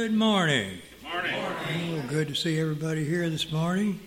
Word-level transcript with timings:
Good 0.00 0.14
morning. 0.14 0.78
Good 1.02 1.12
morning. 1.12 2.02
Oh, 2.02 2.08
good 2.08 2.28
to 2.28 2.34
see 2.34 2.58
everybody 2.58 3.04
here 3.04 3.28
this 3.28 3.52
morning. 3.52 4.00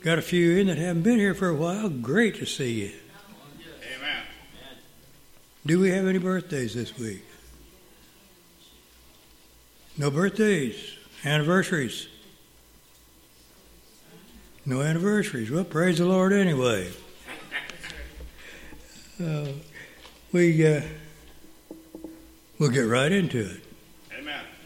Got 0.00 0.18
a 0.18 0.22
few 0.22 0.56
in 0.56 0.68
that 0.68 0.78
haven't 0.78 1.02
been 1.02 1.18
here 1.18 1.34
for 1.34 1.50
a 1.50 1.54
while. 1.54 1.90
Great 1.90 2.36
to 2.36 2.46
see 2.46 2.72
you. 2.80 2.92
Amen. 3.98 4.22
Do 5.66 5.80
we 5.80 5.90
have 5.90 6.06
any 6.06 6.16
birthdays 6.16 6.72
this 6.72 6.96
week? 6.96 7.26
No 9.98 10.10
birthdays, 10.10 10.96
anniversaries. 11.26 12.08
No 14.64 14.80
anniversaries. 14.80 15.50
Well, 15.50 15.64
praise 15.64 15.98
the 15.98 16.06
Lord 16.06 16.32
anyway. 16.32 16.88
Uh, 19.22 19.48
we 20.32 20.66
uh, 20.66 20.80
we'll 22.58 22.70
get 22.70 22.80
right 22.80 23.12
into 23.12 23.40
it. 23.40 23.71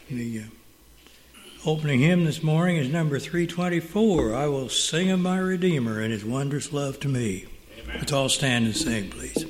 The 0.09 0.39
uh, 0.39 1.69
opening 1.69 1.99
hymn 1.99 2.23
this 2.23 2.41
morning 2.41 2.77
is 2.77 2.87
number 2.87 3.19
324 3.19 4.33
I 4.33 4.47
will 4.47 4.69
sing 4.69 5.11
of 5.11 5.19
my 5.19 5.37
Redeemer 5.37 5.99
and 5.99 6.13
his 6.13 6.23
wondrous 6.23 6.71
love 6.71 6.97
to 7.01 7.09
me. 7.09 7.45
Amen. 7.83 7.97
Let's 7.99 8.13
all 8.13 8.29
stand 8.29 8.67
and 8.67 8.75
sing, 8.75 9.09
please. 9.09 9.45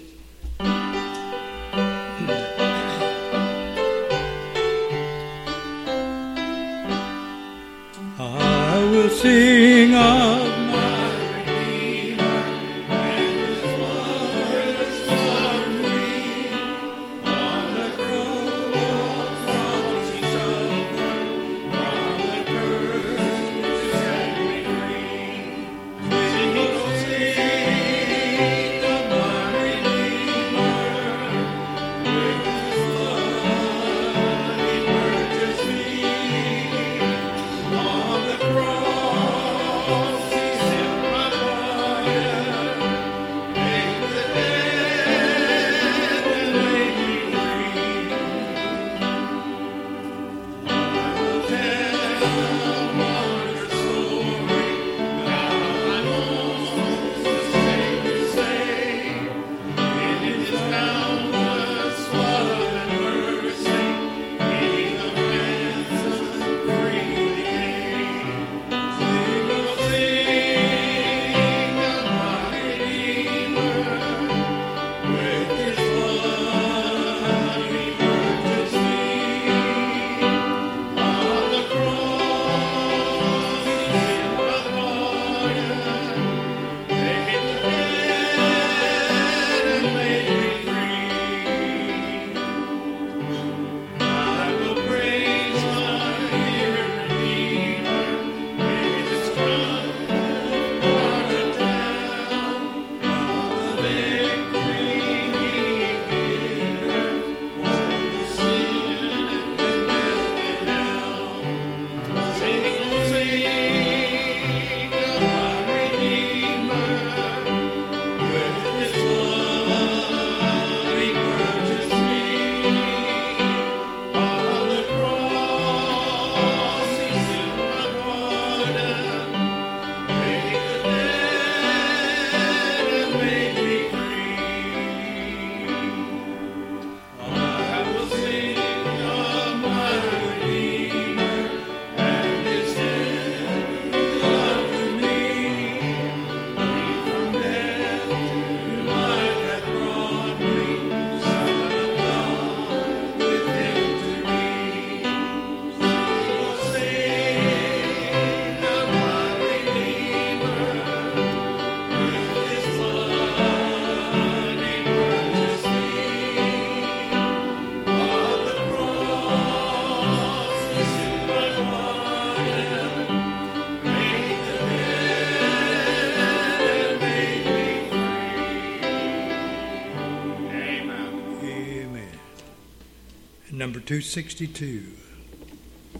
262. 183.88 184.83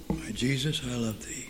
My 0.09 0.31
Jesus, 0.33 0.81
I 0.83 0.93
love 0.97 1.25
thee. 1.25 1.46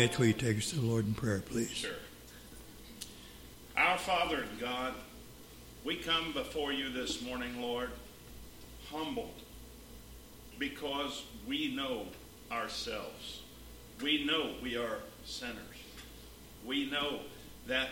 Mitch, 0.00 0.18
will 0.18 0.28
you 0.28 0.32
take 0.32 0.56
us 0.56 0.70
to 0.70 0.76
the 0.76 0.86
Lord 0.86 1.06
in 1.06 1.12
prayer, 1.12 1.40
please? 1.40 1.68
Sure. 1.68 1.90
Our 3.76 3.98
Father 3.98 4.36
and 4.36 4.58
God, 4.58 4.94
we 5.84 5.96
come 5.96 6.32
before 6.32 6.72
you 6.72 6.88
this 6.88 7.20
morning, 7.20 7.60
Lord, 7.60 7.90
humbled 8.90 9.34
because 10.58 11.24
we 11.46 11.76
know 11.76 12.06
ourselves. 12.50 13.42
We 14.02 14.24
know 14.24 14.54
we 14.62 14.78
are 14.78 15.00
sinners. 15.26 15.58
We 16.64 16.90
know 16.90 17.18
that 17.66 17.90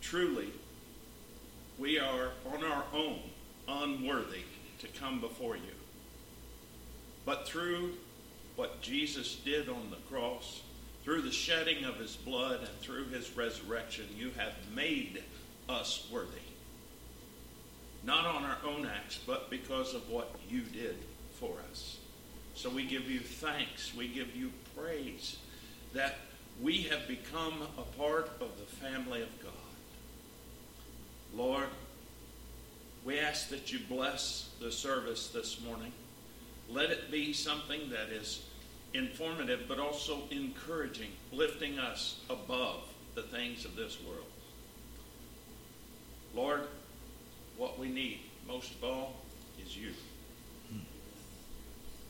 truly 0.00 0.48
we 1.78 1.98
are 1.98 2.30
on 2.50 2.64
our 2.64 2.84
own 2.94 3.20
unworthy 3.68 4.44
to 4.78 4.86
come 4.98 5.20
before 5.20 5.56
you. 5.56 5.74
But 7.26 7.46
through 7.46 7.92
what 8.56 8.80
Jesus 8.80 9.34
did 9.44 9.68
on 9.68 9.90
the 9.90 9.98
cross, 10.08 10.62
through 11.04 11.22
the 11.22 11.32
shedding 11.32 11.84
of 11.84 11.96
his 11.96 12.16
blood 12.16 12.60
and 12.60 12.80
through 12.80 13.06
his 13.06 13.36
resurrection, 13.36 14.04
you 14.16 14.30
have 14.36 14.54
made 14.74 15.22
us 15.68 16.06
worthy. 16.12 16.28
Not 18.04 18.26
on 18.26 18.44
our 18.44 18.58
own 18.66 18.86
acts, 18.86 19.18
but 19.26 19.50
because 19.50 19.94
of 19.94 20.08
what 20.08 20.34
you 20.48 20.60
did 20.60 20.96
for 21.38 21.54
us. 21.70 21.98
So 22.54 22.68
we 22.68 22.84
give 22.84 23.10
you 23.10 23.20
thanks. 23.20 23.94
We 23.94 24.08
give 24.08 24.34
you 24.34 24.50
praise 24.76 25.38
that 25.94 26.16
we 26.60 26.82
have 26.82 27.08
become 27.08 27.62
a 27.78 27.98
part 27.98 28.30
of 28.40 28.50
the 28.58 28.66
family 28.66 29.22
of 29.22 29.42
God. 29.42 29.52
Lord, 31.34 31.68
we 33.04 33.18
ask 33.18 33.48
that 33.48 33.72
you 33.72 33.78
bless 33.88 34.50
the 34.60 34.70
service 34.70 35.28
this 35.28 35.60
morning. 35.62 35.92
Let 36.68 36.90
it 36.90 37.10
be 37.10 37.32
something 37.32 37.90
that 37.90 38.10
is 38.10 38.44
informative 38.94 39.62
but 39.68 39.78
also 39.78 40.22
encouraging, 40.30 41.10
lifting 41.32 41.78
us 41.78 42.20
above 42.28 42.82
the 43.14 43.22
things 43.22 43.64
of 43.64 43.76
this 43.76 43.98
world. 44.06 44.26
Lord, 46.34 46.62
what 47.56 47.78
we 47.78 47.88
need 47.88 48.20
most 48.46 48.74
of 48.74 48.84
all 48.84 49.14
is 49.62 49.76
you. 49.76 49.90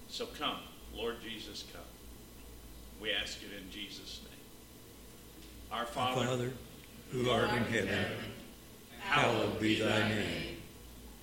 So 0.08 0.26
come, 0.26 0.56
Lord 0.94 1.16
Jesus, 1.22 1.64
come. 1.72 1.82
We 3.00 3.12
ask 3.12 3.38
it 3.42 3.50
in 3.56 3.70
Jesus' 3.70 4.20
name. 4.24 5.78
Our 5.78 5.86
Father, 5.86 6.26
Father 6.26 6.52
who 7.12 7.30
art 7.30 7.50
in 7.50 7.64
heaven, 7.64 8.06
hallowed 9.00 9.60
be 9.60 9.80
thy 9.80 10.08
name. 10.08 10.56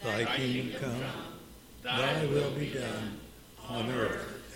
Thy 0.02 0.26
kingdom 0.26 0.80
come, 0.80 1.02
thy 1.84 2.26
will 2.28 2.52
be 2.52 2.70
done 2.70 3.20
on 3.68 3.90
earth 3.92 4.37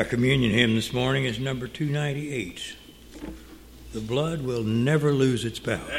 Our 0.00 0.06
communion 0.06 0.52
hymn 0.52 0.76
this 0.76 0.94
morning 0.94 1.26
is 1.26 1.38
number 1.38 1.68
298. 1.68 2.74
The 3.92 4.00
blood 4.00 4.40
will 4.40 4.62
never 4.62 5.12
lose 5.12 5.44
its 5.44 5.58
power. 5.58 5.92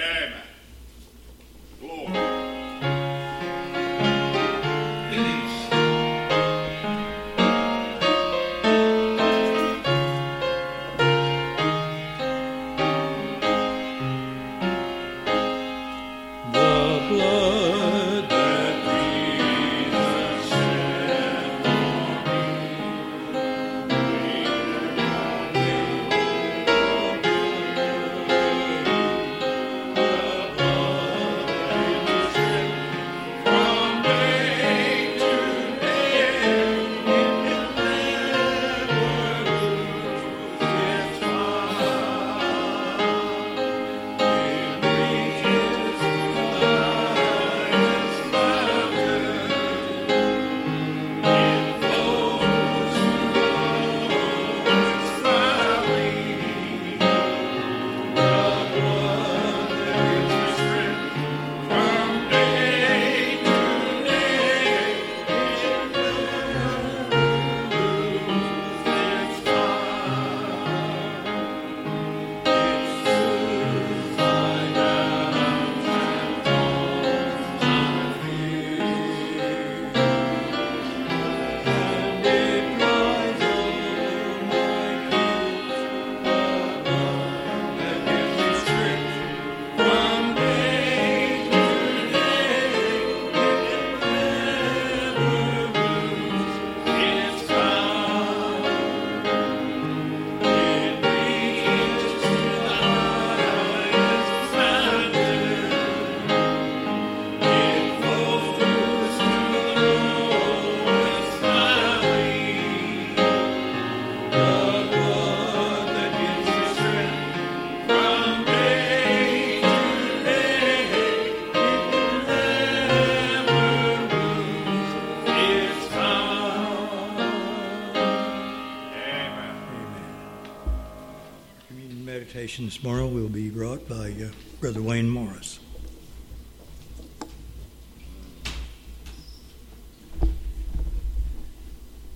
Communion 132.52 132.66
meditation 132.68 132.68
this 132.68 132.84
will 133.08 133.30
be 133.30 133.50
brought 133.50 133.88
by 133.88 134.12
uh, 134.12 134.30
Brother 134.60 134.82
Wayne 134.82 135.10
Morris. 135.10 135.60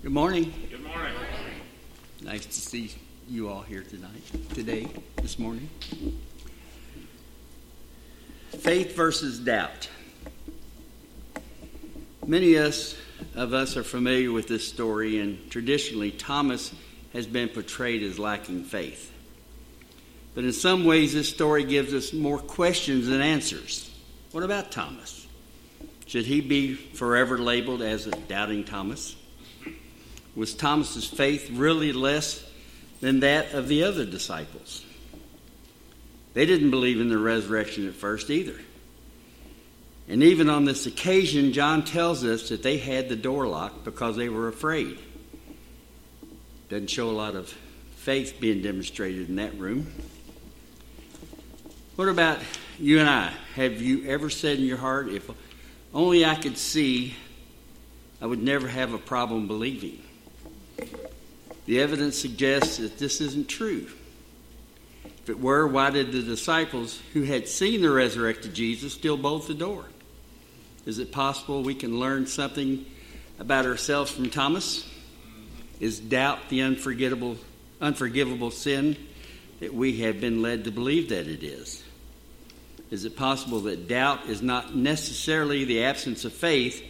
Good 0.03 0.11
morning. 0.11 0.53
Good 0.69 0.83
morning. 0.83 1.13
Nice 2.21 2.45
to 2.47 2.51
see 2.51 2.91
you 3.29 3.47
all 3.47 3.61
here 3.61 3.83
tonight, 3.83 4.23
today, 4.53 4.87
this 5.21 5.39
morning. 5.39 5.69
Faith 8.49 8.93
versus 8.93 9.39
doubt. 9.39 9.89
Many 12.25 12.55
of 12.55 12.65
us, 12.65 12.95
of 13.35 13.53
us 13.53 13.77
are 13.77 13.83
familiar 13.83 14.33
with 14.33 14.49
this 14.49 14.67
story, 14.67 15.19
and 15.19 15.49
traditionally, 15.49 16.11
Thomas 16.11 16.73
has 17.13 17.25
been 17.25 17.47
portrayed 17.47 18.03
as 18.03 18.19
lacking 18.19 18.65
faith. 18.65 19.13
But 20.35 20.43
in 20.43 20.53
some 20.53 20.83
ways, 20.85 21.13
this 21.13 21.29
story 21.29 21.63
gives 21.63 21.93
us 21.93 22.13
more 22.13 22.37
questions 22.37 23.07
than 23.07 23.21
answers. 23.21 23.89
What 24.31 24.43
about 24.43 24.71
Thomas? 24.71 25.25
Should 26.05 26.25
he 26.25 26.41
be 26.41 26.75
forever 26.75 27.37
labeled 27.37 27.81
as 27.81 28.05
a 28.05 28.11
doubting 28.11 28.65
Thomas? 28.65 29.15
Was 30.35 30.53
Thomas's 30.53 31.07
faith 31.07 31.49
really 31.51 31.93
less 31.93 32.45
than 33.01 33.21
that 33.21 33.53
of 33.53 33.67
the 33.67 33.83
other 33.83 34.05
disciples. 34.05 34.83
They 36.33 36.45
didn't 36.45 36.71
believe 36.71 36.99
in 36.99 37.09
the 37.09 37.17
resurrection 37.17 37.87
at 37.87 37.93
first 37.93 38.29
either. 38.29 38.59
And 40.07 40.21
even 40.21 40.49
on 40.49 40.65
this 40.65 40.85
occasion, 40.85 41.53
John 41.53 41.83
tells 41.83 42.23
us 42.23 42.49
that 42.49 42.61
they 42.61 42.77
had 42.77 43.09
the 43.09 43.15
door 43.15 43.47
locked 43.47 43.85
because 43.85 44.15
they 44.15 44.29
were 44.29 44.47
afraid. 44.47 44.99
Doesn't 46.69 46.89
show 46.89 47.09
a 47.09 47.11
lot 47.11 47.35
of 47.35 47.49
faith 47.97 48.37
being 48.39 48.61
demonstrated 48.61 49.29
in 49.29 49.37
that 49.37 49.57
room. 49.57 49.91
What 51.95 52.09
about 52.09 52.39
you 52.77 52.99
and 52.99 53.09
I? 53.09 53.31
Have 53.55 53.81
you 53.81 54.05
ever 54.07 54.29
said 54.29 54.59
in 54.59 54.65
your 54.65 54.75
heart, 54.75 55.07
if 55.07 55.29
only 55.93 56.25
I 56.25 56.35
could 56.35 56.57
see, 56.57 57.15
I 58.21 58.25
would 58.25 58.43
never 58.43 58.67
have 58.67 58.93
a 58.93 58.97
problem 58.97 59.47
believing? 59.47 60.03
The 61.65 61.79
evidence 61.79 62.17
suggests 62.17 62.77
that 62.77 62.97
this 62.97 63.21
isn't 63.21 63.47
true. 63.47 63.87
If 65.05 65.29
it 65.29 65.39
were, 65.39 65.65
why 65.67 65.89
did 65.89 66.11
the 66.11 66.21
disciples 66.21 67.01
who 67.13 67.23
had 67.23 67.47
seen 67.47 67.81
the 67.81 67.89
resurrected 67.89 68.53
Jesus 68.53 68.91
still 68.91 69.15
bolt 69.15 69.47
the 69.47 69.53
door? 69.53 69.85
Is 70.85 70.99
it 70.99 71.13
possible 71.13 71.63
we 71.63 71.75
can 71.75 71.97
learn 71.97 72.27
something 72.27 72.85
about 73.39 73.65
ourselves 73.65 74.11
from 74.11 74.29
Thomas? 74.29 74.85
Is 75.79 76.01
doubt 76.01 76.49
the 76.49 76.61
unforgettable, 76.61 77.37
unforgivable 77.79 78.51
sin 78.51 78.97
that 79.61 79.73
we 79.73 79.99
have 79.99 80.19
been 80.19 80.41
led 80.41 80.65
to 80.65 80.71
believe 80.71 81.07
that 81.09 81.27
it 81.27 81.41
is? 81.41 81.84
Is 82.91 83.05
it 83.05 83.15
possible 83.15 83.61
that 83.61 83.87
doubt 83.87 84.27
is 84.27 84.41
not 84.41 84.75
necessarily 84.75 85.65
the 85.65 85.83
absence 85.83 86.23
of 86.25 86.33
faith, 86.33 86.83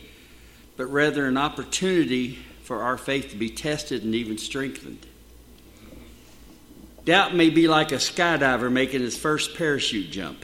but 0.77 0.87
rather 0.87 1.25
an 1.25 1.37
opportunity 1.37 2.37
for 2.63 2.81
our 2.81 2.97
faith 2.97 3.29
to 3.29 3.37
be 3.37 3.49
tested 3.49 4.03
and 4.03 4.13
even 4.13 4.37
strengthened? 4.37 5.05
Doubt 7.05 7.35
may 7.35 7.49
be 7.49 7.67
like 7.67 7.91
a 7.91 7.95
skydiver 7.95 8.71
making 8.71 9.01
his 9.01 9.15
first 9.15 9.55
parachute 9.55 10.11
jump. 10.11 10.43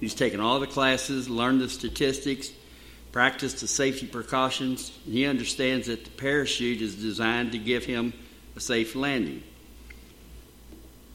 He's 0.00 0.14
taken 0.14 0.40
all 0.40 0.60
the 0.60 0.66
classes, 0.66 1.28
learned 1.28 1.60
the 1.60 1.68
statistics, 1.68 2.50
practiced 3.12 3.60
the 3.60 3.68
safety 3.68 4.06
precautions, 4.06 4.96
and 5.04 5.14
he 5.14 5.26
understands 5.26 5.88
that 5.88 6.04
the 6.04 6.10
parachute 6.10 6.80
is 6.80 6.94
designed 6.94 7.52
to 7.52 7.58
give 7.58 7.84
him 7.84 8.12
a 8.56 8.60
safe 8.60 8.94
landing. 8.94 9.42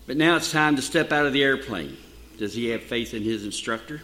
But 0.05 0.17
now 0.17 0.35
it's 0.35 0.51
time 0.51 0.75
to 0.75 0.81
step 0.81 1.11
out 1.11 1.25
of 1.25 1.33
the 1.33 1.43
airplane. 1.43 1.97
Does 2.37 2.53
he 2.53 2.69
have 2.69 2.83
faith 2.83 3.13
in 3.13 3.23
his 3.23 3.45
instructor? 3.45 4.01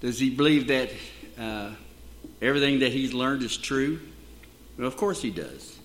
Does 0.00 0.18
he 0.18 0.30
believe 0.30 0.68
that 0.68 0.90
uh, 1.38 1.70
everything 2.40 2.80
that 2.80 2.92
he's 2.92 3.12
learned 3.12 3.42
is 3.42 3.56
true? 3.56 4.00
Well, 4.76 4.86
of 4.86 4.96
course 4.96 5.20
he 5.20 5.30
does. 5.30 5.76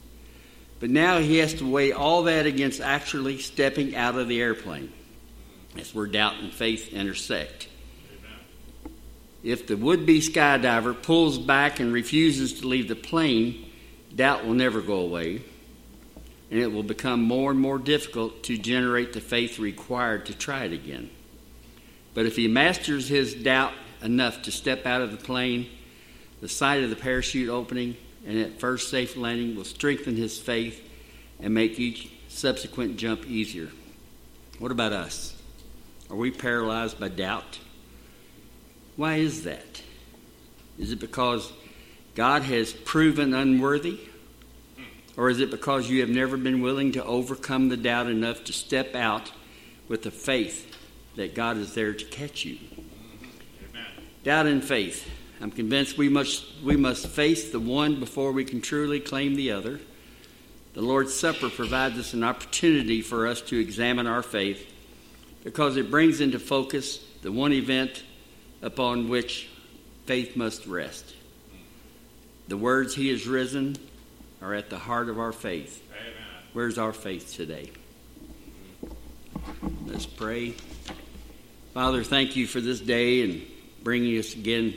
But 0.79 0.89
now 0.89 1.19
he 1.19 1.37
has 1.37 1.55
to 1.55 1.69
weigh 1.69 1.93
all 1.93 2.23
that 2.23 2.45
against 2.45 2.81
actually 2.81 3.39
stepping 3.39 3.95
out 3.95 4.15
of 4.15 4.27
the 4.27 4.41
airplane. 4.41 4.91
That's 5.75 5.95
where 5.95 6.05
doubt 6.05 6.35
and 6.41 6.51
faith 6.51 6.93
intersect. 6.93 7.67
If 9.43 9.67
the 9.67 9.75
would 9.75 10.05
be 10.05 10.19
skydiver 10.19 11.01
pulls 11.01 11.37
back 11.37 11.79
and 11.79 11.91
refuses 11.91 12.61
to 12.61 12.67
leave 12.67 12.87
the 12.87 12.95
plane, 12.95 13.69
doubt 14.15 14.45
will 14.45 14.53
never 14.53 14.81
go 14.81 14.99
away, 14.99 15.41
and 16.53 16.61
it 16.61 16.71
will 16.71 16.83
become 16.83 17.19
more 17.19 17.49
and 17.49 17.59
more 17.59 17.79
difficult 17.79 18.43
to 18.43 18.55
generate 18.59 19.11
the 19.11 19.19
faith 19.19 19.57
required 19.57 20.27
to 20.27 20.37
try 20.37 20.65
it 20.65 20.71
again. 20.71 21.09
But 22.13 22.27
if 22.27 22.35
he 22.35 22.47
masters 22.47 23.07
his 23.07 23.33
doubt 23.33 23.73
enough 24.03 24.43
to 24.43 24.51
step 24.51 24.85
out 24.85 25.01
of 25.01 25.09
the 25.09 25.17
plane, 25.17 25.67
the 26.41 26.47
sight 26.47 26.83
of 26.83 26.91
the 26.91 26.95
parachute 26.95 27.49
opening 27.49 27.97
and 28.27 28.37
at 28.37 28.59
first 28.59 28.91
safe 28.91 29.17
landing 29.17 29.55
will 29.55 29.63
strengthen 29.63 30.15
his 30.15 30.37
faith 30.37 30.79
and 31.39 31.55
make 31.55 31.79
each 31.79 32.11
subsequent 32.27 32.97
jump 32.97 33.25
easier. 33.25 33.69
What 34.59 34.71
about 34.71 34.93
us? 34.93 35.35
Are 36.11 36.15
we 36.15 36.29
paralyzed 36.29 36.99
by 36.99 37.07
doubt? 37.07 37.57
Why 38.95 39.15
is 39.15 39.41
that? 39.45 39.81
Is 40.77 40.91
it 40.91 40.99
because 40.99 41.51
God 42.13 42.43
has 42.43 42.73
proven 42.73 43.33
unworthy? 43.33 44.01
Or 45.15 45.29
is 45.29 45.39
it 45.39 45.51
because 45.51 45.89
you 45.89 46.01
have 46.01 46.09
never 46.09 46.37
been 46.37 46.61
willing 46.61 46.91
to 46.93 47.03
overcome 47.03 47.69
the 47.69 47.77
doubt 47.77 48.07
enough 48.07 48.43
to 48.45 48.53
step 48.53 48.95
out 48.95 49.31
with 49.87 50.03
the 50.03 50.11
faith 50.11 50.75
that 51.15 51.35
God 51.35 51.57
is 51.57 51.73
there 51.73 51.93
to 51.93 52.05
catch 52.05 52.45
you? 52.45 52.57
Amen. 53.69 53.85
Doubt 54.23 54.47
and 54.47 54.63
faith. 54.63 55.07
I'm 55.39 55.51
convinced 55.51 55.97
we 55.97 56.09
must, 56.09 56.45
we 56.63 56.77
must 56.77 57.07
face 57.07 57.51
the 57.51 57.59
one 57.59 57.99
before 57.99 58.31
we 58.31 58.45
can 58.45 58.61
truly 58.61 58.99
claim 58.99 59.35
the 59.35 59.51
other. 59.51 59.79
The 60.73 60.81
Lord's 60.81 61.13
Supper 61.13 61.49
provides 61.49 61.99
us 61.99 62.13
an 62.13 62.23
opportunity 62.23 63.01
for 63.01 63.27
us 63.27 63.41
to 63.41 63.59
examine 63.59 64.07
our 64.07 64.23
faith 64.23 64.71
because 65.43 65.77
it 65.77 65.91
brings 65.91 66.21
into 66.21 66.39
focus 66.39 67.05
the 67.21 67.31
one 67.31 67.53
event 67.53 68.03
upon 68.61 69.09
which 69.09 69.49
faith 70.05 70.35
must 70.35 70.65
rest. 70.65 71.13
The 72.47 72.57
words, 72.57 72.95
He 72.95 73.09
is 73.09 73.27
risen, 73.27 73.77
are 74.43 74.53
at 74.53 74.69
the 74.69 74.77
heart 74.77 75.07
of 75.07 75.19
our 75.19 75.31
faith. 75.31 75.81
Amen. 75.91 76.13
Where's 76.51 76.77
our 76.77 76.91
faith 76.91 77.33
today? 77.33 77.71
Let's 79.85 80.05
pray. 80.05 80.55
Father, 81.73 82.03
thank 82.03 82.35
you 82.35 82.45
for 82.45 82.59
this 82.59 82.81
day 82.81 83.21
and 83.21 83.41
bringing 83.83 84.17
us 84.19 84.33
again 84.33 84.73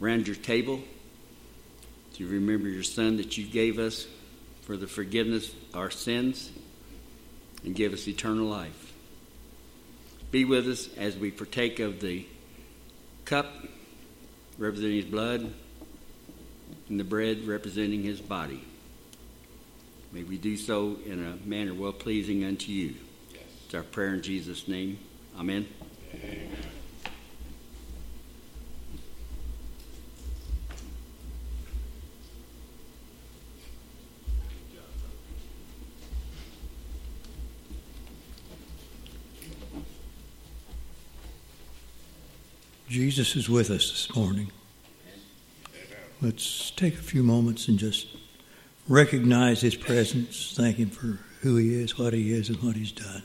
around 0.00 0.28
your 0.28 0.36
table 0.36 0.80
to 2.14 2.28
remember 2.28 2.68
your 2.68 2.84
Son 2.84 3.16
that 3.16 3.36
you 3.36 3.44
gave 3.44 3.80
us 3.80 4.06
for 4.62 4.76
the 4.76 4.86
forgiveness 4.86 5.52
of 5.52 5.76
our 5.76 5.90
sins 5.90 6.50
and 7.64 7.74
give 7.74 7.92
us 7.92 8.06
eternal 8.06 8.46
life. 8.46 8.92
Be 10.30 10.44
with 10.44 10.68
us 10.68 10.88
as 10.96 11.16
we 11.16 11.32
partake 11.32 11.80
of 11.80 12.00
the 12.00 12.26
cup 13.24 13.52
representing 14.56 14.96
his 14.96 15.04
blood 15.06 15.52
and 16.88 17.00
the 17.00 17.04
bread 17.04 17.46
representing 17.46 18.02
his 18.04 18.20
body. 18.20 18.62
May 20.14 20.22
we 20.22 20.38
do 20.38 20.56
so 20.56 20.96
in 21.04 21.20
a 21.26 21.36
manner 21.44 21.74
well 21.74 21.92
pleasing 21.92 22.44
unto 22.44 22.70
you. 22.70 22.94
Yes. 23.32 23.42
It's 23.66 23.74
our 23.74 23.82
prayer 23.82 24.14
in 24.14 24.22
Jesus' 24.22 24.68
name. 24.68 25.00
Amen. 25.36 25.66
Amen. 26.14 26.50
Jesus 42.88 43.34
is 43.34 43.48
with 43.48 43.70
us 43.70 43.90
this 43.90 44.14
morning. 44.14 44.52
Let's 46.22 46.70
take 46.70 46.94
a 46.94 47.02
few 47.02 47.24
moments 47.24 47.66
and 47.66 47.76
just 47.76 48.06
recognize 48.88 49.60
his 49.60 49.74
presence, 49.74 50.54
thank 50.56 50.76
him 50.76 50.90
for 50.90 51.18
who 51.40 51.56
he 51.56 51.74
is, 51.74 51.98
what 51.98 52.12
he 52.12 52.32
is, 52.32 52.48
and 52.48 52.62
what 52.62 52.76
he's 52.76 52.92
done. 52.92 53.22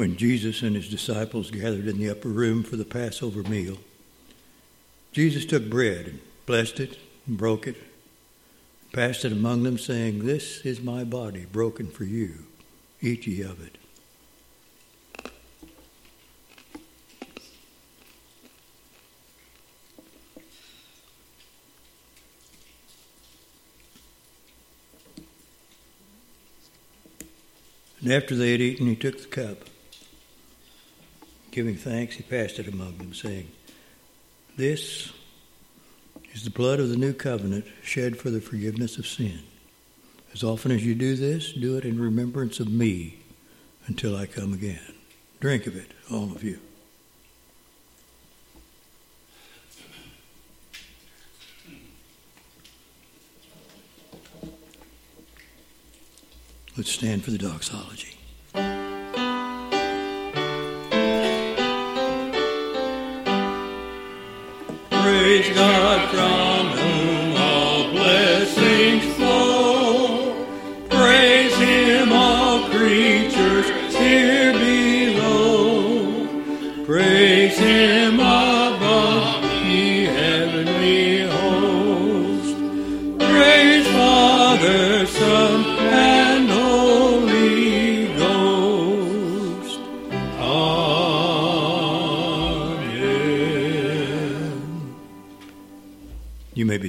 When 0.00 0.16
Jesus 0.16 0.62
and 0.62 0.76
his 0.76 0.88
disciples 0.88 1.50
gathered 1.50 1.86
in 1.86 1.98
the 1.98 2.08
upper 2.08 2.30
room 2.30 2.62
for 2.62 2.76
the 2.76 2.86
Passover 2.86 3.42
meal, 3.42 3.76
Jesus 5.12 5.44
took 5.44 5.68
bread 5.68 6.06
and 6.06 6.20
blessed 6.46 6.80
it 6.80 6.98
and 7.26 7.36
broke 7.36 7.66
it, 7.66 7.76
and 7.76 8.92
passed 8.94 9.26
it 9.26 9.32
among 9.32 9.62
them, 9.62 9.76
saying, 9.76 10.24
This 10.24 10.64
is 10.64 10.80
my 10.80 11.04
body 11.04 11.44
broken 11.44 11.86
for 11.88 12.04
you. 12.04 12.46
Eat 13.02 13.26
ye 13.26 13.42
of 13.42 13.62
it. 13.62 13.76
And 28.00 28.10
after 28.10 28.34
they 28.34 28.52
had 28.52 28.62
eaten, 28.62 28.86
he 28.86 28.96
took 28.96 29.20
the 29.20 29.28
cup 29.28 29.68
Giving 31.50 31.76
thanks, 31.76 32.16
he 32.16 32.22
passed 32.22 32.58
it 32.58 32.68
among 32.68 32.98
them, 32.98 33.12
saying, 33.12 33.50
This 34.56 35.12
is 36.32 36.44
the 36.44 36.50
blood 36.50 36.78
of 36.78 36.88
the 36.88 36.96
new 36.96 37.12
covenant 37.12 37.66
shed 37.82 38.16
for 38.16 38.30
the 38.30 38.40
forgiveness 38.40 38.98
of 38.98 39.06
sin. 39.06 39.40
As 40.32 40.44
often 40.44 40.70
as 40.70 40.84
you 40.84 40.94
do 40.94 41.16
this, 41.16 41.52
do 41.52 41.76
it 41.76 41.84
in 41.84 42.00
remembrance 42.00 42.60
of 42.60 42.70
me 42.70 43.18
until 43.86 44.16
I 44.16 44.26
come 44.26 44.52
again. 44.52 44.94
Drink 45.40 45.66
of 45.66 45.74
it, 45.74 45.92
all 46.10 46.30
of 46.30 46.44
you. 46.44 46.60
Let's 56.76 56.92
stand 56.92 57.24
for 57.24 57.32
the 57.32 57.38
doxology. 57.38 58.19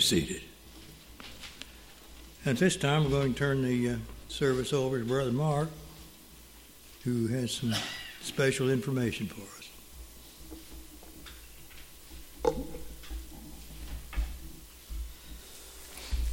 Seated. 0.01 0.41
At 2.45 2.57
this 2.57 2.75
time, 2.75 3.03
we're 3.03 3.11
going 3.11 3.33
to 3.33 3.39
turn 3.39 3.61
the 3.61 3.91
uh, 3.91 3.95
service 4.27 4.73
over 4.73 4.99
to 4.99 5.05
Brother 5.05 5.31
Mark, 5.31 5.69
who 7.03 7.27
has 7.27 7.51
some 7.51 7.73
special 8.21 8.69
information 8.69 9.27
for 9.27 9.41
us. 9.41 9.61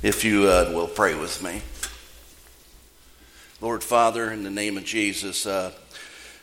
If 0.03 0.25
you 0.25 0.47
uh, 0.49 0.71
will 0.73 0.87
pray 0.87 1.15
with 1.15 1.43
me. 1.43 1.61
Lord 3.61 3.83
Father, 3.83 4.31
in 4.31 4.45
the 4.45 4.51
name 4.51 4.77
of 4.77 4.85
Jesus, 4.85 5.45
uh, 5.45 5.73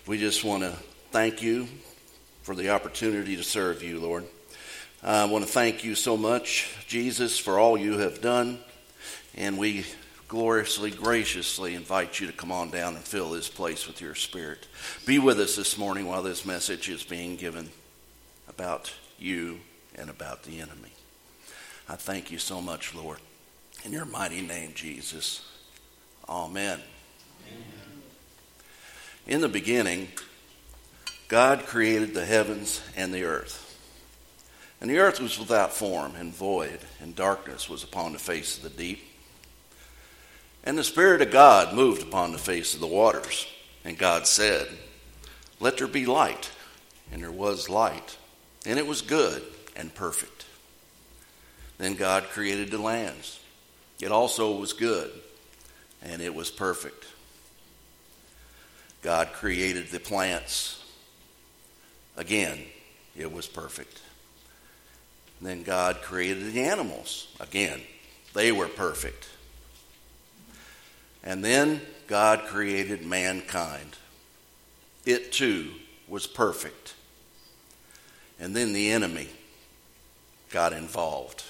we 0.06 0.18
just 0.18 0.44
want 0.44 0.64
to 0.64 0.78
thank 1.12 1.42
you 1.42 1.68
for 2.44 2.54
the 2.54 2.70
opportunity 2.70 3.38
to 3.38 3.44
serve 3.44 3.82
you, 3.82 4.00
Lord. 4.00 4.26
I 5.08 5.26
want 5.26 5.46
to 5.46 5.52
thank 5.52 5.84
you 5.84 5.94
so 5.94 6.18
much, 6.18 6.68
Jesus, 6.88 7.38
for 7.38 7.60
all 7.60 7.78
you 7.78 8.00
have 8.00 8.22
done. 8.22 8.58
And 9.36 9.56
we 9.56 9.86
gloriously, 10.28 10.90
graciously 10.90 11.76
invite 11.76 12.20
you 12.20 12.26
to 12.26 12.34
come 12.34 12.52
on 12.52 12.72
down 12.72 12.96
and 12.96 13.06
fill 13.06 13.30
this 13.30 13.48
place 13.48 13.86
with 13.86 14.02
your 14.02 14.16
spirit. 14.16 14.66
Be 15.06 15.20
with 15.20 15.40
us 15.40 15.56
this 15.56 15.78
morning 15.78 16.08
while 16.08 16.24
this 16.24 16.44
message 16.44 16.90
is 16.90 17.04
being 17.04 17.36
given 17.36 17.70
about 18.50 18.92
you 19.20 19.60
and 19.94 20.10
about 20.10 20.42
the 20.42 20.60
enemy. 20.60 20.92
I 21.88 21.98
thank 21.98 22.32
you 22.32 22.40
so 22.40 22.60
much, 22.60 22.96
Lord. 22.96 23.20
In 23.84 23.92
your 23.92 24.06
mighty 24.06 24.42
name, 24.42 24.72
Jesus. 24.74 25.48
Amen. 26.28 26.80
In 29.28 29.42
the 29.42 29.50
beginning, 29.50 30.08
God 31.28 31.68
created 31.68 32.16
the 32.16 32.26
heavens 32.26 32.82
and 32.98 33.14
the 33.14 33.26
earth. 33.26 33.65
And 34.86 34.94
the 34.94 35.00
earth 35.00 35.20
was 35.20 35.40
without 35.40 35.74
form 35.74 36.14
and 36.16 36.32
void, 36.32 36.78
and 37.02 37.16
darkness 37.16 37.68
was 37.68 37.84
upon 37.84 38.14
the 38.14 38.20
face 38.20 38.58
of 38.58 38.62
the 38.62 38.70
deep. 38.70 39.04
And 40.64 40.78
the 40.78 40.84
Spirit 40.84 41.24
of 41.24 41.32
God 41.32 41.74
moved 41.74 42.04
upon 42.04 42.32
the 42.32 42.38
face 42.38 42.76
of 42.76 42.82
the 42.82 42.86
waters. 42.86 43.48
And 43.84 43.98
God 43.98 44.28
said, 44.28 44.68
Let 45.60 45.80
there 45.80 45.88
be 45.88 46.06
light. 46.06 46.52
And 47.12 47.24
there 47.24 47.32
was 47.32 47.68
light. 47.68 48.16
And 48.64 48.78
it 48.78 48.86
was 48.86 49.02
good 49.02 49.42
and 49.76 49.92
perfect. 49.96 50.46
Then 51.80 51.96
God 51.96 52.26
created 52.26 52.70
the 52.70 52.78
lands. 52.78 53.40
It 54.00 54.12
also 54.12 54.56
was 54.56 54.74
good, 54.74 55.10
and 56.04 56.22
it 56.22 56.36
was 56.36 56.52
perfect. 56.52 57.08
God 59.02 59.34
created 59.34 59.88
the 59.88 60.00
plants. 60.00 60.80
Again, 62.16 62.60
it 63.18 63.34
was 63.34 63.48
perfect. 63.48 64.02
Then 65.42 65.64
God 65.64 66.02
created 66.02 66.54
the 66.54 66.62
animals. 66.62 67.28
Again, 67.40 67.82
they 68.34 68.52
were 68.52 68.68
perfect. 68.68 69.30
And 71.24 71.44
then 71.44 71.82
God 72.08 72.44
created 72.48 73.06
mankind. 73.06 73.98
It 75.06 75.32
too 75.32 75.72
was 76.08 76.28
perfect. 76.28 76.94
And 78.40 78.56
then 78.56 78.74
the 78.74 78.92
enemy 78.92 79.30
got 80.52 80.74
involved. 80.74 81.44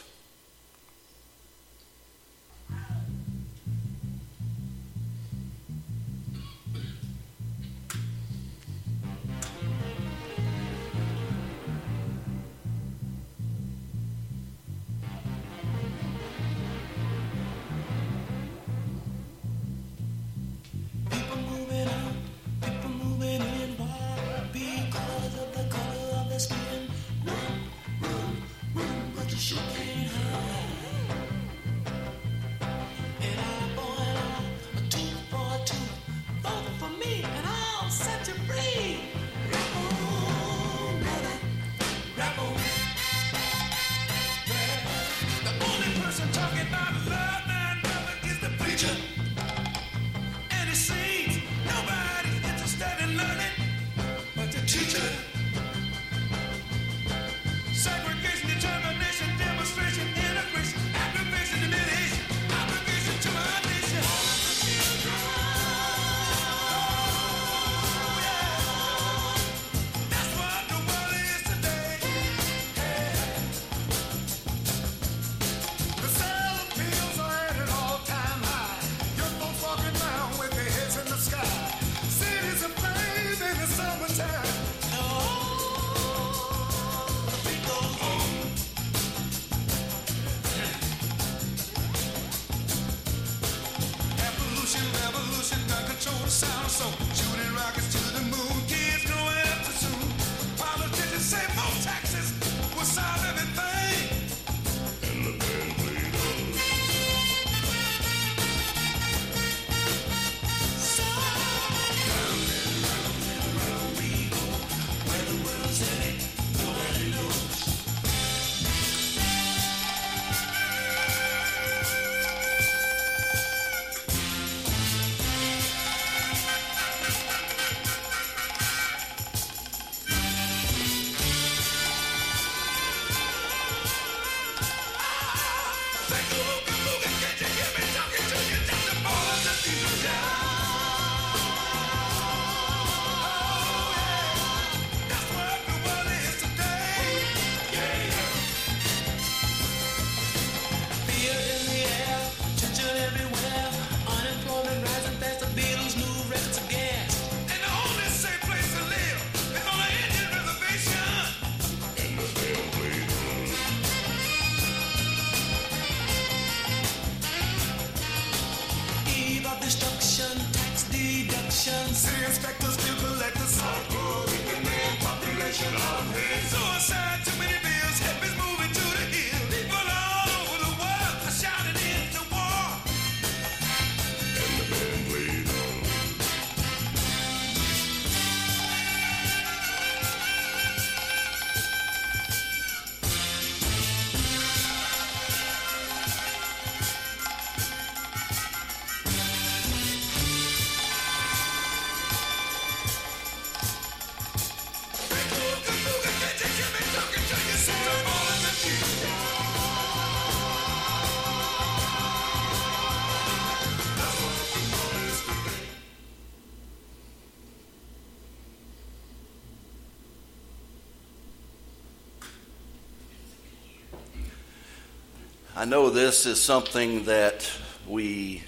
I 225.65 225.67
know 225.67 225.89
this 225.89 226.28
is 226.28 226.39
something 226.39 227.06
that 227.06 227.51
we 227.88 228.43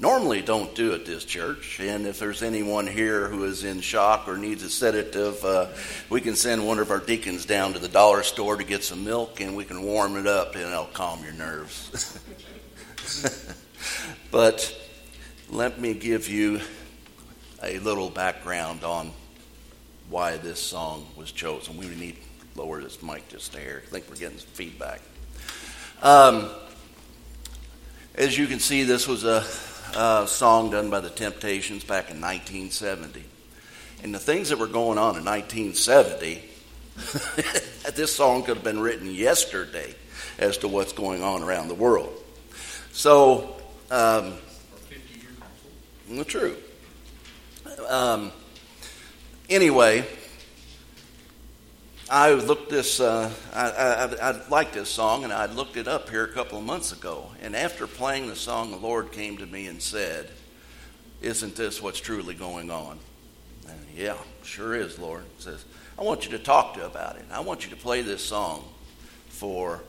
normally 0.00 0.42
don't 0.42 0.74
do 0.74 0.92
at 0.92 1.06
this 1.06 1.24
church. 1.24 1.78
And 1.78 2.08
if 2.08 2.18
there's 2.18 2.42
anyone 2.42 2.88
here 2.88 3.28
who 3.28 3.44
is 3.44 3.62
in 3.62 3.80
shock 3.80 4.26
or 4.26 4.36
needs 4.36 4.64
a 4.64 4.68
sedative, 4.68 5.44
uh, 5.44 5.68
we 6.10 6.20
can 6.20 6.34
send 6.34 6.66
one 6.66 6.80
of 6.80 6.90
our 6.90 6.98
deacons 6.98 7.46
down 7.46 7.74
to 7.74 7.78
the 7.78 7.86
dollar 7.86 8.24
store 8.24 8.56
to 8.56 8.64
get 8.64 8.82
some 8.82 9.04
milk 9.04 9.40
and 9.40 9.54
we 9.54 9.64
can 9.64 9.80
warm 9.84 10.16
it 10.16 10.26
up 10.26 10.56
and 10.56 10.64
it'll 10.64 10.86
calm 10.86 11.22
your 11.22 11.34
nerves. 11.34 12.18
but 14.32 14.76
let 15.48 15.80
me 15.80 15.94
give 15.94 16.28
you 16.28 16.60
a 17.62 17.78
little 17.78 18.10
background 18.10 18.82
on 18.82 19.12
why 20.10 20.36
this 20.36 20.58
song 20.58 21.06
was 21.14 21.30
chosen. 21.30 21.76
We 21.76 21.86
need 21.86 22.16
lower 22.56 22.82
this 22.82 23.04
mic 23.04 23.28
just 23.28 23.54
hair. 23.54 23.84
I 23.86 23.90
think 23.90 24.06
we're 24.10 24.16
getting 24.16 24.38
some 24.38 24.48
feedback. 24.48 25.00
Um, 26.00 26.48
as 28.14 28.38
you 28.38 28.46
can 28.46 28.60
see, 28.60 28.84
this 28.84 29.08
was 29.08 29.24
a 29.24 29.44
uh, 29.96 30.26
song 30.26 30.70
done 30.70 30.90
by 30.90 31.00
the 31.00 31.10
Temptations 31.10 31.82
back 31.82 32.10
in 32.10 32.20
1970. 32.20 33.24
And 34.04 34.14
the 34.14 34.20
things 34.20 34.50
that 34.50 34.58
were 34.58 34.68
going 34.68 34.96
on 34.96 35.16
in 35.16 35.24
1970, 35.24 36.40
this 37.96 38.14
song 38.14 38.44
could 38.44 38.58
have 38.58 38.64
been 38.64 38.78
written 38.78 39.12
yesterday 39.12 39.92
as 40.38 40.58
to 40.58 40.68
what's 40.68 40.92
going 40.92 41.24
on 41.24 41.42
around 41.42 41.66
the 41.66 41.74
world. 41.74 42.12
So, 42.92 43.56
um, 43.90 44.34
true. 46.28 46.56
Um, 47.88 48.30
anyway, 49.50 50.06
I 52.10 52.32
looked 52.32 52.70
this. 52.70 53.00
Uh, 53.00 53.30
I, 53.52 53.70
I, 53.70 54.30
I 54.30 54.48
liked 54.48 54.72
this 54.72 54.88
song, 54.88 55.24
and 55.24 55.32
I 55.32 55.44
looked 55.44 55.76
it 55.76 55.86
up 55.86 56.08
here 56.08 56.24
a 56.24 56.32
couple 56.32 56.58
of 56.58 56.64
months 56.64 56.92
ago. 56.92 57.30
And 57.42 57.54
after 57.54 57.86
playing 57.86 58.28
the 58.28 58.36
song, 58.36 58.70
the 58.70 58.78
Lord 58.78 59.12
came 59.12 59.36
to 59.38 59.46
me 59.46 59.66
and 59.66 59.82
said, 59.82 60.30
"Isn't 61.20 61.54
this 61.54 61.82
what's 61.82 62.00
truly 62.00 62.34
going 62.34 62.70
on?" 62.70 62.98
And, 63.68 63.78
yeah, 63.94 64.16
sure 64.42 64.74
is, 64.74 64.98
Lord. 64.98 65.24
He 65.36 65.42
says, 65.42 65.66
"I 65.98 66.02
want 66.02 66.24
you 66.24 66.30
to 66.30 66.38
talk 66.38 66.74
to 66.74 66.86
about 66.86 67.16
it. 67.16 67.26
I 67.30 67.40
want 67.40 67.64
you 67.64 67.70
to 67.70 67.76
play 67.76 68.00
this 68.00 68.24
song 68.24 68.64
for 69.28 69.82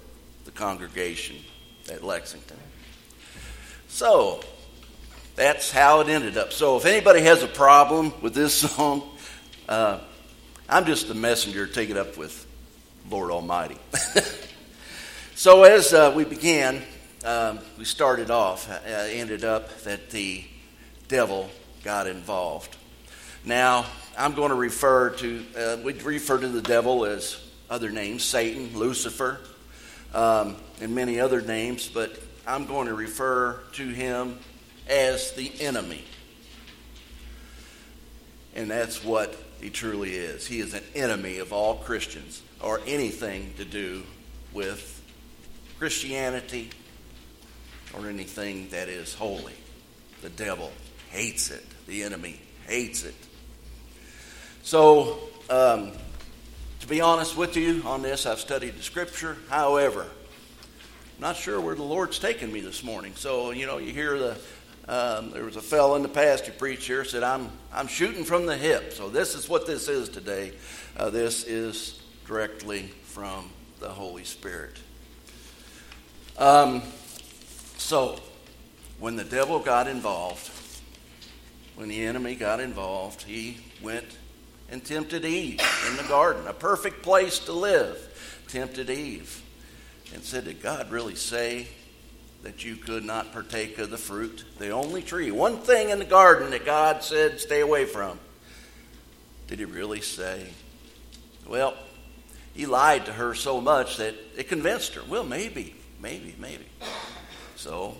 the 0.43 0.51
congregation 0.51 1.37
at 1.89 2.03
Lexington." 2.03 2.57
So 3.87 4.41
that's 5.37 5.71
how 5.71 6.01
it 6.01 6.09
ended 6.09 6.37
up. 6.37 6.51
So 6.51 6.75
if 6.75 6.85
anybody 6.85 7.21
has 7.21 7.43
a 7.43 7.47
problem 7.47 8.11
with 8.21 8.33
this 8.33 8.53
song. 8.59 9.09
Uh, 9.69 9.99
I'm 10.71 10.85
just 10.85 11.07
the 11.07 11.15
messenger 11.15 11.65
take 11.65 11.89
it 11.89 11.97
up 11.97 12.15
with 12.15 12.45
Lord 13.09 13.31
Almighty. 13.31 13.77
so 15.35 15.63
as 15.63 15.95
uh, 15.95 16.13
we 16.15 16.25
began, 16.25 16.83
um, 17.25 17.57
we 17.79 17.85
started 17.85 18.29
off, 18.29 18.69
uh, 18.69 18.75
ended 18.85 19.43
up 19.43 19.75
that 19.79 20.11
the 20.11 20.43
devil 21.07 21.49
got 21.83 22.05
involved. 22.05 22.77
Now, 23.43 23.87
I'm 24.15 24.35
going 24.35 24.49
to 24.49 24.55
refer 24.55 25.09
to, 25.09 25.45
uh, 25.57 25.77
we 25.83 25.93
refer 25.93 26.37
to 26.37 26.47
the 26.47 26.61
devil 26.61 27.03
as 27.03 27.43
other 27.67 27.89
names 27.89 28.23
Satan, 28.23 28.77
Lucifer, 28.77 29.39
um, 30.13 30.55
and 30.81 30.93
many 30.93 31.19
other 31.19 31.41
names, 31.41 31.87
but 31.87 32.15
I'm 32.45 32.67
going 32.67 32.89
to 32.89 32.93
refer 32.93 33.59
to 33.73 33.87
him 33.87 34.37
as 34.87 35.31
the 35.31 35.51
enemy. 35.61 36.03
And 38.55 38.69
that's 38.69 39.03
what 39.03 39.35
he 39.59 39.69
truly 39.69 40.11
is. 40.11 40.47
He 40.47 40.59
is 40.59 40.73
an 40.73 40.83
enemy 40.95 41.39
of 41.39 41.51
all 41.51 41.75
Christians 41.75 42.41
or 42.61 42.81
anything 42.85 43.53
to 43.57 43.65
do 43.65 44.03
with 44.53 45.01
Christianity 45.77 46.69
or 47.93 48.07
anything 48.07 48.69
that 48.69 48.89
is 48.89 49.13
holy. 49.13 49.55
The 50.21 50.29
devil 50.29 50.71
hates 51.09 51.51
it, 51.51 51.65
the 51.87 52.03
enemy 52.03 52.39
hates 52.67 53.03
it. 53.03 53.15
So, 54.63 55.19
um, 55.49 55.91
to 56.81 56.87
be 56.87 57.01
honest 57.01 57.35
with 57.35 57.57
you 57.57 57.81
on 57.85 58.01
this, 58.01 58.25
I've 58.25 58.39
studied 58.39 58.77
the 58.77 58.83
scripture. 58.83 59.37
However, 59.49 60.01
I'm 60.03 61.21
not 61.21 61.35
sure 61.35 61.59
where 61.59 61.75
the 61.75 61.83
Lord's 61.83 62.19
taken 62.19 62.51
me 62.51 62.61
this 62.61 62.83
morning. 62.83 63.13
So, 63.15 63.51
you 63.51 63.65
know, 63.65 63.77
you 63.77 63.91
hear 63.91 64.17
the 64.17 64.37
um, 64.89 65.29
there 65.29 65.45
was 65.45 65.55
a 65.55 65.61
fellow 65.61 65.95
in 65.95 66.01
the 66.01 66.09
past 66.09 66.47
who 66.47 66.51
preached 66.51 66.87
here 66.87 67.05
said, 67.05 67.21
"I'm 67.21 67.51
I'm 67.71 67.87
shooting 67.87 68.23
from 68.23 68.47
the 68.47 68.57
hip." 68.57 68.91
So 68.91 69.07
this 69.07 69.35
is 69.35 69.47
what 69.47 69.67
this 69.67 69.87
is 69.87 70.09
today. 70.09 70.53
Uh, 70.97 71.11
this 71.11 71.43
is 71.43 72.01
directly 72.25 72.87
from 73.03 73.51
the 73.79 73.89
Holy 73.89 74.23
Spirit. 74.23 74.77
Um, 76.39 76.81
so 77.77 78.19
when 78.99 79.15
the 79.15 79.23
devil 79.23 79.59
got 79.59 79.87
involved, 79.87 80.49
when 81.75 81.87
the 81.87 82.01
enemy 82.01 82.33
got 82.33 82.59
involved, 82.59 83.21
he 83.21 83.57
went 83.83 84.17
and 84.71 84.83
tempted 84.83 85.23
Eve 85.23 85.61
in 85.87 85.97
the 85.97 86.03
garden, 86.09 86.47
a 86.47 86.53
perfect 86.53 87.03
place 87.03 87.39
to 87.39 87.53
live. 87.53 88.05
Tempted 88.47 88.89
Eve 88.89 89.43
and 90.15 90.23
said, 90.23 90.45
Did 90.45 90.63
God 90.63 90.89
really 90.89 91.15
say 91.15 91.67
that 92.43 92.63
you 92.63 92.75
could 92.75 93.03
not 93.03 93.33
partake 93.33 93.77
of 93.79 93.89
the 93.89 93.97
fruit, 93.97 94.45
the 94.57 94.69
only 94.69 95.01
tree, 95.01 95.31
one 95.31 95.57
thing 95.57 95.89
in 95.89 95.99
the 95.99 96.05
garden 96.05 96.51
that 96.51 96.65
God 96.65 97.03
said 97.03 97.39
stay 97.39 97.59
away 97.61 97.85
from. 97.85 98.19
Did 99.47 99.59
he 99.59 99.65
really 99.65 100.01
say? 100.01 100.47
Well, 101.47 101.75
he 102.53 102.65
lied 102.65 103.05
to 103.05 103.13
her 103.13 103.33
so 103.33 103.59
much 103.59 103.97
that 103.97 104.15
it 104.37 104.47
convinced 104.47 104.95
her. 104.95 105.01
Well, 105.07 105.23
maybe, 105.23 105.75
maybe, 106.01 106.35
maybe. 106.37 106.65
So 107.55 107.97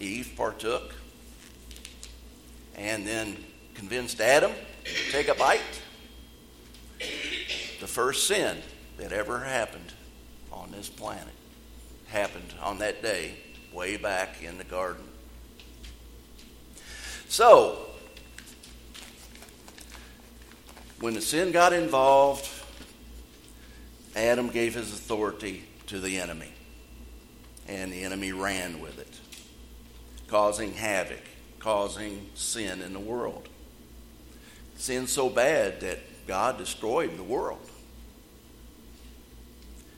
Eve 0.00 0.32
partook 0.36 0.94
and 2.76 3.06
then 3.06 3.36
convinced 3.74 4.20
Adam 4.20 4.52
to 4.84 5.12
take 5.12 5.28
a 5.28 5.34
bite. 5.34 5.60
The 6.98 7.86
first 7.86 8.26
sin 8.26 8.58
that 8.98 9.12
ever 9.12 9.40
happened 9.40 9.92
on 10.52 10.70
this 10.72 10.88
planet 10.88 11.34
happened 12.10 12.54
on 12.60 12.78
that 12.78 13.02
day, 13.02 13.34
way 13.72 13.96
back 13.96 14.42
in 14.42 14.58
the 14.58 14.64
garden. 14.64 15.04
So, 17.28 17.86
when 20.98 21.14
the 21.14 21.20
sin 21.20 21.52
got 21.52 21.72
involved, 21.72 22.48
Adam 24.16 24.48
gave 24.48 24.74
his 24.74 24.92
authority 24.92 25.64
to 25.86 26.00
the 26.00 26.18
enemy, 26.18 26.52
and 27.68 27.92
the 27.92 28.02
enemy 28.02 28.32
ran 28.32 28.80
with 28.80 28.98
it, 28.98 29.20
causing 30.26 30.74
havoc, 30.74 31.22
causing 31.60 32.28
sin 32.34 32.82
in 32.82 32.92
the 32.92 33.00
world. 33.00 33.48
Sin 34.76 35.06
so 35.06 35.28
bad 35.28 35.80
that 35.80 36.26
God 36.26 36.58
destroyed 36.58 37.16
the 37.16 37.22
world. 37.22 37.70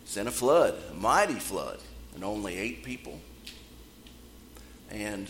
Sent 0.04 0.28
a 0.28 0.32
flood, 0.32 0.74
a 0.90 0.94
mighty 0.94 1.34
flood 1.34 1.78
and 2.14 2.24
only 2.24 2.56
eight 2.56 2.84
people. 2.84 3.20
And 4.90 5.28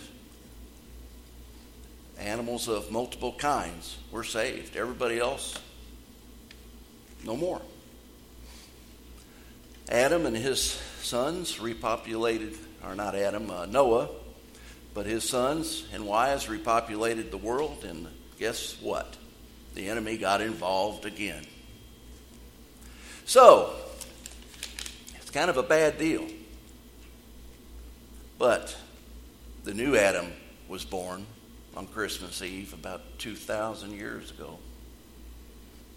animals 2.19 2.69
of 2.69 2.91
multiple 2.91 3.33
kinds 3.33 3.97
were 4.11 4.25
saved. 4.25 4.77
Everybody 4.77 5.19
else, 5.19 5.59
no 7.25 7.37
more. 7.37 7.61
Adam 9.89 10.27
and 10.27 10.37
his 10.37 10.81
sons 11.03 11.57
repopulated, 11.57 12.57
or 12.85 12.95
not 12.95 13.15
Adam, 13.15 13.51
uh, 13.51 13.67
Noah, 13.67 14.09
but 14.95 15.07
his 15.07 15.29
sons 15.29 15.87
and 15.93 16.07
wives 16.07 16.47
repopulated 16.47 17.31
the 17.31 17.39
world, 17.39 17.85
and 17.85 18.07
guess 18.39 18.81
what? 18.81 19.17
The 19.75 19.89
enemy 19.89 20.19
got 20.19 20.41
involved 20.41 21.07
again. 21.07 21.47
So, 23.25 23.75
it's 25.17 25.31
kind 25.31 25.49
of 25.49 25.57
a 25.57 25.63
bad 25.63 25.99
deal. 25.99 26.27
But 28.43 28.77
the 29.63 29.73
new 29.73 29.95
Adam 29.95 30.33
was 30.67 30.85
born 30.85 31.27
on 31.77 31.87
Christmas 31.87 32.43
Eve 32.43 32.73
about 32.75 33.01
2,000 33.21 33.93
years 33.93 34.33
ago. 34.33 34.59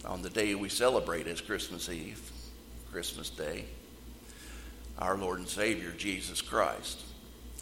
On 0.05 0.21
the 0.21 0.29
day 0.29 0.53
we 0.53 0.69
celebrate 0.69 1.25
as 1.25 1.41
Christmas 1.41 1.89
Eve, 1.89 2.21
Christmas 2.91 3.31
Day, 3.31 3.65
our 4.99 5.17
Lord 5.17 5.39
and 5.39 5.47
Savior, 5.47 5.91
Jesus 5.97 6.39
Christ. 6.39 7.01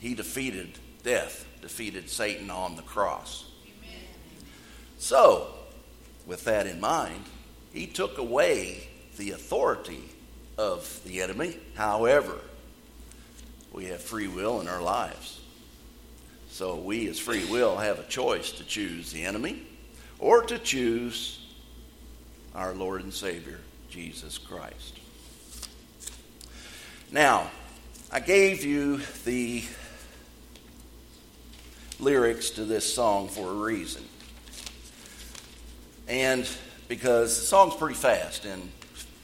He 0.02 0.16
defeated 0.16 0.78
death, 1.02 1.46
defeated 1.62 2.10
Satan 2.10 2.50
on 2.50 2.76
the 2.76 2.82
cross. 2.82 3.46
Amen. 3.64 4.02
So, 4.98 5.48
with 6.26 6.44
that 6.44 6.68
in 6.68 6.82
mind, 6.82 7.24
he 7.72 7.88
took 7.88 8.18
away 8.18 8.90
the 9.16 9.32
authority 9.32 10.04
of 10.58 11.00
the 11.06 11.22
enemy. 11.22 11.56
However, 11.76 12.42
we 13.74 13.86
have 13.86 14.02
free 14.02 14.28
will 14.28 14.62
in 14.62 14.68
our 14.68 14.82
lives. 14.82 15.42
So 16.50 16.76
we, 16.76 17.10
as 17.10 17.20
free 17.20 17.44
will, 17.46 17.78
have 17.78 18.00
a 18.00 18.04
choice 18.04 18.52
to 18.54 18.64
choose 18.64 19.12
the 19.12 19.26
enemy 19.26 19.64
or 20.20 20.44
to 20.44 20.60
choose 20.60 21.40
our 22.54 22.74
Lord 22.74 23.04
and 23.04 23.14
Savior, 23.14 23.60
Jesus 23.90 24.38
Christ. 24.38 25.00
Now, 27.12 27.50
I 28.12 28.20
gave 28.20 28.64
you 28.64 29.02
the 29.26 29.64
lyrics 32.00 32.52
to 32.52 32.66
this 32.66 32.94
song 32.94 33.28
for 33.28 33.50
a 33.50 33.54
reason. 33.54 34.04
And 36.08 36.48
because 36.88 37.40
the 37.40 37.46
song's 37.46 37.76
pretty 37.76 37.96
fast, 37.96 38.46
and 38.46 38.72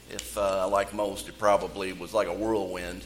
if, 0.10 0.36
uh, 0.38 0.68
like 0.70 0.94
most, 0.94 1.30
it 1.30 1.38
probably 1.38 1.94
was 1.94 2.14
like 2.14 2.28
a 2.28 2.34
whirlwind. 2.34 3.04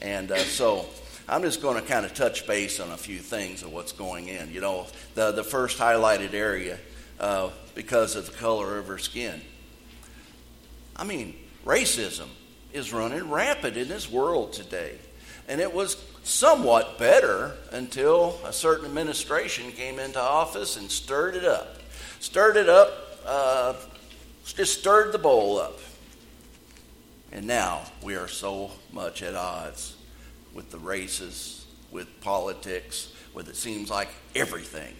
And 0.00 0.30
uh, 0.32 0.38
so 0.38 0.86
I'm 1.28 1.42
just 1.42 1.62
going 1.62 1.80
to 1.80 1.86
kind 1.86 2.04
of 2.04 2.14
touch 2.14 2.46
base 2.46 2.80
on 2.80 2.90
a 2.90 2.96
few 2.96 3.18
things 3.18 3.62
of 3.62 3.72
what's 3.72 3.92
going 3.92 4.28
in. 4.28 4.52
You 4.52 4.60
know, 4.60 4.86
the, 5.14 5.32
the 5.32 5.44
first 5.44 5.78
highlighted 5.78 6.34
area, 6.34 6.78
uh, 7.18 7.50
because 7.74 8.16
of 8.16 8.26
the 8.26 8.32
color 8.32 8.78
of 8.78 8.86
her 8.86 8.98
skin. 8.98 9.40
I 10.96 11.04
mean, 11.04 11.34
racism 11.64 12.28
is 12.72 12.92
running 12.92 13.30
rampant 13.30 13.76
in 13.76 13.88
this 13.88 14.10
world 14.10 14.52
today. 14.52 14.96
And 15.48 15.60
it 15.60 15.74
was 15.74 16.02
somewhat 16.22 16.98
better 16.98 17.52
until 17.72 18.38
a 18.44 18.52
certain 18.52 18.86
administration 18.86 19.72
came 19.72 19.98
into 19.98 20.20
office 20.20 20.76
and 20.76 20.90
stirred 20.90 21.34
it 21.34 21.44
up. 21.44 21.76
Stirred 22.20 22.56
it 22.56 22.68
up, 22.68 22.90
uh, 23.26 23.74
just 24.44 24.80
stirred 24.80 25.12
the 25.12 25.18
bowl 25.18 25.58
up. 25.58 25.78
And 27.32 27.46
now 27.46 27.82
we 28.02 28.16
are 28.16 28.28
so 28.28 28.72
much 28.92 29.22
at 29.22 29.34
odds 29.34 29.96
with 30.52 30.70
the 30.70 30.78
races, 30.78 31.66
with 31.90 32.20
politics, 32.20 33.12
with 33.34 33.48
it 33.48 33.56
seems 33.56 33.90
like 33.90 34.08
everything. 34.34 34.94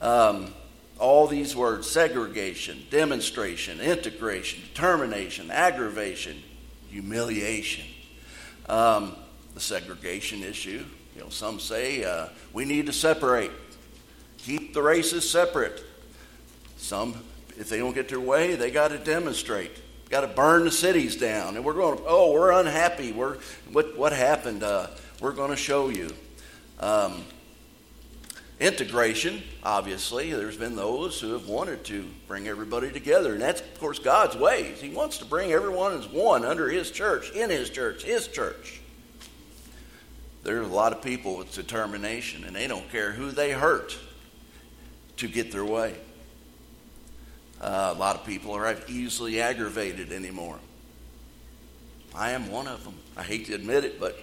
Um, 0.00 0.52
all 0.98 1.26
these 1.26 1.54
words 1.54 1.88
segregation, 1.88 2.84
demonstration, 2.90 3.80
integration, 3.80 4.62
determination, 4.62 5.50
aggravation, 5.50 6.42
humiliation. 6.90 7.84
Um, 8.68 9.16
the 9.54 9.60
segregation 9.60 10.42
issue, 10.42 10.84
you 11.14 11.22
know, 11.22 11.28
some 11.30 11.60
say 11.60 12.04
uh, 12.04 12.28
we 12.52 12.64
need 12.64 12.86
to 12.86 12.92
separate, 12.92 13.50
keep 14.38 14.74
the 14.74 14.82
races 14.82 15.28
separate. 15.28 15.82
Some, 16.76 17.14
if 17.58 17.68
they 17.70 17.78
don't 17.78 17.94
get 17.94 18.08
their 18.08 18.20
way, 18.20 18.54
they 18.54 18.70
got 18.70 18.88
to 18.88 18.98
demonstrate, 18.98 19.70
got 20.08 20.20
to 20.22 20.28
burn 20.28 20.64
the 20.64 20.70
cities 20.70 21.16
down. 21.16 21.56
And 21.56 21.64
we're 21.64 21.74
going, 21.74 22.00
oh, 22.06 22.32
we're 22.32 22.52
unhappy. 22.52 23.12
We're, 23.12 23.38
what, 23.72 23.96
what 23.96 24.12
happened? 24.12 24.62
Uh, 24.62 24.88
we're 25.20 25.32
going 25.32 25.50
to 25.50 25.56
show 25.56 25.88
you. 25.88 26.10
Um, 26.80 27.24
Integration, 28.58 29.42
obviously, 29.62 30.32
there's 30.32 30.56
been 30.56 30.76
those 30.76 31.20
who 31.20 31.34
have 31.34 31.46
wanted 31.46 31.84
to 31.84 32.06
bring 32.26 32.48
everybody 32.48 32.90
together, 32.90 33.34
and 33.34 33.42
that's, 33.42 33.60
of 33.60 33.78
course, 33.78 33.98
God's 33.98 34.34
ways. 34.34 34.80
He 34.80 34.88
wants 34.88 35.18
to 35.18 35.26
bring 35.26 35.52
everyone 35.52 35.92
as 35.92 36.08
one 36.08 36.42
under 36.42 36.70
His 36.70 36.90
church, 36.90 37.32
in 37.32 37.50
His 37.50 37.68
church, 37.68 38.02
His 38.02 38.28
church. 38.28 38.80
There's 40.42 40.66
a 40.66 40.72
lot 40.72 40.94
of 40.94 41.02
people 41.02 41.36
with 41.36 41.52
determination, 41.52 42.44
and 42.44 42.56
they 42.56 42.66
don't 42.66 42.90
care 42.90 43.12
who 43.12 43.30
they 43.30 43.50
hurt 43.50 43.98
to 45.18 45.28
get 45.28 45.52
their 45.52 45.64
way. 45.64 45.94
Uh, 47.60 47.94
a 47.94 47.98
lot 47.98 48.16
of 48.16 48.24
people 48.24 48.52
are 48.52 48.76
easily 48.88 49.40
aggravated 49.40 50.12
anymore. 50.12 50.58
I 52.14 52.30
am 52.32 52.50
one 52.50 52.66
of 52.66 52.84
them. 52.84 52.94
I 53.16 53.22
hate 53.22 53.46
to 53.46 53.54
admit 53.54 53.84
it, 53.84 53.98
but 53.98 54.18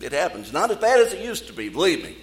it 0.00 0.12
happens. 0.12 0.52
Not 0.52 0.70
as 0.70 0.76
bad 0.78 1.00
as 1.00 1.12
it 1.12 1.24
used 1.24 1.46
to 1.46 1.52
be, 1.52 1.68
believe 1.68 2.02
me 2.02 2.16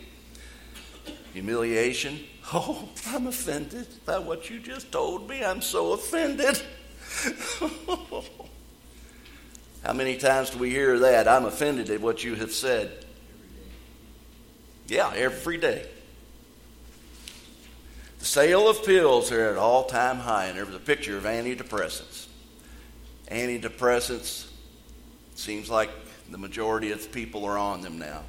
humiliation. 1.34 2.20
Oh, 2.56 2.90
I'm 3.08 3.28
offended 3.28 3.88
by 4.06 4.20
what 4.20 4.50
you 4.50 4.60
just 4.60 4.92
told 4.92 5.30
me. 5.30 5.46
I'm 5.46 5.62
so 5.62 5.94
offended. 5.94 6.62
How 9.84 9.94
many 9.94 10.18
times 10.18 10.50
do 10.50 10.58
we 10.58 10.70
hear 10.70 11.00
that? 11.00 11.26
I'm 11.26 11.46
offended 11.46 11.90
at 11.90 12.02
what 12.02 12.22
you 12.22 12.36
have 12.36 12.52
said. 12.52 13.06
Yeah, 14.88 15.14
every 15.16 15.58
day. 15.58 15.88
The 18.24 18.30
sale 18.30 18.70
of 18.70 18.86
pills 18.86 19.34
are 19.34 19.50
at 19.50 19.58
all 19.58 19.84
time 19.84 20.20
high, 20.20 20.46
and 20.46 20.58
there 20.58 20.66
was 20.66 20.76
a 20.76 20.80
picture 20.80 21.18
of 21.18 21.26
antidepressants. 21.26 22.28
Antidepressants, 23.30 24.48
seems 25.36 25.70
like 25.70 25.90
the 26.32 26.38
majority 26.38 26.94
of 26.94 27.12
people 27.12 27.44
are 27.44 27.58
on 27.58 27.82
them 27.82 28.00
now. 28.00 28.22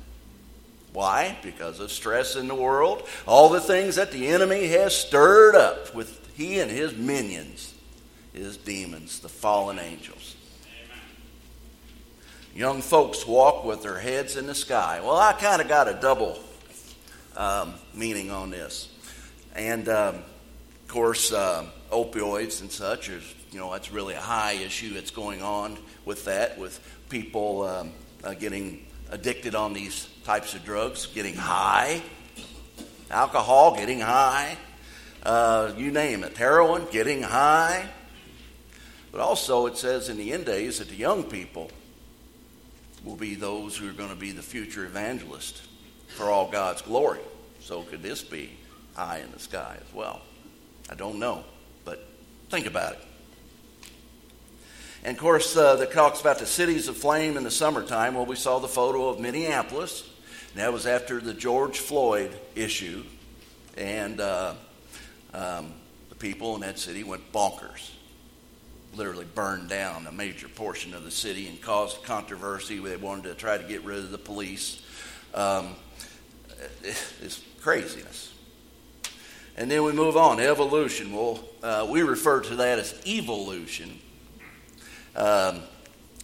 Why? 0.92 1.38
Because 1.44 1.78
of 1.78 1.92
stress 1.92 2.35
in 2.35 2.48
the 2.48 2.57
world, 2.57 3.07
all 3.24 3.50
the 3.50 3.61
things 3.61 3.94
that 3.94 4.11
the 4.11 4.26
enemy 4.26 4.66
has 4.66 4.96
stirred 4.96 5.54
up 5.54 5.94
with 5.94 6.28
he 6.37 6.59
and 6.59 6.72
his 6.72 6.96
minions, 6.96 7.72
his 8.33 8.57
demons, 8.57 9.20
the 9.20 9.28
fallen 9.28 9.78
angels. 9.78 10.35
Young 12.52 12.83
folks 12.83 13.24
walk 13.24 13.64
with 13.64 13.85
their 13.85 14.00
heads 14.00 14.37
in 14.37 14.48
the 14.48 14.57
sky. 14.57 14.98
Well, 15.00 15.18
I 15.18 15.35
kind 15.35 15.62
of 15.62 15.68
got 15.68 15.87
a 15.87 15.94
double 15.94 16.40
um, 17.37 17.74
meaning 17.94 18.33
on 18.33 18.50
this. 18.50 18.88
And 19.54 19.88
um, 19.88 20.16
of 20.16 20.88
course, 20.88 21.32
uh, 21.32 21.66
opioids 21.90 22.60
and 22.60 22.70
such 22.70 23.08
is, 23.08 23.22
you 23.52 23.58
know, 23.58 23.72
that's 23.72 23.92
really 23.92 24.14
a 24.14 24.20
high 24.20 24.52
issue 24.52 24.94
that's 24.94 25.10
going 25.10 25.42
on 25.42 25.78
with 26.04 26.24
that, 26.24 26.58
with 26.58 26.80
people 27.08 27.62
um, 27.62 27.92
uh, 28.24 28.34
getting 28.34 28.84
addicted 29.10 29.54
on 29.54 29.72
these 29.72 30.08
types 30.24 30.54
of 30.54 30.64
drugs, 30.64 31.06
getting 31.06 31.34
high, 31.34 32.02
alcohol, 33.10 33.76
getting 33.76 34.00
high, 34.00 34.56
uh, 35.22 35.72
you 35.76 35.90
name 35.92 36.24
it, 36.24 36.36
heroin, 36.36 36.86
getting 36.90 37.22
high. 37.22 37.88
But 39.12 39.20
also, 39.20 39.66
it 39.66 39.76
says 39.76 40.08
in 40.08 40.16
the 40.16 40.32
end 40.32 40.46
days 40.46 40.80
that 40.80 40.88
the 40.88 40.96
young 40.96 41.22
people 41.22 41.70
will 43.04 43.16
be 43.16 43.36
those 43.36 43.76
who 43.76 43.88
are 43.88 43.92
going 43.92 44.10
to 44.10 44.16
be 44.16 44.32
the 44.32 44.42
future 44.42 44.84
evangelists 44.84 45.68
for 46.08 46.24
all 46.24 46.50
God's 46.50 46.82
glory. 46.82 47.20
So, 47.60 47.82
could 47.82 48.02
this 48.02 48.22
be 48.22 48.50
high 48.94 49.18
in 49.18 49.30
the 49.33 49.38
sky 49.38 49.76
as 49.87 49.94
well? 49.94 50.22
I 50.90 50.94
don't 50.94 51.18
know, 51.18 51.44
but 51.85 52.07
think 52.50 52.66
about 52.66 52.94
it. 52.94 52.98
And 55.04 55.16
of 55.16 55.20
course, 55.20 55.54
uh, 55.57 55.76
that 55.76 55.92
talks 55.92 56.20
about 56.20 56.38
the 56.38 56.46
cities 56.46 56.88
of 56.88 56.96
flame 56.96 57.37
in 57.37 57.44
the 57.44 57.50
summertime. 57.50 58.14
Well, 58.14 58.24
we 58.24 58.37
saw 58.37 58.59
the 58.59 58.68
photo 58.68 59.09
of 59.09 59.20
Minneapolis. 59.20 60.09
That 60.54 60.72
was 60.72 60.87
after 60.87 61.20
the 61.20 61.35
George 61.35 61.78
Floyd 61.78 62.30
issue. 62.54 63.04
And 63.76 64.20
uh, 64.20 64.54
um, 65.35 65.72
the 66.09 66.14
people 66.14 66.54
in 66.54 66.62
that 66.62 66.78
city 66.78 67.04
went 67.04 67.33
bonkers. 67.33 67.90
Literally 68.94 69.26
burned 69.26 69.68
down 69.68 70.07
a 70.07 70.12
major 70.12 70.48
portion 70.48 70.94
of 70.94 71.04
the 71.04 71.11
city 71.11 71.48
and 71.48 71.61
caused 71.61 72.02
controversy. 72.04 72.78
They 72.78 72.96
wanted 72.96 73.24
to 73.24 73.35
try 73.35 73.59
to 73.59 73.64
get 73.64 73.85
rid 73.85 73.98
of 73.98 74.11
the 74.11 74.18
police. 74.18 74.80
Um, 75.35 75.74
it's 77.20 77.42
craziness. 77.61 78.33
And 79.56 79.70
then 79.70 79.84
we 79.84 79.92
move 79.92 80.16
on. 80.16 80.40
Evolution. 80.40 81.12
Well, 81.12 81.40
uh, 81.62 81.86
we 81.88 82.02
refer 82.02 82.40
to 82.40 82.56
that 82.56 82.78
as 82.78 83.00
evolution 83.06 84.00
um, 85.16 85.62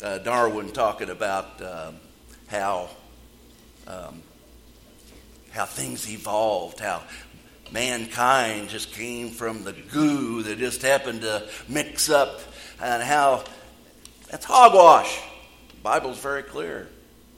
uh, 0.03 0.19
Darwin 0.19 0.71
talking 0.73 1.11
about 1.11 1.61
uh, 1.63 1.93
how 2.49 2.91
um, 3.87 4.23
how 5.51 5.65
things 5.65 6.11
evolved, 6.11 6.81
how 6.81 7.03
mankind 7.73 8.69
just 8.69 8.93
came 8.93 9.31
from 9.31 9.65
the 9.65 9.73
goo 9.73 10.43
that 10.43 10.59
just 10.59 10.83
happened 10.83 11.23
to 11.23 11.47
mix 11.69 12.11
up, 12.11 12.41
and 12.81 13.03
how 13.03 13.45
that's 14.29 14.45
hogwash. 14.45 15.21
The 15.71 15.81
Bible's 15.83 16.19
very 16.19 16.43
clear. 16.43 16.89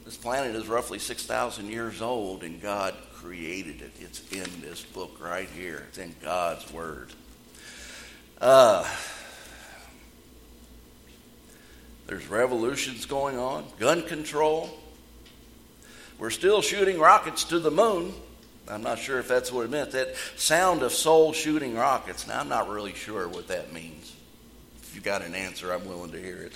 This 0.05 0.17
planet 0.17 0.57
is 0.57 0.67
roughly 0.67 0.99
6,000 0.99 1.71
years 1.71 2.03
old, 2.03 2.43
and 2.43 2.61
God 2.61 2.95
created 3.15 3.83
it. 3.83 3.93
It's 4.01 4.21
in 4.33 4.49
this 4.61 4.83
book 4.83 5.19
right 5.21 5.49
here. 5.49 5.87
It's 5.89 5.99
in 5.99 6.15
God's 6.21 6.71
Word. 6.73 7.11
Uh, 8.41 8.89
there's 12.09 12.27
revolutions 12.27 13.07
going 13.07 13.39
on, 13.39 13.65
gun 13.79 14.03
control. 14.03 14.71
We're 16.19 16.31
still 16.31 16.63
shooting 16.63 16.99
rockets 16.99 17.45
to 17.45 17.61
the 17.61 17.71
moon. 17.71 18.13
I'm 18.69 18.83
not 18.83 18.99
sure 18.99 19.21
if 19.21 19.29
that's 19.29 19.53
what 19.53 19.65
it 19.65 19.71
meant. 19.71 19.93
That 19.93 20.15
sound 20.37 20.83
of 20.83 20.93
soul 20.93 21.33
shooting 21.33 21.77
rockets. 21.77 22.27
Now, 22.27 22.41
I'm 22.41 22.49
not 22.49 22.69
really 22.69 22.95
sure 22.95 23.29
what 23.29 23.49
that 23.49 23.73
means. 23.73 24.13
If 24.83 24.97
you 24.97 25.01
got 25.01 25.23
an 25.23 25.37
answer, 25.37 25.73
I'm 25.73 25.87
willing 25.87 26.11
to 26.11 26.21
hear 26.21 26.39
it. 26.39 26.53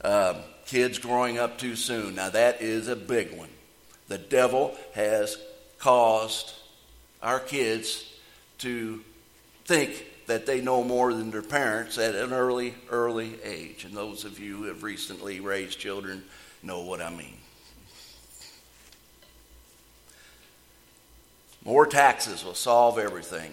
Uh, 0.00 0.34
kids 0.66 0.98
growing 0.98 1.38
up 1.38 1.58
too 1.58 1.76
soon. 1.76 2.16
Now, 2.16 2.30
that 2.30 2.60
is 2.60 2.88
a 2.88 2.96
big 2.96 3.36
one. 3.36 3.48
The 4.08 4.18
devil 4.18 4.76
has 4.94 5.38
caused 5.78 6.52
our 7.22 7.40
kids 7.40 8.12
to 8.58 9.02
think 9.64 10.06
that 10.26 10.46
they 10.46 10.60
know 10.60 10.82
more 10.82 11.14
than 11.14 11.30
their 11.30 11.42
parents 11.42 11.98
at 11.98 12.14
an 12.14 12.32
early, 12.32 12.74
early 12.90 13.36
age. 13.44 13.84
And 13.84 13.96
those 13.96 14.24
of 14.24 14.38
you 14.38 14.56
who 14.56 14.62
have 14.64 14.82
recently 14.82 15.40
raised 15.40 15.78
children 15.78 16.24
know 16.62 16.82
what 16.82 17.00
I 17.00 17.10
mean. 17.10 17.36
More 21.64 21.86
taxes 21.86 22.44
will 22.44 22.54
solve 22.54 22.98
everything. 22.98 23.50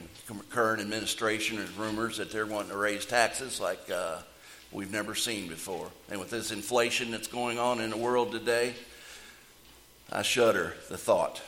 Current 0.49 0.81
administration 0.81 1.57
has 1.57 1.71
rumors 1.71 2.17
that 2.17 2.31
they're 2.31 2.45
wanting 2.45 2.69
to 2.69 2.77
raise 2.77 3.05
taxes 3.05 3.59
like 3.59 3.89
uh, 3.91 4.19
we've 4.73 4.91
never 4.91 5.15
seen 5.15 5.47
before. 5.47 5.89
And 6.09 6.19
with 6.19 6.31
this 6.31 6.51
inflation 6.51 7.11
that's 7.11 7.27
going 7.27 7.59
on 7.59 7.79
in 7.79 7.91
the 7.91 7.97
world 7.97 8.31
today, 8.31 8.73
I 10.11 10.23
shudder 10.23 10.73
the 10.89 10.97
thought. 10.97 11.41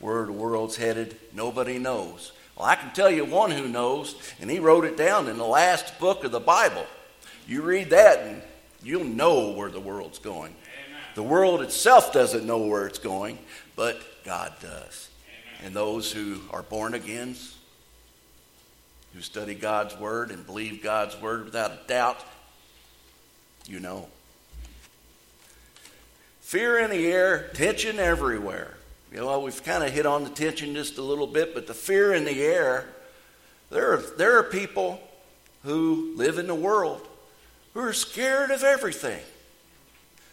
Where 0.00 0.26
the 0.26 0.32
world's 0.32 0.76
headed, 0.76 1.16
nobody 1.32 1.78
knows. 1.78 2.32
Well, 2.56 2.66
I 2.66 2.74
can 2.74 2.92
tell 2.92 3.10
you 3.10 3.24
one 3.24 3.50
who 3.50 3.68
knows, 3.68 4.16
and 4.40 4.50
he 4.50 4.58
wrote 4.58 4.84
it 4.84 4.96
down 4.96 5.28
in 5.28 5.38
the 5.38 5.46
last 5.46 5.98
book 5.98 6.24
of 6.24 6.32
the 6.32 6.40
Bible. 6.40 6.86
You 7.46 7.62
read 7.62 7.90
that, 7.90 8.20
and 8.20 8.42
you'll 8.82 9.04
know 9.04 9.52
where 9.52 9.70
the 9.70 9.80
world's 9.80 10.18
going. 10.18 10.54
The 11.14 11.22
world 11.22 11.60
itself 11.60 12.12
doesn't 12.12 12.46
know 12.46 12.58
where 12.58 12.86
it's 12.86 12.98
going, 12.98 13.38
but 13.76 14.00
God 14.24 14.52
does. 14.60 15.08
And 15.62 15.74
those 15.74 16.12
who 16.12 16.40
are 16.50 16.62
born 16.62 16.94
again, 16.94 17.34
who 19.14 19.20
study 19.20 19.54
God's 19.54 19.96
word 19.96 20.30
and 20.30 20.46
believe 20.46 20.82
God's 20.82 21.20
word 21.20 21.44
without 21.44 21.72
a 21.72 21.78
doubt, 21.86 22.24
you 23.66 23.80
know. 23.80 24.08
Fear 26.40 26.78
in 26.80 26.90
the 26.90 27.06
air, 27.06 27.48
tension 27.54 27.98
everywhere. 27.98 28.74
You 29.12 29.18
know, 29.18 29.40
we've 29.40 29.62
kind 29.64 29.82
of 29.82 29.92
hit 29.92 30.06
on 30.06 30.24
the 30.24 30.30
tension 30.30 30.74
just 30.74 30.98
a 30.98 31.02
little 31.02 31.26
bit, 31.26 31.54
but 31.54 31.66
the 31.66 31.74
fear 31.74 32.12
in 32.12 32.24
the 32.24 32.42
air, 32.42 32.86
there 33.70 33.92
are, 33.92 34.02
there 34.16 34.38
are 34.38 34.44
people 34.44 35.00
who 35.64 36.12
live 36.16 36.38
in 36.38 36.46
the 36.46 36.54
world 36.54 37.06
who 37.74 37.80
are 37.80 37.92
scared 37.92 38.50
of 38.50 38.62
everything. 38.62 39.20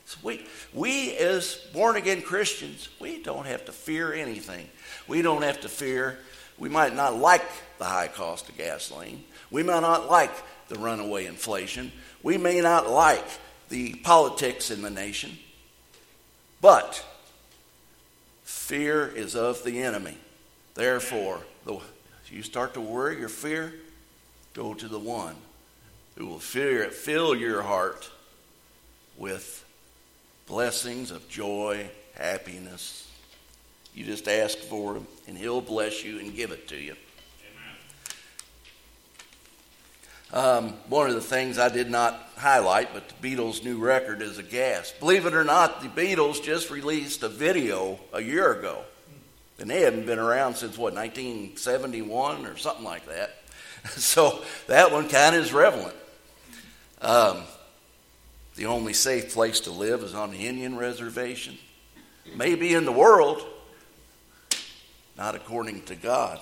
So 0.05 0.17
we, 0.23 0.45
we, 0.73 1.15
as 1.17 1.55
born 1.73 1.97
again 1.97 2.21
Christians, 2.21 2.87
we 2.99 3.21
don't 3.21 3.45
have 3.45 3.65
to 3.65 3.71
fear 3.71 4.13
anything. 4.13 4.69
We 5.07 5.21
don't 5.21 5.41
have 5.41 5.61
to 5.61 5.69
fear. 5.69 6.17
We 6.57 6.69
might 6.69 6.95
not 6.95 7.17
like 7.17 7.43
the 7.77 7.85
high 7.85 8.07
cost 8.07 8.49
of 8.49 8.57
gasoline. 8.57 9.23
We 9.51 9.63
may 9.63 9.79
not 9.79 10.09
like 10.09 10.31
the 10.67 10.79
runaway 10.79 11.25
inflation. 11.25 11.91
We 12.23 12.37
may 12.37 12.61
not 12.61 12.89
like 12.89 13.25
the 13.69 13.95
politics 13.95 14.71
in 14.71 14.81
the 14.81 14.89
nation. 14.89 15.37
But 16.61 17.05
fear 18.43 19.07
is 19.07 19.35
of 19.35 19.63
the 19.63 19.81
enemy. 19.81 20.17
Therefore, 20.73 21.41
the, 21.65 21.79
you 22.29 22.43
start 22.43 22.73
to 22.73 22.81
worry 22.81 23.23
or 23.23 23.29
fear, 23.29 23.73
go 24.53 24.73
to 24.73 24.87
the 24.87 24.99
one 24.99 25.35
who 26.17 26.25
will 26.25 26.39
fear, 26.39 26.89
fill 26.89 27.35
your 27.35 27.61
heart 27.61 28.09
with 29.17 29.63
blessings 30.47 31.11
of 31.11 31.27
joy, 31.29 31.89
happiness. 32.15 33.07
You 33.93 34.05
just 34.05 34.27
ask 34.27 34.57
for 34.57 34.95
him, 34.95 35.07
and 35.27 35.37
he'll 35.37 35.61
bless 35.61 36.03
you 36.03 36.19
and 36.19 36.35
give 36.35 36.51
it 36.51 36.67
to 36.69 36.75
you. 36.75 36.95
Um, 40.33 40.73
one 40.89 41.07
of 41.07 41.15
the 41.15 41.21
things 41.21 41.57
I 41.57 41.69
did 41.69 41.89
not 41.89 42.13
highlight, 42.35 42.93
but 42.93 43.07
the 43.07 43.35
Beatles' 43.35 43.63
new 43.63 43.77
record 43.77 44.21
is 44.21 44.37
a 44.37 44.43
gas. 44.43 44.93
Believe 44.99 45.25
it 45.25 45.33
or 45.33 45.45
not, 45.45 45.81
the 45.81 45.87
Beatles 45.87 46.43
just 46.43 46.69
released 46.69 47.23
a 47.23 47.29
video 47.29 47.99
a 48.11 48.21
year 48.21 48.51
ago. 48.51 48.83
And 49.59 49.69
they 49.69 49.81
haven't 49.81 50.05
been 50.05 50.19
around 50.19 50.55
since, 50.55 50.77
what, 50.77 50.93
1971 50.93 52.45
or 52.45 52.57
something 52.57 52.83
like 52.83 53.05
that. 53.07 53.35
So 53.91 54.43
that 54.65 54.91
one 54.91 55.07
kind 55.07 55.33
of 55.33 55.45
is 55.45 55.53
relevant. 55.53 55.95
Um, 57.01 57.43
the 58.55 58.65
only 58.65 58.91
safe 58.91 59.33
place 59.33 59.61
to 59.61 59.71
live 59.71 60.01
is 60.01 60.13
on 60.13 60.31
the 60.31 60.45
Indian 60.45 60.75
reservation. 60.75 61.57
Maybe 62.35 62.73
in 62.73 62.83
the 62.83 62.91
world, 62.91 63.45
not 65.17 65.35
according 65.35 65.83
to 65.83 65.95
God. 65.95 66.41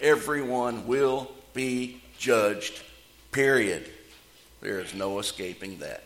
Everyone 0.00 0.88
will 0.88 1.30
be 1.54 2.00
judged, 2.18 2.82
period. 3.32 3.88
There 4.60 4.80
is 4.80 4.92
no 4.94 5.18
escaping 5.18 5.78
that. 5.78 6.04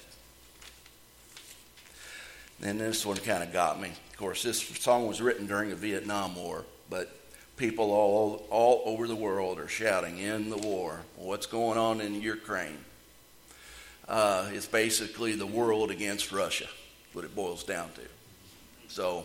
And 2.63 2.81
this 2.81 3.05
one 3.05 3.17
kind 3.17 3.43
of 3.43 3.53
got 3.53 3.81
me. 3.81 3.89
Of 3.89 4.17
course, 4.17 4.43
this 4.43 4.61
song 4.61 5.09
was 5.09 5.21
written 5.21 5.47
during 5.47 5.71
the 5.71 5.77
Vietnam 5.77 6.37
War, 6.37 6.65
but 6.89 7.11
people 7.57 7.91
all, 7.91 8.47
all 8.51 8.83
over 8.85 9.09
the 9.09 9.17
world 9.17 9.59
are 9.59 9.69
shouting, 9.69 10.19
In 10.19 10.49
the 10.49 10.59
war. 10.59 11.01
What's 11.17 11.47
going 11.47 11.79
on 11.79 12.01
in 12.01 12.21
Ukraine? 12.21 12.79
Uh, 14.07 14.49
it's 14.53 14.67
basically 14.67 15.35
the 15.35 15.47
world 15.47 15.91
against 15.91 16.31
Russia, 16.31 16.67
what 17.15 17.25
it 17.25 17.35
boils 17.35 17.65
down 17.65 17.91
to. 17.95 18.03
So, 18.89 19.25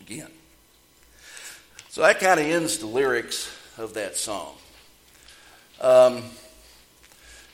again. 0.00 0.30
So 1.88 2.02
that 2.02 2.20
kind 2.20 2.40
of 2.40 2.46
ends 2.46 2.78
the 2.78 2.86
lyrics 2.86 3.50
of 3.78 3.94
that 3.94 4.16
song. 4.16 4.54
Um, 5.80 6.22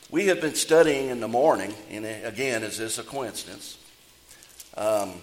we 0.09 0.27
have 0.27 0.39
been 0.39 0.55
studying 0.55 1.09
in 1.09 1.19
the 1.19 1.27
morning, 1.27 1.73
and 1.89 2.05
again, 2.05 2.63
is 2.63 2.77
this 2.77 2.97
a 2.97 3.03
coincidence? 3.03 3.77
Um, 4.77 5.15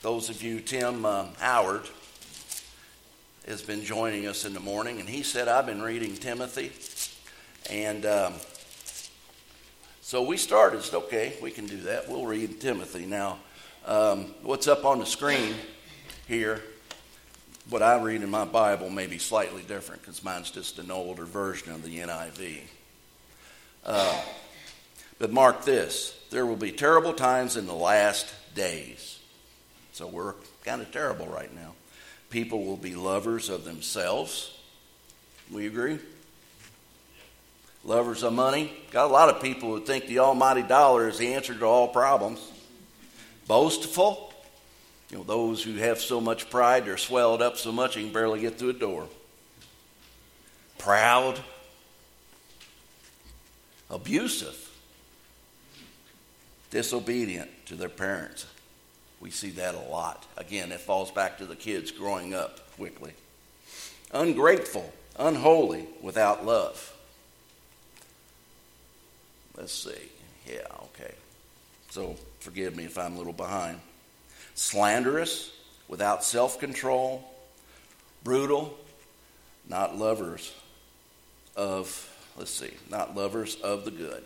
those 0.00 0.30
of 0.30 0.42
you, 0.42 0.60
Tim 0.60 1.04
uh, 1.04 1.26
Howard 1.38 1.82
has 3.46 3.60
been 3.60 3.84
joining 3.84 4.26
us 4.26 4.46
in 4.46 4.54
the 4.54 4.60
morning, 4.60 5.00
and 5.00 5.08
he 5.08 5.22
said, 5.22 5.48
I've 5.48 5.66
been 5.66 5.82
reading 5.82 6.14
Timothy. 6.14 6.72
And 7.68 8.06
um, 8.06 8.32
so 10.00 10.22
we 10.22 10.38
started, 10.38 10.82
said, 10.82 10.96
okay, 10.96 11.34
we 11.42 11.50
can 11.50 11.66
do 11.66 11.76
that. 11.82 12.08
We'll 12.08 12.24
read 12.24 12.58
Timothy. 12.58 13.04
Now, 13.04 13.38
um, 13.84 14.34
what's 14.42 14.66
up 14.66 14.86
on 14.86 14.98
the 14.98 15.06
screen 15.06 15.54
here 16.26 16.62
what 17.68 17.82
I 17.82 18.00
read 18.00 18.22
in 18.22 18.30
my 18.30 18.44
Bible 18.44 18.90
may 18.90 19.06
be 19.06 19.18
slightly 19.18 19.62
different 19.62 20.02
because 20.02 20.22
mine's 20.22 20.50
just 20.50 20.78
an 20.78 20.90
older 20.90 21.24
version 21.24 21.72
of 21.72 21.82
the 21.82 21.98
NIV. 21.98 22.60
Uh, 23.84 24.20
but 25.18 25.32
mark 25.32 25.64
this 25.64 26.16
there 26.30 26.46
will 26.46 26.56
be 26.56 26.72
terrible 26.72 27.12
times 27.12 27.56
in 27.56 27.66
the 27.66 27.74
last 27.74 28.32
days. 28.54 29.20
So 29.92 30.06
we're 30.06 30.34
kind 30.64 30.82
of 30.82 30.90
terrible 30.90 31.26
right 31.26 31.54
now. 31.54 31.74
People 32.30 32.64
will 32.64 32.76
be 32.76 32.94
lovers 32.94 33.48
of 33.48 33.64
themselves. 33.64 34.52
We 35.50 35.66
agree? 35.66 35.98
Lovers 37.84 38.24
of 38.24 38.32
money. 38.32 38.72
Got 38.90 39.08
a 39.08 39.12
lot 39.12 39.28
of 39.28 39.40
people 39.40 39.70
who 39.70 39.84
think 39.84 40.06
the 40.06 40.18
almighty 40.18 40.62
dollar 40.62 41.08
is 41.08 41.18
the 41.18 41.34
answer 41.34 41.54
to 41.54 41.64
all 41.64 41.88
problems. 41.88 42.40
Boastful 43.46 44.25
you 45.10 45.18
know, 45.18 45.22
those 45.22 45.62
who 45.62 45.74
have 45.74 46.00
so 46.00 46.20
much 46.20 46.50
pride, 46.50 46.84
they're 46.84 46.96
swelled 46.96 47.40
up 47.40 47.56
so 47.56 47.70
much 47.70 47.94
they 47.94 48.02
can 48.02 48.12
barely 48.12 48.40
get 48.40 48.58
through 48.58 48.70
a 48.70 48.74
door. 48.74 49.06
Proud, 50.78 51.40
abusive, 53.88 54.70
disobedient 56.70 57.50
to 57.66 57.76
their 57.76 57.88
parents. 57.88 58.46
We 59.20 59.30
see 59.30 59.50
that 59.50 59.74
a 59.74 59.90
lot. 59.90 60.26
Again, 60.36 60.72
it 60.72 60.80
falls 60.80 61.10
back 61.10 61.38
to 61.38 61.46
the 61.46 61.56
kids 61.56 61.90
growing 61.90 62.34
up 62.34 62.70
quickly. 62.76 63.12
Ungrateful, 64.12 64.92
unholy, 65.18 65.86
without 66.02 66.44
love. 66.44 66.92
Let's 69.56 69.72
see. 69.72 70.10
Yeah, 70.46 70.66
okay. 70.84 71.14
So 71.90 72.16
forgive 72.40 72.76
me 72.76 72.84
if 72.84 72.98
I'm 72.98 73.14
a 73.14 73.18
little 73.18 73.32
behind 73.32 73.80
slanderous, 74.56 75.52
without 75.86 76.24
self 76.24 76.58
control, 76.58 77.24
brutal, 78.24 78.76
not 79.68 79.96
lovers 79.96 80.52
of, 81.54 82.10
let's 82.36 82.50
see, 82.50 82.72
not 82.90 83.14
lovers 83.14 83.54
of 83.56 83.84
the 83.84 83.92
good, 83.92 84.24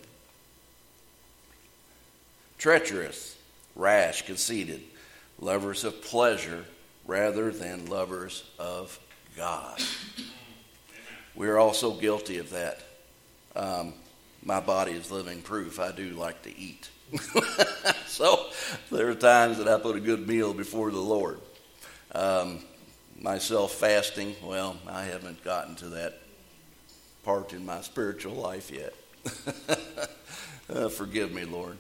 treacherous, 2.57 3.37
rash, 3.77 4.25
conceited, 4.25 4.81
lovers 5.39 5.85
of 5.85 6.01
pleasure 6.03 6.65
rather 7.07 7.51
than 7.51 7.87
lovers 7.87 8.45
of 8.59 8.99
God. 9.37 9.81
We 11.35 11.49
are 11.49 11.59
also 11.59 11.93
guilty 11.93 12.39
of 12.39 12.51
that. 12.51 12.81
Um, 13.57 13.95
my 14.43 14.61
body 14.61 14.93
is 14.93 15.11
living 15.11 15.43
proof. 15.43 15.81
I 15.81 15.93
do 15.93 16.11
like 16.11 16.43
to 16.43 16.59
eat. 16.59 16.89
so 18.07 18.47
there 18.91 19.09
are 19.09 19.15
times 19.15 19.59
that 19.59 19.69
I 19.69 19.79
put 19.79 19.97
a 19.97 20.01
good 20.01 20.27
meal 20.27 20.55
before 20.55 20.91
the 20.91 21.01
Lord. 21.01 21.41
Um, 22.13 22.61
myself 23.21 23.73
fasting, 23.73 24.37
well, 24.43 24.77
I 24.87 25.05
haven't 25.05 25.43
gotten 25.45 25.75
to 25.77 25.89
that 25.91 26.21
part 27.25 27.53
in 27.53 27.67
my 27.67 27.81
spiritual 27.81 28.35
life 28.35 28.71
yet. 28.71 28.95
uh, 30.71 30.89
forgive 30.89 31.33
me, 31.33 31.45
Lord. 31.45 31.77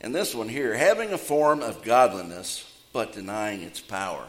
And 0.00 0.14
this 0.14 0.34
one 0.34 0.48
here 0.48 0.74
having 0.74 1.12
a 1.12 1.18
form 1.18 1.62
of 1.62 1.82
godliness, 1.82 2.70
but 2.92 3.12
denying 3.12 3.62
its 3.62 3.80
power. 3.80 4.24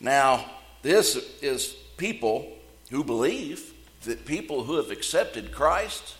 Now, 0.00 0.44
this 0.82 1.16
is 1.42 1.74
people 1.96 2.50
who 2.90 3.04
believe 3.04 3.72
that 4.04 4.24
people 4.24 4.64
who 4.64 4.76
have 4.76 4.90
accepted 4.90 5.52
Christ, 5.52 6.16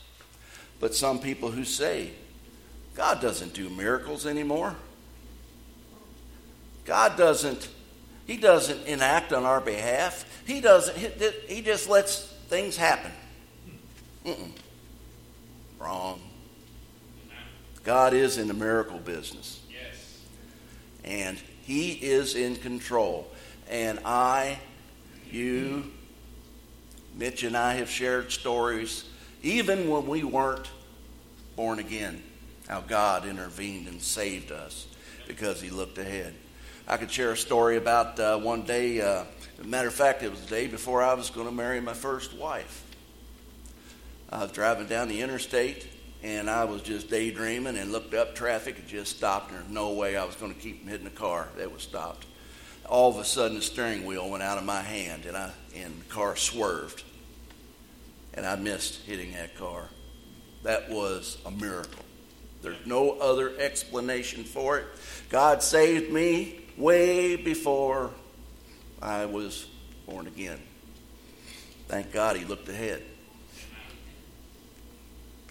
but 0.78 0.94
some 0.94 1.18
people 1.18 1.50
who 1.50 1.64
say, 1.64 2.10
God 2.94 3.20
doesn't 3.20 3.54
do 3.54 3.68
miracles 3.70 4.26
anymore. 4.26 4.76
God 6.84 7.16
doesn't, 7.16 7.68
He 8.26 8.36
doesn't 8.36 8.86
enact 8.86 9.32
on 9.32 9.44
our 9.44 9.60
behalf. 9.60 10.24
He 10.46 10.60
doesn't, 10.60 10.96
He 11.48 11.62
just 11.62 11.88
lets 11.88 12.26
things 12.48 12.76
happen. 12.76 13.12
Mm-mm. 14.24 14.50
Wrong. 15.78 16.20
God 17.84 18.12
is 18.12 18.38
in 18.38 18.48
the 18.48 18.54
miracle 18.54 18.98
business. 18.98 19.60
Yes. 19.70 20.20
And 21.04 21.38
He 21.62 21.92
is 21.92 22.34
in 22.34 22.56
control. 22.56 23.30
And 23.68 24.00
I, 24.04 24.58
you, 25.30 25.90
Mitch 27.14 27.44
and 27.44 27.56
I 27.56 27.74
have 27.74 27.88
shared 27.88 28.32
stories, 28.32 29.04
even 29.42 29.88
when 29.88 30.06
we 30.06 30.24
weren't 30.24 30.68
born 31.56 31.78
again, 31.78 32.22
how 32.70 32.80
God 32.80 33.26
intervened 33.26 33.88
and 33.88 34.00
saved 34.00 34.52
us 34.52 34.86
because 35.26 35.60
He 35.60 35.70
looked 35.70 35.98
ahead. 35.98 36.32
I 36.86 36.98
could 36.98 37.10
share 37.10 37.32
a 37.32 37.36
story 37.36 37.76
about 37.76 38.18
uh, 38.20 38.38
one 38.38 38.62
day. 38.62 39.00
Uh, 39.00 39.24
a 39.60 39.64
matter 39.64 39.88
of 39.88 39.94
fact, 39.94 40.22
it 40.22 40.30
was 40.30 40.40
the 40.42 40.48
day 40.48 40.68
before 40.68 41.02
I 41.02 41.14
was 41.14 41.30
going 41.30 41.48
to 41.48 41.52
marry 41.52 41.80
my 41.80 41.94
first 41.94 42.32
wife. 42.32 42.84
I 44.30 44.44
was 44.44 44.52
driving 44.52 44.86
down 44.86 45.08
the 45.08 45.20
interstate 45.20 45.84
and 46.22 46.48
I 46.48 46.64
was 46.64 46.82
just 46.82 47.10
daydreaming 47.10 47.76
and 47.76 47.90
looked 47.90 48.14
up. 48.14 48.36
Traffic 48.36 48.76
had 48.76 48.86
just 48.86 49.16
stopped, 49.16 49.50
and 49.50 49.58
there's 49.58 49.70
no 49.70 49.92
way 49.94 50.16
I 50.16 50.24
was 50.24 50.36
going 50.36 50.54
to 50.54 50.60
keep 50.60 50.80
from 50.80 50.90
hitting 50.90 51.04
the 51.04 51.10
car 51.10 51.48
that 51.56 51.72
was 51.72 51.82
stopped. 51.82 52.26
All 52.86 53.10
of 53.10 53.16
a 53.16 53.24
sudden, 53.24 53.56
the 53.56 53.62
steering 53.62 54.04
wheel 54.04 54.28
went 54.28 54.42
out 54.42 54.58
of 54.58 54.64
my 54.64 54.82
hand, 54.82 55.24
and 55.24 55.36
I 55.36 55.50
and 55.74 56.00
the 56.00 56.04
car 56.04 56.36
swerved, 56.36 57.02
and 58.34 58.44
I 58.44 58.56
missed 58.56 59.00
hitting 59.06 59.32
that 59.32 59.56
car. 59.56 59.88
That 60.62 60.90
was 60.90 61.38
a 61.46 61.50
miracle. 61.50 62.04
There's 62.62 62.84
no 62.86 63.12
other 63.12 63.58
explanation 63.58 64.44
for 64.44 64.78
it. 64.78 64.86
God 65.28 65.62
saved 65.62 66.12
me 66.12 66.60
way 66.76 67.36
before 67.36 68.10
I 69.00 69.26
was 69.26 69.66
born 70.06 70.26
again. 70.26 70.58
Thank 71.88 72.12
God 72.12 72.36
He 72.36 72.44
looked 72.44 72.68
ahead 72.68 73.02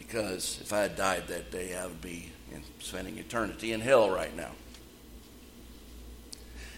because 0.09 0.57
if 0.61 0.73
I 0.73 0.81
had 0.81 0.95
died 0.95 1.27
that 1.27 1.51
day, 1.51 1.75
I 1.75 1.85
would 1.85 2.01
be 2.01 2.31
spending 2.79 3.17
eternity 3.19 3.73
in 3.73 3.79
hell 3.79 4.09
right 4.09 4.35
now. 4.35 4.51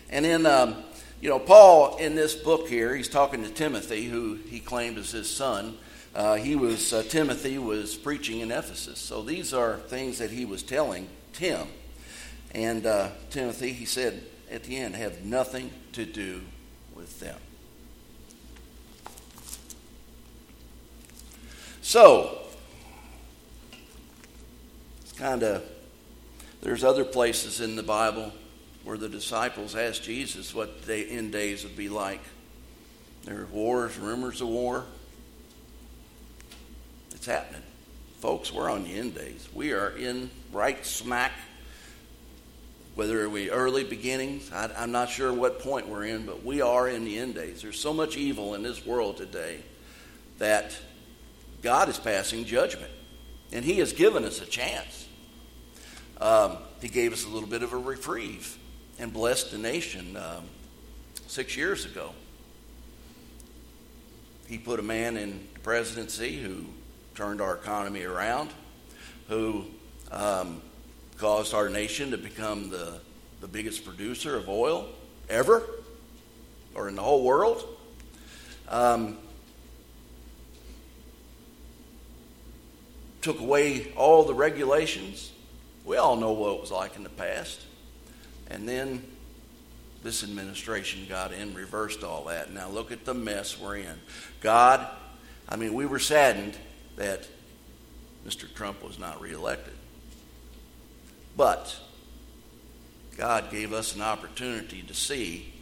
And 0.10 0.26
then, 0.26 0.46
um, 0.46 0.84
you 1.22 1.30
know, 1.30 1.40
Paul 1.40 1.96
in 1.96 2.16
this 2.16 2.36
book 2.36 2.68
here, 2.68 2.94
he's 2.94 3.08
talking 3.08 3.44
to 3.44 3.50
Timothy, 3.50 4.06
who 4.06 4.36
he 4.36 4.60
claimed 4.60 4.98
as 4.98 5.12
his 5.12 5.30
son. 5.30 5.78
Uh, 6.14 6.36
he 6.36 6.56
was 6.56 6.92
uh, 6.92 7.04
Timothy 7.04 7.58
was 7.58 7.96
preaching 7.96 8.42
in 8.42 8.52
Ephesus, 8.52 9.00
so 9.00 9.22
these 9.22 9.54
are 9.54 9.78
things 9.78 10.18
that 10.18 10.30
he 10.30 10.44
was 10.44 10.62
telling 10.62 11.08
Tim. 11.34 11.68
And 12.54 12.86
uh, 12.86 13.10
Timothy, 13.30 13.72
he 13.72 13.86
said 13.86 14.24
at 14.52 14.64
the 14.66 14.76
end, 14.76 14.96
have 14.96 15.24
nothing 15.24 15.72
to 15.94 16.06
do 16.06 16.42
with 16.94 17.22
them. 17.22 17.38
So, 21.82 22.40
it's 25.02 25.14
kind 25.14 25.44
of 25.44 25.64
there's 26.62 26.84
other 26.84 27.04
places 27.04 27.60
in 27.60 27.76
the 27.76 27.84
bible 27.84 28.32
where 28.84 28.98
the 28.98 29.10
disciples 29.10 29.76
asked 29.76 30.04
jesus 30.04 30.54
what 30.54 30.84
the 30.84 31.10
end 31.10 31.32
days 31.32 31.64
would 31.64 31.76
be 31.76 31.90
like 31.90 32.22
there 33.24 33.42
are 33.42 33.46
wars 33.48 33.98
rumors 33.98 34.42
of 34.42 34.48
war 34.48 34.86
it's 37.22 37.28
happening. 37.28 37.62
Folks 38.20 38.52
we're 38.52 38.68
on 38.68 38.84
the 38.84 38.98
end 38.98 39.14
days. 39.14 39.48
We 39.54 39.74
are 39.74 39.92
in 39.92 40.32
right 40.52 40.84
smack 40.84 41.32
whether 42.96 43.30
we 43.30 43.52
early 43.52 43.84
beginnings 43.84 44.52
I, 44.52 44.72
i'm 44.76 44.92
not 44.92 45.08
sure 45.08 45.32
what 45.32 45.60
point 45.60 45.88
we're 45.88 46.06
in 46.06 46.26
but 46.26 46.44
we 46.44 46.62
are 46.62 46.88
in 46.88 47.06
the 47.06 47.20
end 47.20 47.36
days. 47.36 47.62
There's 47.62 47.80
so 47.80 47.94
much 47.94 48.18
evil 48.18 48.56
in 48.56 48.64
this 48.64 48.84
world 48.84 49.18
today 49.18 49.60
that 50.40 50.76
god 51.62 51.90
is 51.90 52.00
passing 52.00 52.44
judgment 52.44 52.92
and 53.52 53.64
he 53.64 53.76
has 53.76 53.94
given 53.94 54.26
us 54.26 54.42
a 54.42 54.48
chance. 54.48 55.08
Um, 56.20 56.58
he 56.82 56.88
gave 56.88 57.14
us 57.14 57.24
a 57.24 57.30
little 57.30 57.50
bit 57.50 57.62
of 57.62 57.72
a 57.72 57.78
reprieve 57.78 58.58
and 58.98 59.14
blessed 59.14 59.52
the 59.52 59.60
nation 59.60 60.18
um, 60.18 60.46
six 61.28 61.56
years 61.56 61.86
ago. 61.86 62.14
He 64.48 64.58
put 64.58 64.80
a 64.80 64.84
man 64.84 65.18
in 65.18 65.48
the 65.54 65.60
presidency 65.60 66.42
who 66.42 66.66
turned 67.16 67.42
our 67.42 67.56
economy 67.56 68.04
around, 68.04 68.50
who 69.28 69.66
um, 70.12 70.62
caused 71.18 71.54
our 71.54 71.70
nation 71.70 72.12
to 72.12 72.18
become 72.18 72.70
the, 72.70 73.00
the 73.42 73.48
biggest 73.48 73.86
producer 73.86 74.36
of 74.36 74.50
oil 74.50 74.88
ever, 75.30 75.64
or 76.76 76.88
in 76.88 76.96
the 76.96 77.02
whole 77.02 77.24
world. 77.24 77.64
Um, 78.70 79.18
took 83.22 83.40
away 83.40 83.92
all 83.96 84.24
the 84.24 84.34
regulations 84.34 85.32
we 85.86 85.98
all 85.98 86.16
know 86.16 86.32
what 86.32 86.54
it 86.54 86.62
was 86.62 86.72
like 86.72 86.96
in 86.96 87.04
the 87.04 87.10
past. 87.10 87.62
And 88.50 88.68
then 88.68 89.04
this 90.04 90.24
administration 90.24 91.06
got 91.08 91.34
in, 91.34 91.54
reversed 91.54 92.04
all 92.04 92.26
that. 92.26 92.52
Now 92.52 92.70
look 92.70 92.92
at 92.92 93.06
the 93.06 93.14
mess 93.14 93.60
we're 93.60 93.78
in. 93.78 94.00
God, 94.42 94.86
I 95.50 95.56
mean, 95.56 95.74
we 95.74 95.86
were 95.86 96.00
saddened 96.00 96.56
that 96.96 97.28
Mr. 98.28 98.54
Trump 98.54 98.84
was 98.84 99.00
not 99.00 99.22
reelected. 99.22 99.74
But 101.36 101.76
God 103.18 103.52
gave 103.52 103.74
us 103.74 103.96
an 103.96 104.02
opportunity 104.02 104.84
to 104.84 104.94
see 104.94 105.54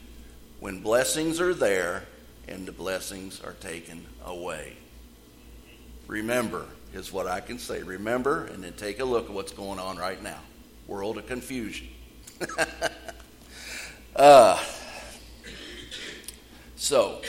when 0.59 0.81
blessings 0.81 1.39
are 1.39 1.53
there 1.53 2.03
and 2.47 2.65
the 2.65 2.71
blessings 2.71 3.41
are 3.41 3.53
taken 3.53 4.05
away. 4.25 4.75
Remember, 6.07 6.65
is 6.93 7.13
what 7.13 7.27
I 7.27 7.39
can 7.39 7.59
say. 7.59 7.83
Remember, 7.83 8.45
and 8.45 8.63
then 8.63 8.73
take 8.73 8.99
a 8.99 9.05
look 9.05 9.25
at 9.25 9.31
what's 9.31 9.51
going 9.51 9.79
on 9.79 9.97
right 9.97 10.21
now. 10.21 10.39
World 10.87 11.17
of 11.17 11.27
confusion. 11.27 11.87
uh, 14.15 14.63
so, 16.75 17.21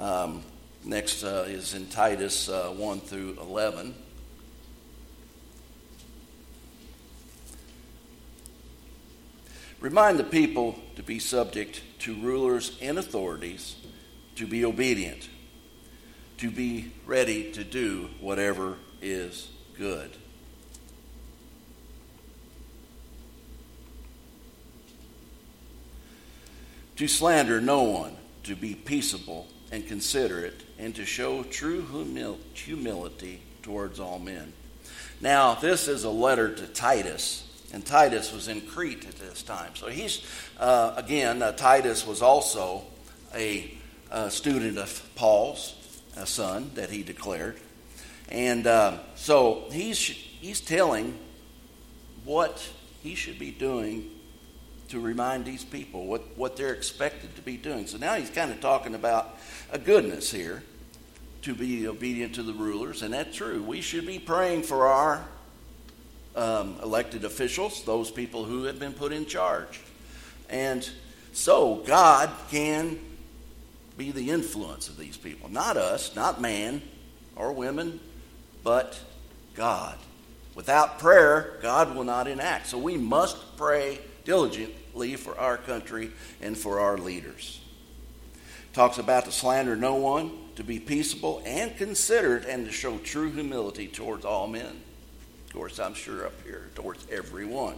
um, 0.00 0.42
next 0.82 1.22
uh, 1.22 1.44
is 1.46 1.74
in 1.74 1.86
Titus 1.86 2.48
uh, 2.48 2.70
1 2.70 3.00
through 3.00 3.36
11. 3.38 3.94
Remind 9.78 10.18
the 10.18 10.24
people 10.24 10.78
to 10.96 11.02
be 11.02 11.18
subject 11.18 11.82
to 12.00 12.14
rulers 12.14 12.78
and 12.80 12.98
authorities 12.98 13.76
to 14.36 14.46
be 14.46 14.64
obedient, 14.64 15.28
to 16.38 16.50
be 16.50 16.92
ready 17.06 17.52
to 17.52 17.62
do 17.62 18.08
whatever 18.20 18.76
is 19.02 19.50
good. 19.76 20.10
To 26.96 27.08
slander 27.08 27.60
no 27.60 27.82
one, 27.82 28.16
to 28.44 28.56
be 28.56 28.74
peaceable 28.74 29.46
and 29.70 29.86
considerate, 29.86 30.62
and 30.78 30.94
to 30.94 31.04
show 31.04 31.42
true 31.44 31.82
humil- 31.82 32.38
humility 32.54 33.40
towards 33.62 34.00
all 34.00 34.18
men. 34.18 34.52
Now, 35.20 35.54
this 35.54 35.88
is 35.88 36.04
a 36.04 36.10
letter 36.10 36.54
to 36.54 36.66
Titus, 36.66 37.46
and 37.72 37.84
Titus 37.84 38.32
was 38.32 38.48
in 38.48 38.62
Crete 38.62 39.06
at 39.06 39.16
this 39.16 39.42
time. 39.42 39.74
So 39.76 39.88
he's, 39.88 40.24
uh, 40.58 40.94
again, 40.96 41.42
uh, 41.42 41.52
Titus 41.52 42.06
was 42.06 42.22
also 42.22 42.82
a 43.34 43.76
a 44.10 44.30
student 44.30 44.76
of 44.76 45.08
Paul's, 45.14 45.76
a 46.16 46.26
son 46.26 46.72
that 46.74 46.90
he 46.90 47.02
declared. 47.02 47.56
And 48.28 48.66
uh, 48.66 48.98
so 49.14 49.64
he's, 49.70 49.98
he's 49.98 50.60
telling 50.60 51.18
what 52.24 52.68
he 53.02 53.14
should 53.14 53.38
be 53.38 53.50
doing 53.50 54.10
to 54.90 55.00
remind 55.00 55.44
these 55.44 55.64
people 55.64 56.06
what, 56.06 56.36
what 56.36 56.56
they're 56.56 56.74
expected 56.74 57.34
to 57.36 57.42
be 57.42 57.56
doing. 57.56 57.86
So 57.86 57.96
now 57.96 58.14
he's 58.14 58.30
kind 58.30 58.50
of 58.50 58.60
talking 58.60 58.94
about 58.94 59.36
a 59.72 59.78
goodness 59.78 60.30
here 60.30 60.62
to 61.42 61.54
be 61.54 61.88
obedient 61.88 62.34
to 62.34 62.42
the 62.42 62.52
rulers, 62.52 63.02
and 63.02 63.14
that's 63.14 63.34
true. 63.34 63.62
We 63.62 63.80
should 63.80 64.06
be 64.06 64.18
praying 64.18 64.64
for 64.64 64.86
our 64.86 65.24
um, 66.36 66.76
elected 66.82 67.24
officials, 67.24 67.82
those 67.84 68.10
people 68.10 68.44
who 68.44 68.64
have 68.64 68.78
been 68.78 68.92
put 68.92 69.12
in 69.12 69.26
charge. 69.26 69.80
And 70.48 70.88
so 71.32 71.76
God 71.86 72.30
can 72.50 72.98
be 73.96 74.10
the 74.10 74.30
influence 74.30 74.88
of 74.88 74.96
these 74.96 75.16
people. 75.16 75.48
Not 75.48 75.76
us, 75.76 76.14
not 76.16 76.40
man 76.40 76.82
or 77.36 77.52
women, 77.52 78.00
but 78.62 79.00
God. 79.54 79.96
Without 80.54 80.98
prayer, 80.98 81.58
God 81.62 81.94
will 81.94 82.04
not 82.04 82.26
enact. 82.26 82.66
So 82.66 82.78
we 82.78 82.96
must 82.96 83.56
pray 83.56 84.00
diligently 85.00 85.16
for 85.16 85.38
our 85.38 85.56
country 85.56 86.10
and 86.40 86.56
for 86.56 86.80
our 86.80 86.98
leaders. 86.98 87.60
Talks 88.72 88.98
about 88.98 89.24
to 89.24 89.32
slander 89.32 89.74
no 89.74 89.96
one, 89.96 90.30
to 90.56 90.62
be 90.62 90.78
peaceable 90.78 91.42
and 91.44 91.76
considerate, 91.76 92.44
and 92.44 92.66
to 92.66 92.72
show 92.72 92.98
true 92.98 93.30
humility 93.30 93.88
towards 93.88 94.24
all 94.24 94.46
men. 94.46 94.82
Of 95.46 95.52
course, 95.52 95.80
I'm 95.80 95.94
sure 95.94 96.26
up 96.26 96.40
here, 96.44 96.68
towards 96.74 97.06
everyone. 97.10 97.76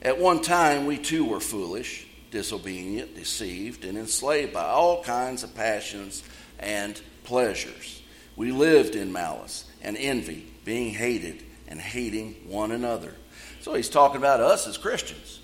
At 0.00 0.18
one 0.18 0.42
time, 0.42 0.86
we 0.86 0.98
too 0.98 1.24
were 1.24 1.38
foolish, 1.38 2.08
disobedient, 2.32 3.14
deceived, 3.14 3.84
and 3.84 3.96
enslaved 3.96 4.52
by 4.52 4.64
all 4.64 5.04
kinds 5.04 5.44
of 5.44 5.54
passions 5.54 6.24
and 6.58 7.00
pleasures. 7.22 8.02
We 8.34 8.50
lived 8.50 8.96
in 8.96 9.12
malice 9.12 9.70
and 9.80 9.96
envy, 9.96 10.46
being 10.64 10.92
hated 10.92 11.44
and 11.68 11.80
hating 11.80 12.34
one 12.48 12.72
another. 12.72 13.14
So 13.62 13.74
he's 13.74 13.88
talking 13.88 14.16
about 14.16 14.40
us 14.40 14.66
as 14.66 14.76
Christians. 14.76 15.38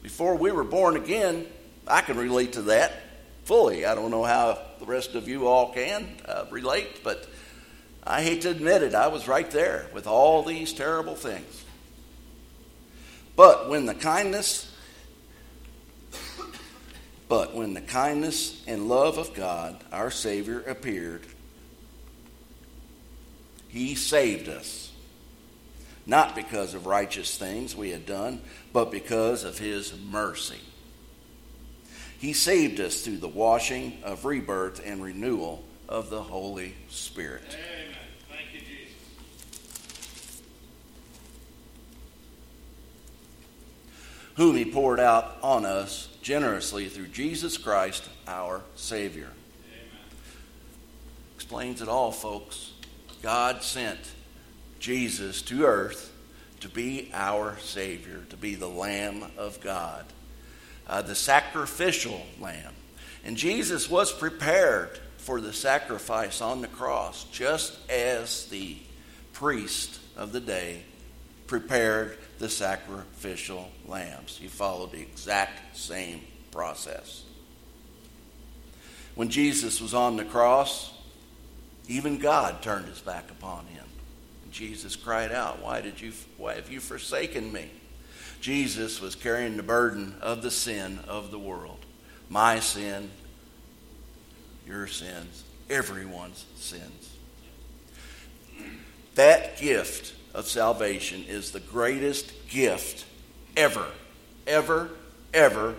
Before 0.00 0.36
we 0.36 0.52
were 0.52 0.62
born 0.62 0.96
again, 0.96 1.44
I 1.88 2.02
can 2.02 2.16
relate 2.16 2.52
to 2.52 2.62
that 2.62 2.92
fully. 3.44 3.84
I 3.84 3.96
don't 3.96 4.12
know 4.12 4.22
how 4.22 4.60
the 4.78 4.86
rest 4.86 5.16
of 5.16 5.26
you 5.26 5.48
all 5.48 5.72
can 5.72 6.06
uh, 6.24 6.44
relate, 6.52 7.02
but 7.02 7.28
I 8.04 8.22
hate 8.22 8.42
to 8.42 8.50
admit 8.50 8.84
it, 8.84 8.94
I 8.94 9.08
was 9.08 9.26
right 9.26 9.50
there 9.50 9.88
with 9.92 10.06
all 10.06 10.44
these 10.44 10.72
terrible 10.72 11.16
things. 11.16 11.64
But 13.34 13.68
when 13.68 13.86
the 13.86 13.94
kindness 13.94 14.72
but 17.28 17.54
when 17.54 17.74
the 17.74 17.80
kindness 17.80 18.62
and 18.66 18.88
love 18.88 19.18
of 19.18 19.34
God, 19.34 19.82
our 19.92 20.10
Savior, 20.10 20.60
appeared, 20.60 21.22
He 23.68 23.96
saved 23.96 24.48
us. 24.48 24.87
Not 26.08 26.34
because 26.34 26.72
of 26.72 26.86
righteous 26.86 27.36
things 27.36 27.76
we 27.76 27.90
had 27.90 28.06
done, 28.06 28.40
but 28.72 28.90
because 28.90 29.44
of 29.44 29.58
His 29.58 29.94
mercy. 30.10 30.58
He 32.18 32.32
saved 32.32 32.80
us 32.80 33.02
through 33.02 33.18
the 33.18 33.28
washing 33.28 33.98
of 34.02 34.24
rebirth 34.24 34.82
and 34.84 35.02
renewal 35.02 35.62
of 35.86 36.08
the 36.08 36.22
Holy 36.22 36.74
Spirit. 36.88 37.42
Amen. 37.50 37.94
Thank 38.30 38.54
you, 38.54 38.60
Jesus. 38.60 38.94
whom 44.36 44.56
he 44.56 44.64
poured 44.64 45.00
out 45.00 45.36
on 45.42 45.66
us 45.66 46.08
generously 46.22 46.88
through 46.88 47.08
Jesus 47.08 47.58
Christ, 47.58 48.08
our 48.26 48.62
Savior. 48.76 49.28
Amen. 49.66 49.90
Explains 51.34 51.82
it 51.82 51.88
all, 51.88 52.12
folks. 52.12 52.72
God 53.20 53.62
sent 53.62 53.98
Jesus 54.78 55.42
to 55.42 55.64
earth 55.64 56.12
to 56.60 56.68
be 56.68 57.10
our 57.12 57.56
Savior, 57.58 58.24
to 58.30 58.36
be 58.36 58.54
the 58.54 58.68
Lamb 58.68 59.24
of 59.36 59.60
God, 59.60 60.04
uh, 60.86 61.02
the 61.02 61.14
sacrificial 61.14 62.22
Lamb. 62.40 62.74
And 63.24 63.36
Jesus 63.36 63.88
was 63.88 64.12
prepared 64.12 64.98
for 65.18 65.40
the 65.40 65.52
sacrifice 65.52 66.40
on 66.40 66.62
the 66.62 66.68
cross, 66.68 67.24
just 67.24 67.78
as 67.90 68.46
the 68.46 68.76
priest 69.32 70.00
of 70.16 70.32
the 70.32 70.40
day 70.40 70.82
prepared 71.46 72.18
the 72.38 72.48
sacrificial 72.48 73.68
lambs. 73.86 74.36
He 74.36 74.48
followed 74.48 74.92
the 74.92 75.00
exact 75.00 75.76
same 75.76 76.22
process. 76.50 77.24
When 79.14 79.28
Jesus 79.28 79.80
was 79.80 79.94
on 79.94 80.16
the 80.16 80.24
cross, 80.24 80.92
even 81.88 82.18
God 82.18 82.62
turned 82.62 82.86
his 82.86 83.00
back 83.00 83.30
upon 83.30 83.66
him. 83.66 83.84
Jesus 84.50 84.96
cried 84.96 85.32
out, 85.32 85.60
"Why 85.60 85.80
did 85.80 86.00
you 86.00 86.12
why 86.36 86.54
have 86.54 86.70
you 86.70 86.80
forsaken 86.80 87.52
me?" 87.52 87.70
Jesus 88.40 89.00
was 89.00 89.14
carrying 89.14 89.56
the 89.56 89.62
burden 89.62 90.16
of 90.20 90.42
the 90.42 90.50
sin 90.50 91.00
of 91.08 91.30
the 91.30 91.38
world. 91.38 91.84
My 92.28 92.60
sin, 92.60 93.10
your 94.66 94.86
sins, 94.86 95.42
everyone's 95.68 96.44
sins. 96.56 97.10
That 99.14 99.58
gift 99.58 100.14
of 100.34 100.46
salvation 100.46 101.24
is 101.26 101.50
the 101.50 101.60
greatest 101.60 102.32
gift 102.48 103.04
ever, 103.56 103.86
ever, 104.46 104.90
ever 105.34 105.74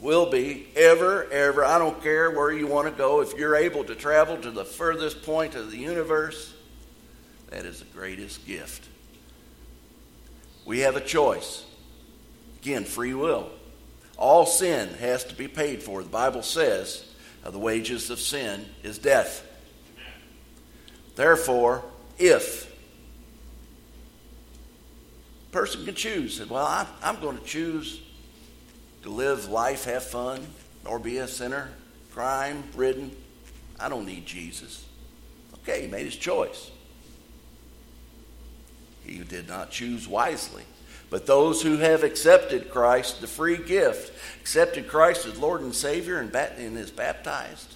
will 0.00 0.30
be, 0.30 0.68
ever, 0.76 1.28
ever. 1.30 1.64
I 1.64 1.78
don't 1.78 2.00
care 2.02 2.30
where 2.30 2.52
you 2.52 2.66
want 2.66 2.86
to 2.86 2.92
go. 2.92 3.20
If 3.20 3.34
you're 3.34 3.56
able 3.56 3.82
to 3.84 3.94
travel 3.94 4.36
to 4.36 4.50
the 4.50 4.64
furthest 4.64 5.22
point 5.22 5.54
of 5.54 5.70
the 5.70 5.78
universe, 5.78 6.52
that 7.50 7.64
is 7.64 7.80
the 7.80 7.86
greatest 7.86 8.46
gift. 8.46 8.86
We 10.64 10.80
have 10.80 10.96
a 10.96 11.00
choice. 11.00 11.64
Again, 12.60 12.84
free 12.84 13.14
will. 13.14 13.50
All 14.16 14.46
sin 14.46 14.88
has 14.94 15.24
to 15.24 15.34
be 15.34 15.46
paid 15.46 15.82
for. 15.82 16.02
The 16.02 16.08
Bible 16.08 16.42
says 16.42 17.06
the 17.44 17.58
wages 17.58 18.10
of 18.10 18.18
sin 18.18 18.64
is 18.82 18.98
death. 18.98 19.46
Therefore, 21.14 21.84
if 22.18 22.72
a 25.48 25.52
person 25.52 25.84
can 25.84 25.94
choose. 25.94 26.36
Said, 26.36 26.50
well, 26.50 26.66
I, 26.66 26.86
I'm 27.02 27.20
going 27.20 27.38
to 27.38 27.44
choose 27.44 28.02
to 29.02 29.10
live 29.10 29.48
life, 29.48 29.84
have 29.84 30.04
fun, 30.04 30.44
or 30.84 30.98
be 30.98 31.18
a 31.18 31.28
sinner, 31.28 31.70
crime 32.12 32.64
ridden. 32.74 33.14
I 33.78 33.88
don't 33.88 34.06
need 34.06 34.26
Jesus. 34.26 34.84
Okay, 35.62 35.82
he 35.82 35.88
made 35.88 36.04
his 36.04 36.16
choice. 36.16 36.70
He 39.06 39.18
did 39.18 39.48
not 39.48 39.70
choose 39.70 40.08
wisely. 40.08 40.64
But 41.08 41.26
those 41.26 41.62
who 41.62 41.76
have 41.76 42.02
accepted 42.02 42.70
Christ, 42.70 43.20
the 43.20 43.28
free 43.28 43.58
gift, 43.58 44.12
accepted 44.40 44.88
Christ 44.88 45.24
as 45.24 45.38
Lord 45.38 45.60
and 45.60 45.74
Savior 45.74 46.18
and, 46.18 46.34
is 46.76 46.90
baptized, 46.90 47.72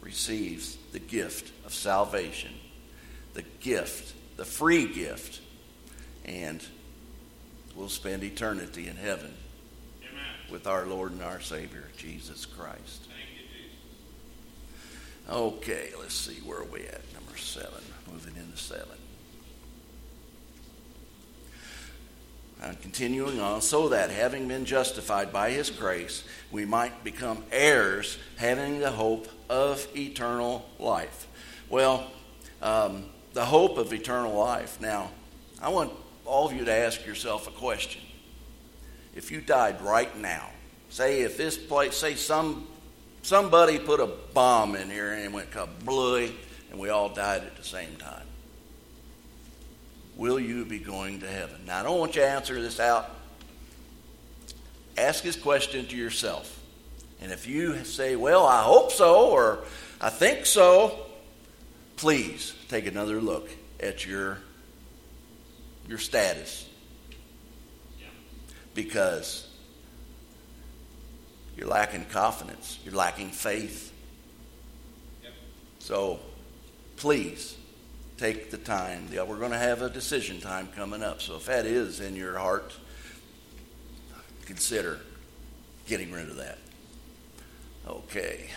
receives 0.00 0.76
the 0.92 0.98
gift 0.98 1.52
of 1.66 1.74
salvation, 1.74 2.52
the 3.34 3.44
gift, 3.60 4.14
the 4.36 4.44
free 4.44 4.86
gift 4.86 5.42
and 6.24 6.64
we'll 7.74 7.88
spend 7.88 8.22
eternity 8.22 8.88
in 8.88 8.96
heaven 8.96 9.34
Amen. 10.08 10.24
with 10.50 10.66
our 10.66 10.86
Lord 10.86 11.12
and 11.12 11.22
our 11.22 11.40
Savior, 11.40 11.84
Jesus 11.96 12.46
Christ. 12.46 13.08
Thank 13.08 13.28
you, 13.34 13.46
Jesus. 15.26 15.58
Okay, 15.58 15.90
let's 15.98 16.14
see, 16.14 16.40
where 16.44 16.60
are 16.60 16.64
we 16.64 16.80
at? 16.80 17.00
Number 17.14 17.36
seven, 17.36 17.82
moving 18.10 18.36
into 18.36 18.56
seven. 18.56 19.01
And 22.62 22.80
continuing 22.80 23.40
on, 23.40 23.60
so 23.60 23.88
that 23.88 24.10
having 24.10 24.46
been 24.46 24.64
justified 24.64 25.32
by 25.32 25.50
his 25.50 25.68
grace, 25.68 26.22
we 26.52 26.64
might 26.64 27.02
become 27.02 27.42
heirs, 27.50 28.18
having 28.36 28.78
the 28.78 28.92
hope 28.92 29.26
of 29.50 29.84
eternal 29.96 30.64
life. 30.78 31.26
Well, 31.68 32.06
um, 32.60 33.06
the 33.32 33.44
hope 33.44 33.78
of 33.78 33.92
eternal 33.92 34.34
life. 34.34 34.80
Now, 34.80 35.10
I 35.60 35.70
want 35.70 35.92
all 36.24 36.46
of 36.46 36.52
you 36.52 36.64
to 36.64 36.72
ask 36.72 37.04
yourself 37.04 37.48
a 37.48 37.50
question. 37.50 38.00
If 39.12 39.32
you 39.32 39.40
died 39.40 39.82
right 39.82 40.16
now, 40.16 40.50
say 40.88 41.22
if 41.22 41.36
this 41.36 41.58
place, 41.58 41.96
say 41.96 42.14
some 42.14 42.68
somebody 43.22 43.78
put 43.78 43.98
a 43.98 44.06
bomb 44.34 44.76
in 44.76 44.88
here 44.88 45.12
and 45.12 45.24
it 45.24 45.32
went 45.32 45.50
kablooey 45.50 46.32
and 46.70 46.78
we 46.78 46.90
all 46.90 47.08
died 47.08 47.42
at 47.42 47.56
the 47.56 47.64
same 47.64 47.96
time. 47.96 48.21
Will 50.16 50.38
you 50.38 50.64
be 50.64 50.78
going 50.78 51.20
to 51.20 51.26
heaven? 51.26 51.64
Now 51.66 51.80
I 51.80 51.82
don't 51.82 51.98
want 51.98 52.14
you 52.16 52.22
to 52.22 52.28
answer 52.28 52.60
this 52.60 52.78
out. 52.78 53.10
Ask 54.96 55.22
this 55.22 55.36
question 55.36 55.86
to 55.86 55.96
yourself. 55.96 56.58
And 57.20 57.32
if 57.32 57.46
you 57.46 57.84
say, 57.84 58.16
well, 58.16 58.46
I 58.46 58.62
hope 58.62 58.92
so, 58.92 59.30
or 59.30 59.60
I 60.00 60.10
think 60.10 60.44
so, 60.44 61.06
please 61.96 62.54
take 62.68 62.86
another 62.86 63.20
look 63.20 63.48
at 63.80 64.06
your 64.06 64.38
your 65.88 65.98
status 65.98 66.68
because 68.74 69.48
you're 71.56 71.68
lacking 71.68 72.06
confidence, 72.06 72.78
you're 72.84 72.94
lacking 72.94 73.30
faith. 73.30 73.92
So 75.78 76.20
please 76.96 77.56
take 78.18 78.50
the 78.50 78.58
time. 78.58 79.08
We're 79.10 79.38
going 79.38 79.50
to 79.52 79.58
have 79.58 79.82
a 79.82 79.90
decision 79.90 80.40
time 80.40 80.68
coming 80.76 81.02
up. 81.02 81.20
So 81.20 81.36
if 81.36 81.46
that 81.46 81.66
is 81.66 82.00
in 82.00 82.14
your 82.16 82.38
heart, 82.38 82.72
consider 84.46 85.00
getting 85.86 86.12
rid 86.12 86.28
of 86.28 86.36
that. 86.36 86.58
Okay. 87.86 88.48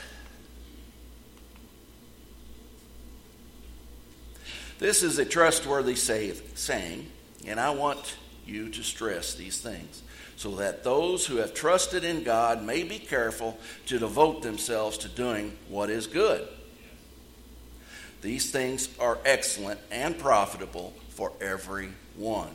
This 4.78 5.04
is 5.04 5.18
a 5.20 5.26
trustworthy 5.26 5.96
saying, 5.96 7.08
and 7.48 7.60
I 7.60 7.70
want 7.72 8.18
you 8.46 8.70
to 8.70 8.84
stress 8.84 9.34
these 9.34 9.60
things 9.60 10.04
so 10.36 10.56
that 10.58 10.84
those 10.84 11.26
who 11.26 11.38
have 11.38 11.54
trusted 11.54 12.04
in 12.04 12.24
God 12.24 12.62
may 12.62 12.84
be 12.84 13.00
careful 13.00 13.58
to 13.86 13.98
devote 13.98 14.42
themselves 14.42 14.98
to 15.00 15.08
doing 15.08 15.58
what 15.70 15.90
is 15.90 16.08
good. 16.08 16.46
These 18.22 18.52
things 18.52 18.90
are 19.00 19.18
excellent 19.26 19.80
and 19.92 20.18
profitable 20.18 20.94
for 21.10 21.32
every 21.40 21.90
one. 22.16 22.50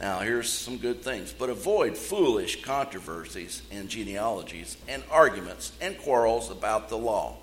Now, 0.00 0.18
here's 0.20 0.50
some 0.50 0.78
good 0.78 1.02
things. 1.02 1.32
But 1.32 1.50
avoid 1.50 1.96
foolish 1.96 2.62
controversies 2.62 3.62
and 3.70 3.88
genealogies 3.88 4.76
and 4.88 5.02
arguments 5.10 5.72
and 5.80 5.96
quarrels 5.98 6.50
about 6.50 6.88
the 6.88 6.98
law 6.98 7.36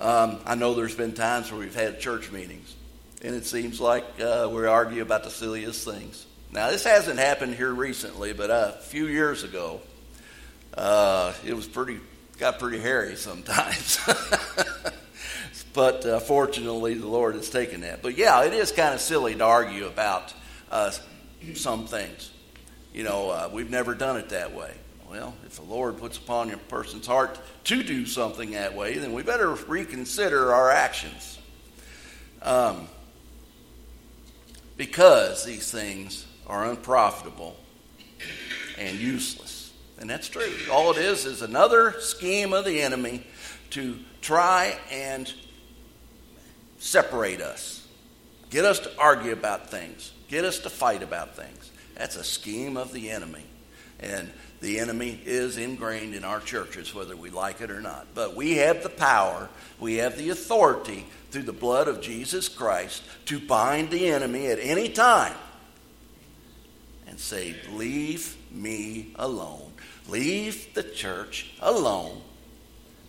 Um, 0.00 0.40
I 0.44 0.56
know 0.56 0.74
there's 0.74 0.96
been 0.96 1.12
times 1.12 1.52
where 1.52 1.60
we've 1.60 1.74
had 1.74 2.00
church 2.00 2.32
meetings, 2.32 2.74
and 3.22 3.34
it 3.34 3.46
seems 3.46 3.80
like 3.80 4.04
uh, 4.20 4.48
we 4.50 4.66
argue 4.66 5.02
about 5.02 5.22
the 5.22 5.30
silliest 5.30 5.84
things. 5.84 6.26
Now, 6.50 6.70
this 6.70 6.82
hasn't 6.84 7.18
happened 7.20 7.54
here 7.54 7.72
recently, 7.72 8.32
but 8.32 8.50
a 8.50 8.78
few 8.82 9.06
years 9.06 9.44
ago, 9.44 9.80
uh, 10.76 11.32
it 11.44 11.54
was 11.54 11.66
pretty 11.66 12.00
got 12.38 12.58
pretty 12.58 12.78
hairy 12.78 13.16
sometimes. 13.16 13.98
but 15.72 16.04
uh, 16.04 16.20
fortunately, 16.20 16.94
the 16.94 17.06
Lord 17.06 17.34
has 17.34 17.50
taken 17.50 17.82
that. 17.82 18.02
But 18.02 18.16
yeah, 18.16 18.44
it 18.44 18.52
is 18.52 18.72
kind 18.72 18.94
of 18.94 19.00
silly 19.00 19.34
to 19.34 19.44
argue 19.44 19.86
about 19.86 20.32
uh, 20.70 20.92
some 21.54 21.86
things. 21.86 22.30
You 22.92 23.04
know, 23.04 23.30
uh, 23.30 23.50
we've 23.52 23.70
never 23.70 23.94
done 23.94 24.16
it 24.16 24.30
that 24.30 24.54
way. 24.54 24.72
Well, 25.08 25.34
if 25.46 25.56
the 25.56 25.62
Lord 25.62 25.98
puts 25.98 26.18
upon 26.18 26.50
a 26.50 26.56
person's 26.56 27.06
heart 27.06 27.38
to 27.64 27.82
do 27.82 28.06
something 28.06 28.52
that 28.52 28.74
way, 28.74 28.98
then 28.98 29.12
we 29.12 29.22
better 29.22 29.50
reconsider 29.50 30.52
our 30.52 30.70
actions. 30.70 31.38
Um, 32.42 32.88
because 34.76 35.44
these 35.44 35.70
things 35.70 36.26
are 36.46 36.64
unprofitable 36.64 37.56
and 38.78 38.98
useless. 38.98 39.43
And 40.00 40.10
that's 40.10 40.28
true. 40.28 40.52
All 40.70 40.90
it 40.90 40.98
is 40.98 41.24
is 41.24 41.42
another 41.42 41.94
scheme 42.00 42.52
of 42.52 42.64
the 42.64 42.82
enemy 42.82 43.24
to 43.70 43.98
try 44.20 44.76
and 44.90 45.32
separate 46.78 47.40
us, 47.40 47.86
get 48.50 48.64
us 48.64 48.80
to 48.80 48.90
argue 48.98 49.32
about 49.32 49.70
things, 49.70 50.12
get 50.28 50.44
us 50.44 50.58
to 50.60 50.70
fight 50.70 51.02
about 51.02 51.36
things. 51.36 51.70
That's 51.94 52.16
a 52.16 52.24
scheme 52.24 52.76
of 52.76 52.92
the 52.92 53.10
enemy. 53.10 53.44
And 54.00 54.30
the 54.60 54.80
enemy 54.80 55.20
is 55.24 55.56
ingrained 55.56 56.14
in 56.14 56.24
our 56.24 56.40
churches, 56.40 56.94
whether 56.94 57.16
we 57.16 57.30
like 57.30 57.60
it 57.60 57.70
or 57.70 57.80
not. 57.80 58.06
But 58.14 58.34
we 58.34 58.56
have 58.56 58.82
the 58.82 58.88
power, 58.88 59.48
we 59.78 59.96
have 59.96 60.18
the 60.18 60.30
authority 60.30 61.06
through 61.30 61.42
the 61.42 61.52
blood 61.52 61.88
of 61.88 62.00
Jesus 62.00 62.48
Christ 62.48 63.02
to 63.26 63.38
bind 63.38 63.90
the 63.90 64.08
enemy 64.08 64.46
at 64.48 64.58
any 64.58 64.88
time 64.88 65.36
and 67.06 67.18
say, 67.18 67.54
Leave 67.72 68.36
me 68.50 69.12
alone. 69.16 69.73
Leave 70.08 70.74
the 70.74 70.82
church 70.82 71.52
alone. 71.60 72.20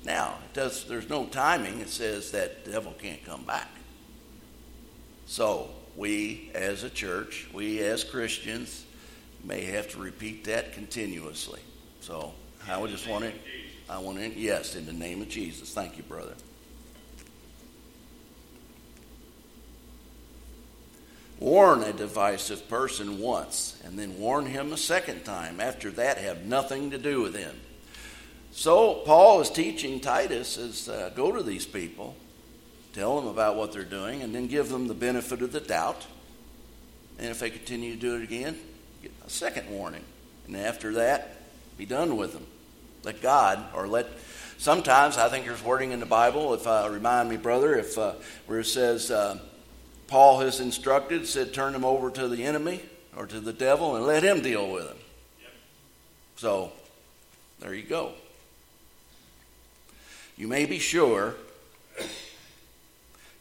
Now, 0.04 0.36
does, 0.54 0.86
there's 0.86 1.10
no 1.10 1.26
timing. 1.26 1.80
It 1.80 1.89
says 1.89 2.32
that 2.32 2.66
the 2.66 2.72
devil 2.72 2.93
can't 3.00 3.24
come 3.26 3.43
back. 3.43 3.70
So, 5.26 5.70
we 5.96 6.52
as 6.54 6.84
a 6.84 6.89
church, 6.89 7.48
we 7.54 7.80
as 7.80 8.04
Christians, 8.04 8.86
may 9.43 9.64
have 9.66 9.89
to 9.91 10.00
repeat 10.00 10.43
that 10.46 10.74
continuously. 10.74 11.62
So 12.02 12.34
I 12.68 12.78
would 12.78 12.89
just 12.89 13.08
want 13.08 13.26
to, 13.26 13.32
I 13.89 14.00
want 14.00 14.18
to, 14.18 14.34
yes, 14.38 14.76
in 14.76 14.86
the 14.86 14.93
name 14.93 15.22
of 15.22 15.30
Jesus. 15.30 15.74
Thank 15.74 15.98
you, 15.98 16.04
brother. 16.04 16.34
Warn 21.40 21.84
a 21.84 21.92
divisive 21.92 22.70
person 22.70 23.20
once, 23.20 23.82
and 23.84 24.00
then 24.00 24.18
warn 24.18 24.46
him 24.46 24.72
a 24.72 24.78
second 24.78 25.26
time. 25.26 25.60
After 25.60 25.92
that, 25.92 26.18
have 26.18 26.46
nothing 26.46 26.92
to 26.92 26.98
do 26.98 27.22
with 27.22 27.36
him. 27.36 27.56
So 28.52 29.02
Paul 29.06 29.42
is 29.42 29.50
teaching 29.50 30.00
Titus 30.00 30.58
is 30.58 30.88
uh, 30.88 31.12
go 31.14 31.34
to 31.34 31.44
these 31.44 31.66
people, 31.66 32.16
tell 32.94 33.20
them 33.20 33.28
about 33.28 33.58
what 33.58 33.74
they're 33.74 33.84
doing, 33.84 34.22
and 34.22 34.34
then 34.34 34.48
give 34.48 34.70
them 34.70 34.88
the 34.88 34.94
benefit 34.94 35.42
of 35.42 35.52
the 35.52 35.60
doubt. 35.60 36.06
And 37.20 37.28
if 37.28 37.40
they 37.40 37.50
continue 37.50 37.96
to 37.96 38.00
do 38.00 38.16
it 38.16 38.24
again, 38.24 38.58
get 39.02 39.12
a 39.26 39.30
second 39.30 39.70
warning. 39.70 40.04
And 40.48 40.56
after 40.56 40.94
that, 40.94 41.36
be 41.78 41.86
done 41.86 42.16
with 42.16 42.32
them. 42.32 42.48
Let 43.04 43.22
God, 43.22 43.62
or 43.76 43.88
let, 43.90 44.08
sometimes 44.58 45.18
I 45.18 45.28
think 45.28 45.46
there's 45.46 45.64
wording 45.64 45.92
in 45.92 46.00
the 46.00 46.06
Bible, 46.06 46.54
if 46.54 46.66
uh, 46.66 46.88
remind 46.90 47.30
me, 47.30 47.36
brother, 47.36 47.76
if 47.76 47.98
uh, 47.98 48.14
where 48.48 48.62
it 48.62 48.66
says, 48.66 49.12
uh, 49.12 49.38
Paul 50.08 50.39
has 50.41 50.60
instructed, 50.60 51.28
said, 51.28 51.53
turn 51.53 51.74
them 51.74 51.86
over 51.86 52.12
to 52.12 52.28
the 52.28 52.43
enemy 52.43 52.82
or 53.16 53.26
to 53.26 53.39
the 53.39 53.53
devil 53.53 53.95
and 53.95 54.06
let 54.06 54.24
him 54.24 54.41
deal 54.41 54.72
with 54.72 54.88
them. 54.88 54.97
Yep. 55.41 55.53
So, 56.36 56.72
there 57.60 57.74
you 57.74 57.84
go. 57.84 58.14
You 60.38 60.47
may 60.47 60.66
be 60.66 60.80
sure, 60.80 61.36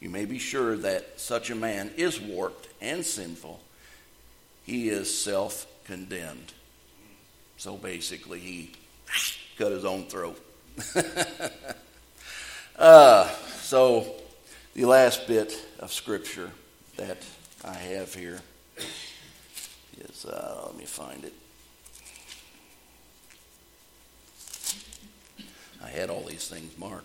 you 0.01 0.09
may 0.09 0.25
be 0.25 0.39
sure 0.39 0.77
that 0.77 1.19
such 1.21 1.51
a 1.51 1.55
man 1.55 1.91
is 1.97 2.21
warped 2.21 2.69
and 2.81 3.05
sinful. 3.05 3.61
He 4.65 4.89
is 4.89 5.12
self 5.12 5.67
condemned. 5.85 6.53
So 7.57 7.77
basically, 7.77 8.39
he 8.41 8.73
cut 9.59 9.73
his 9.73 9.85
own 9.85 10.05
throat. 10.05 10.41
uh, 12.79 13.29
so, 13.61 14.15
the 14.75 14.85
last 14.85 15.27
bit 15.27 15.53
of 15.85 15.93
scripture 15.93 16.51
that 16.97 17.18
I 17.62 17.74
have 17.74 18.14
here 18.14 18.41
is, 19.99 20.24
uh, 20.24 20.62
let 20.64 20.78
me 20.78 20.87
find 20.87 21.22
it. 21.26 21.35
I 25.85 25.89
had 25.91 26.09
all 26.09 26.22
these 26.22 26.49
things 26.49 26.78
marked. 26.78 27.05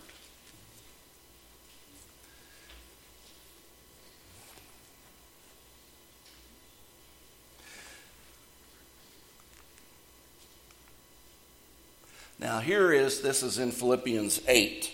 Now, 12.39 12.59
here 12.61 12.93
is 12.93 13.19
this 13.19 13.43
is 13.43 13.59
in 13.59 13.71
Philippians 13.71 14.39
8. 14.47 14.89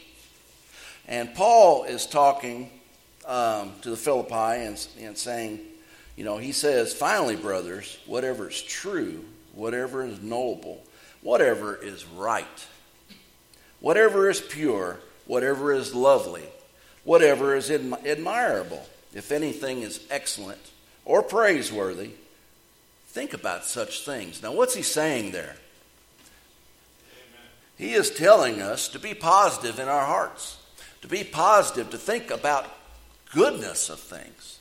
And 1.07 1.35
Paul 1.35 1.83
is 1.83 2.07
talking 2.07 2.71
um, 3.25 3.73
to 3.81 3.89
the 3.89 3.97
Philippians, 3.97 4.89
and 4.99 5.17
saying, 5.17 5.59
you 6.15 6.23
know, 6.23 6.37
he 6.37 6.51
says, 6.51 6.93
finally, 6.93 7.35
brothers, 7.35 7.97
whatever 8.05 8.49
is 8.49 8.61
true, 8.61 9.25
whatever 9.53 10.03
is 10.03 10.21
noble, 10.21 10.83
whatever 11.21 11.75
is 11.75 12.05
right, 12.05 12.67
whatever 13.79 14.29
is 14.29 14.39
pure, 14.41 14.99
whatever 15.25 15.73
is 15.73 15.93
lovely, 15.93 16.45
whatever 17.03 17.55
is 17.55 17.69
admirable, 17.69 18.85
if 19.13 19.31
anything 19.31 19.81
is 19.81 20.05
excellent 20.09 20.71
or 21.03 21.21
praiseworthy, 21.21 22.11
think 23.07 23.33
about 23.33 23.65
such 23.65 24.05
things. 24.05 24.41
Now, 24.41 24.51
what's 24.51 24.75
he 24.75 24.81
saying 24.81 25.31
there? 25.31 25.55
He 27.77 27.93
is 27.93 28.09
telling 28.09 28.61
us 28.61 28.87
to 28.89 28.99
be 28.99 29.13
positive 29.13 29.79
in 29.79 29.87
our 29.87 30.05
hearts, 30.05 30.57
to 31.01 31.07
be 31.07 31.23
positive, 31.23 31.89
to 31.89 31.97
think 31.97 32.31
about 32.31 32.65
goodness 33.35 33.89
of 33.89 33.99
things. 33.99 34.59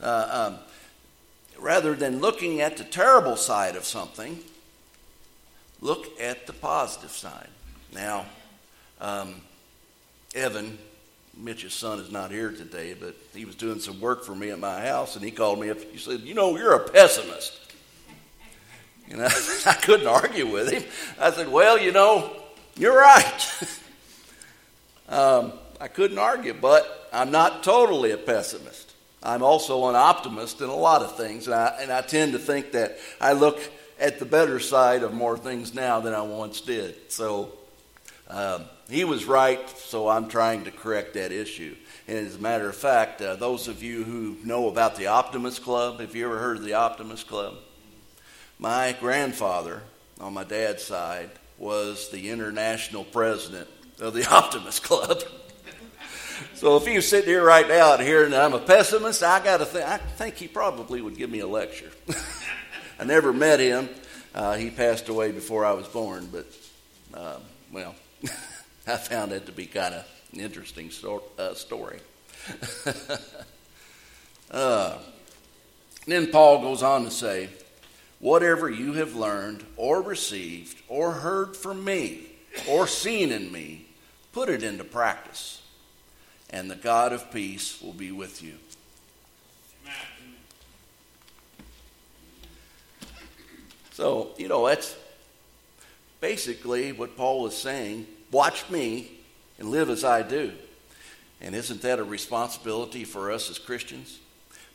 Uh, 0.00 0.52
um, 0.52 0.58
rather 1.58 1.94
than 1.94 2.20
looking 2.20 2.60
at 2.60 2.76
the 2.76 2.84
terrible 2.84 3.36
side 3.36 3.74
of 3.76 3.84
something, 3.84 4.38
look 5.80 6.08
at 6.20 6.46
the 6.46 6.52
positive 6.52 7.10
side. 7.10 7.48
Now, 7.92 8.26
um, 9.00 9.34
Evan, 10.34 10.78
Mitch's 11.36 11.74
son, 11.74 11.98
is 11.98 12.10
not 12.10 12.30
here 12.30 12.52
today, 12.52 12.94
but 12.94 13.16
he 13.34 13.44
was 13.44 13.56
doing 13.56 13.80
some 13.80 14.00
work 14.00 14.24
for 14.24 14.34
me 14.34 14.50
at 14.50 14.58
my 14.58 14.80
house, 14.86 15.16
and 15.16 15.24
he 15.24 15.32
called 15.32 15.60
me 15.60 15.70
up. 15.70 15.80
He 15.80 15.98
said, 15.98 16.20
You 16.20 16.34
know, 16.34 16.56
you're 16.56 16.74
a 16.74 16.88
pessimist. 16.88 17.58
You 19.08 19.16
know, 19.16 19.28
I 19.66 19.74
couldn't 19.74 20.06
argue 20.06 20.46
with 20.46 20.70
him. 20.70 20.84
I 21.20 21.32
said, 21.32 21.48
Well, 21.48 21.78
you 21.78 21.90
know, 21.90 22.30
you're 22.76 22.96
right. 22.96 23.68
um, 25.08 25.52
I 25.80 25.88
couldn't 25.88 26.18
argue, 26.18 26.54
but 26.54 27.01
I'm 27.12 27.30
not 27.30 27.62
totally 27.62 28.12
a 28.12 28.16
pessimist. 28.16 28.94
I'm 29.22 29.42
also 29.42 29.88
an 29.88 29.94
optimist 29.94 30.60
in 30.60 30.68
a 30.68 30.74
lot 30.74 31.02
of 31.02 31.16
things, 31.16 31.46
and 31.46 31.54
I, 31.54 31.76
and 31.80 31.92
I 31.92 32.00
tend 32.00 32.32
to 32.32 32.38
think 32.38 32.72
that 32.72 32.98
I 33.20 33.32
look 33.32 33.60
at 34.00 34.18
the 34.18 34.24
better 34.24 34.58
side 34.58 35.02
of 35.02 35.12
more 35.12 35.38
things 35.38 35.74
now 35.74 36.00
than 36.00 36.14
I 36.14 36.22
once 36.22 36.60
did. 36.60 36.96
So 37.12 37.52
um, 38.28 38.64
he 38.88 39.04
was 39.04 39.26
right, 39.26 39.68
so 39.78 40.08
I'm 40.08 40.28
trying 40.28 40.64
to 40.64 40.70
correct 40.70 41.14
that 41.14 41.30
issue. 41.30 41.76
And 42.08 42.18
as 42.26 42.34
a 42.34 42.40
matter 42.40 42.68
of 42.68 42.74
fact, 42.74 43.22
uh, 43.22 43.36
those 43.36 43.68
of 43.68 43.82
you 43.82 44.02
who 44.02 44.36
know 44.44 44.68
about 44.68 44.96
the 44.96 45.06
Optimist 45.06 45.62
Club, 45.62 46.00
have 46.00 46.16
you 46.16 46.24
ever 46.24 46.38
heard 46.38 46.56
of 46.56 46.64
the 46.64 46.74
Optimist 46.74 47.28
Club? 47.28 47.54
My 48.58 48.96
grandfather 48.98 49.82
on 50.18 50.34
my 50.34 50.44
dad's 50.44 50.82
side 50.82 51.30
was 51.58 52.08
the 52.08 52.30
international 52.30 53.04
president 53.04 53.68
of 54.00 54.14
the 54.14 54.28
Optimist 54.34 54.82
Club. 54.82 55.22
So 56.54 56.76
if 56.76 56.86
was 56.94 57.08
sitting 57.08 57.28
here 57.28 57.44
right 57.44 57.66
now 57.66 57.94
and 57.94 58.02
hearing 58.02 58.30
that 58.30 58.44
I'm 58.44 58.54
a 58.54 58.58
pessimist, 58.58 59.22
I 59.22 59.42
got 59.42 59.58
to 59.58 59.66
think. 59.66 59.86
I 59.86 59.98
think 59.98 60.36
he 60.36 60.48
probably 60.48 61.00
would 61.00 61.16
give 61.16 61.30
me 61.30 61.40
a 61.40 61.46
lecture. 61.46 61.90
I 62.98 63.04
never 63.04 63.32
met 63.32 63.60
him. 63.60 63.88
Uh, 64.34 64.54
he 64.54 64.70
passed 64.70 65.08
away 65.08 65.32
before 65.32 65.64
I 65.64 65.72
was 65.72 65.86
born, 65.88 66.28
but 66.30 66.46
uh, 67.12 67.38
well, 67.72 67.94
I 68.86 68.96
found 68.96 69.32
that 69.32 69.46
to 69.46 69.52
be 69.52 69.66
kind 69.66 69.94
of 69.94 70.06
an 70.32 70.40
interesting 70.40 70.90
sto- 70.90 71.24
uh, 71.38 71.54
story. 71.54 72.00
Uh, 74.52 74.98
then 76.06 76.30
Paul 76.30 76.60
goes 76.60 76.82
on 76.82 77.04
to 77.04 77.10
say, 77.10 77.48
whatever 78.18 78.68
you 78.68 78.92
have 78.94 79.16
learned 79.16 79.64
or 79.76 80.02
received 80.02 80.80
or 80.88 81.12
heard 81.12 81.56
from 81.56 81.82
me 81.84 82.26
or 82.68 82.86
seen 82.86 83.32
in 83.32 83.50
me, 83.50 83.86
put 84.32 84.50
it 84.50 84.62
into 84.62 84.84
practice. 84.84 85.61
And 86.52 86.70
the 86.70 86.76
God 86.76 87.12
of 87.12 87.32
peace 87.32 87.80
will 87.82 87.94
be 87.94 88.12
with 88.12 88.42
you. 88.42 88.54
So, 93.92 94.30
you 94.38 94.48
know, 94.48 94.66
that's 94.66 94.96
basically 96.20 96.92
what 96.92 97.16
Paul 97.16 97.46
is 97.46 97.56
saying. 97.56 98.06
Watch 98.30 98.68
me 98.70 99.10
and 99.58 99.70
live 99.70 99.90
as 99.90 100.02
I 100.02 100.22
do. 100.22 100.52
And 101.40 101.54
isn't 101.54 101.82
that 101.82 101.98
a 101.98 102.04
responsibility 102.04 103.04
for 103.04 103.30
us 103.30 103.50
as 103.50 103.58
Christians? 103.58 104.18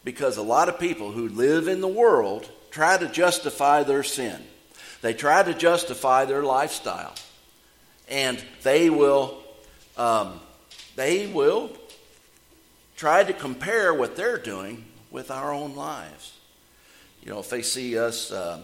Because 0.03 0.37
a 0.37 0.43
lot 0.43 0.69
of 0.69 0.79
people 0.79 1.11
who 1.11 1.29
live 1.29 1.67
in 1.67 1.81
the 1.81 1.87
world 1.87 2.49
try 2.69 2.97
to 2.97 3.07
justify 3.07 3.83
their 3.83 4.03
sin, 4.03 4.39
they 5.01 5.13
try 5.13 5.41
to 5.41 5.53
justify 5.53 6.25
their 6.25 6.43
lifestyle. 6.43 7.15
And 8.09 8.41
they 8.63 8.89
will, 8.89 9.37
um, 9.97 10.39
they 10.97 11.27
will 11.27 11.71
try 12.97 13.23
to 13.23 13.31
compare 13.31 13.93
what 13.93 14.17
they're 14.17 14.39
doing 14.39 14.83
with 15.11 15.31
our 15.31 15.53
own 15.53 15.75
lives. 15.75 16.33
You 17.23 17.31
know, 17.31 17.39
if 17.39 17.49
they 17.49 17.61
see 17.61 17.97
us 17.97 18.31
um, 18.31 18.63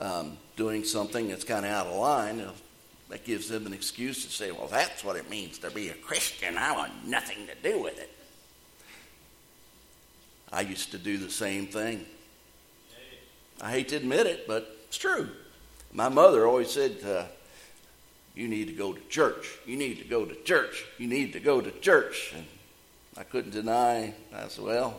um, 0.00 0.36
doing 0.56 0.84
something 0.84 1.28
that's 1.28 1.44
kind 1.44 1.64
of 1.64 1.70
out 1.70 1.86
of 1.86 1.96
line, 1.96 2.42
that 3.10 3.24
gives 3.24 3.48
them 3.48 3.66
an 3.66 3.72
excuse 3.72 4.24
to 4.24 4.30
say, 4.30 4.50
well, 4.50 4.66
that's 4.66 5.04
what 5.04 5.16
it 5.16 5.30
means 5.30 5.58
to 5.58 5.70
be 5.70 5.88
a 5.88 5.94
Christian. 5.94 6.58
I 6.58 6.72
want 6.72 7.06
nothing 7.06 7.46
to 7.46 7.54
do 7.62 7.80
with 7.80 7.98
it. 8.00 8.10
I 10.52 10.62
used 10.62 10.90
to 10.90 10.98
do 10.98 11.16
the 11.16 11.30
same 11.30 11.66
thing. 11.66 12.06
I 13.60 13.70
hate 13.70 13.88
to 13.90 13.96
admit 13.96 14.26
it, 14.26 14.48
but 14.48 14.76
it's 14.88 14.96
true. 14.96 15.28
My 15.92 16.08
mother 16.08 16.46
always 16.46 16.70
said, 16.70 16.98
uh, 17.04 17.24
You 18.40 18.48
need 18.48 18.68
to 18.68 18.72
go 18.72 18.94
to 18.94 19.00
church. 19.10 19.58
You 19.66 19.76
need 19.76 19.98
to 19.98 20.04
go 20.04 20.24
to 20.24 20.34
church. 20.34 20.86
You 20.96 21.06
need 21.06 21.34
to 21.34 21.40
go 21.40 21.60
to 21.60 21.70
church. 21.70 22.32
And 22.34 22.46
I 23.18 23.22
couldn't 23.22 23.50
deny. 23.50 24.14
I 24.34 24.48
said, 24.48 24.64
Well, 24.64 24.98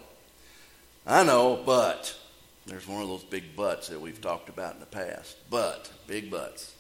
I 1.08 1.24
know, 1.24 1.60
but 1.66 2.16
there's 2.68 2.88
one 2.88 3.02
of 3.02 3.08
those 3.08 3.24
big 3.24 3.56
buts 3.56 3.88
that 3.88 4.00
we've 4.00 4.22
talked 4.22 4.48
about 4.48 4.76
in 4.76 4.80
the 4.80 4.86
past. 4.86 5.38
But, 5.50 5.92
big 6.06 6.30
buts. 6.30 6.76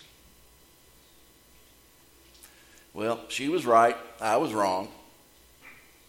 Well, 2.93 3.22
she 3.28 3.49
was 3.49 3.66
right. 3.66 3.97
I 4.20 4.38
was 4.38 4.53
wrong. 4.53 4.89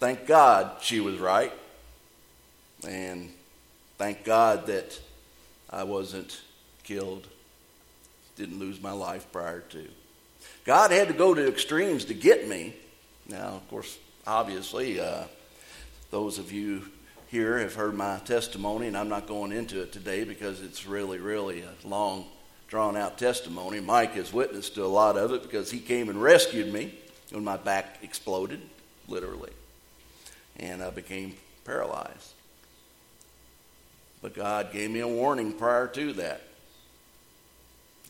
Thank 0.01 0.27
God 0.27 0.83
she 0.83 1.01
was 1.01 1.17
right. 1.17 1.55
And 2.87 3.33
thank 3.97 4.23
God 4.23 4.67
that 4.67 5.01
I 5.71 5.85
wasn't 5.85 6.43
killed, 6.85 7.27
didn't 8.37 8.59
lose 8.59 8.83
my 8.83 8.93
life 8.93 9.27
prior 9.33 9.61
to. 9.61 9.89
God 10.65 10.91
had 10.91 11.09
to 11.09 11.15
go 11.15 11.35
to 11.35 11.49
extremes 11.49 12.05
to 12.07 12.15
get 12.15 12.49
me. 12.49 12.75
Now, 13.29 13.55
of 13.55 13.69
course, 13.69 13.99
obviously, 14.27 15.01
uh, 15.01 15.25
those 16.11 16.39
of 16.39 16.53
you 16.53 16.85
here 17.29 17.59
have 17.59 17.75
heard 17.75 17.95
my 17.95 18.19
testimony, 18.19 18.87
and 18.87 18.97
I'm 18.97 19.09
not 19.09 19.27
going 19.27 19.53
into 19.53 19.81
it 19.81 19.93
today 19.93 20.25
because 20.25 20.61
it's 20.61 20.87
really, 20.87 21.19
really 21.19 21.63
a 21.63 21.89
long, 21.89 22.27
drawn 22.69 22.97
out 22.97 23.19
testimony. 23.19 23.81
Mike 23.81 24.15
has 24.15 24.33
witnessed 24.33 24.75
to 24.75 24.85
a 24.85 24.87
lot 24.87 25.17
of 25.17 25.33
it 25.33 25.43
because 25.43 25.71
he 25.71 25.81
came 25.81 26.09
and 26.09 26.23
rescued 26.23 26.73
me 26.73 26.95
when 27.31 27.43
my 27.43 27.57
back 27.57 27.99
exploded, 28.03 28.61
literally, 29.09 29.51
and 30.59 30.83
I 30.83 30.91
became 30.91 31.35
paralyzed. 31.65 32.35
But 34.21 34.35
God 34.35 34.73
gave 34.73 34.91
me 34.91 35.01
a 35.01 35.09
warning 35.09 35.53
prior 35.53 35.89
to 35.89 36.13
that. 36.13 36.43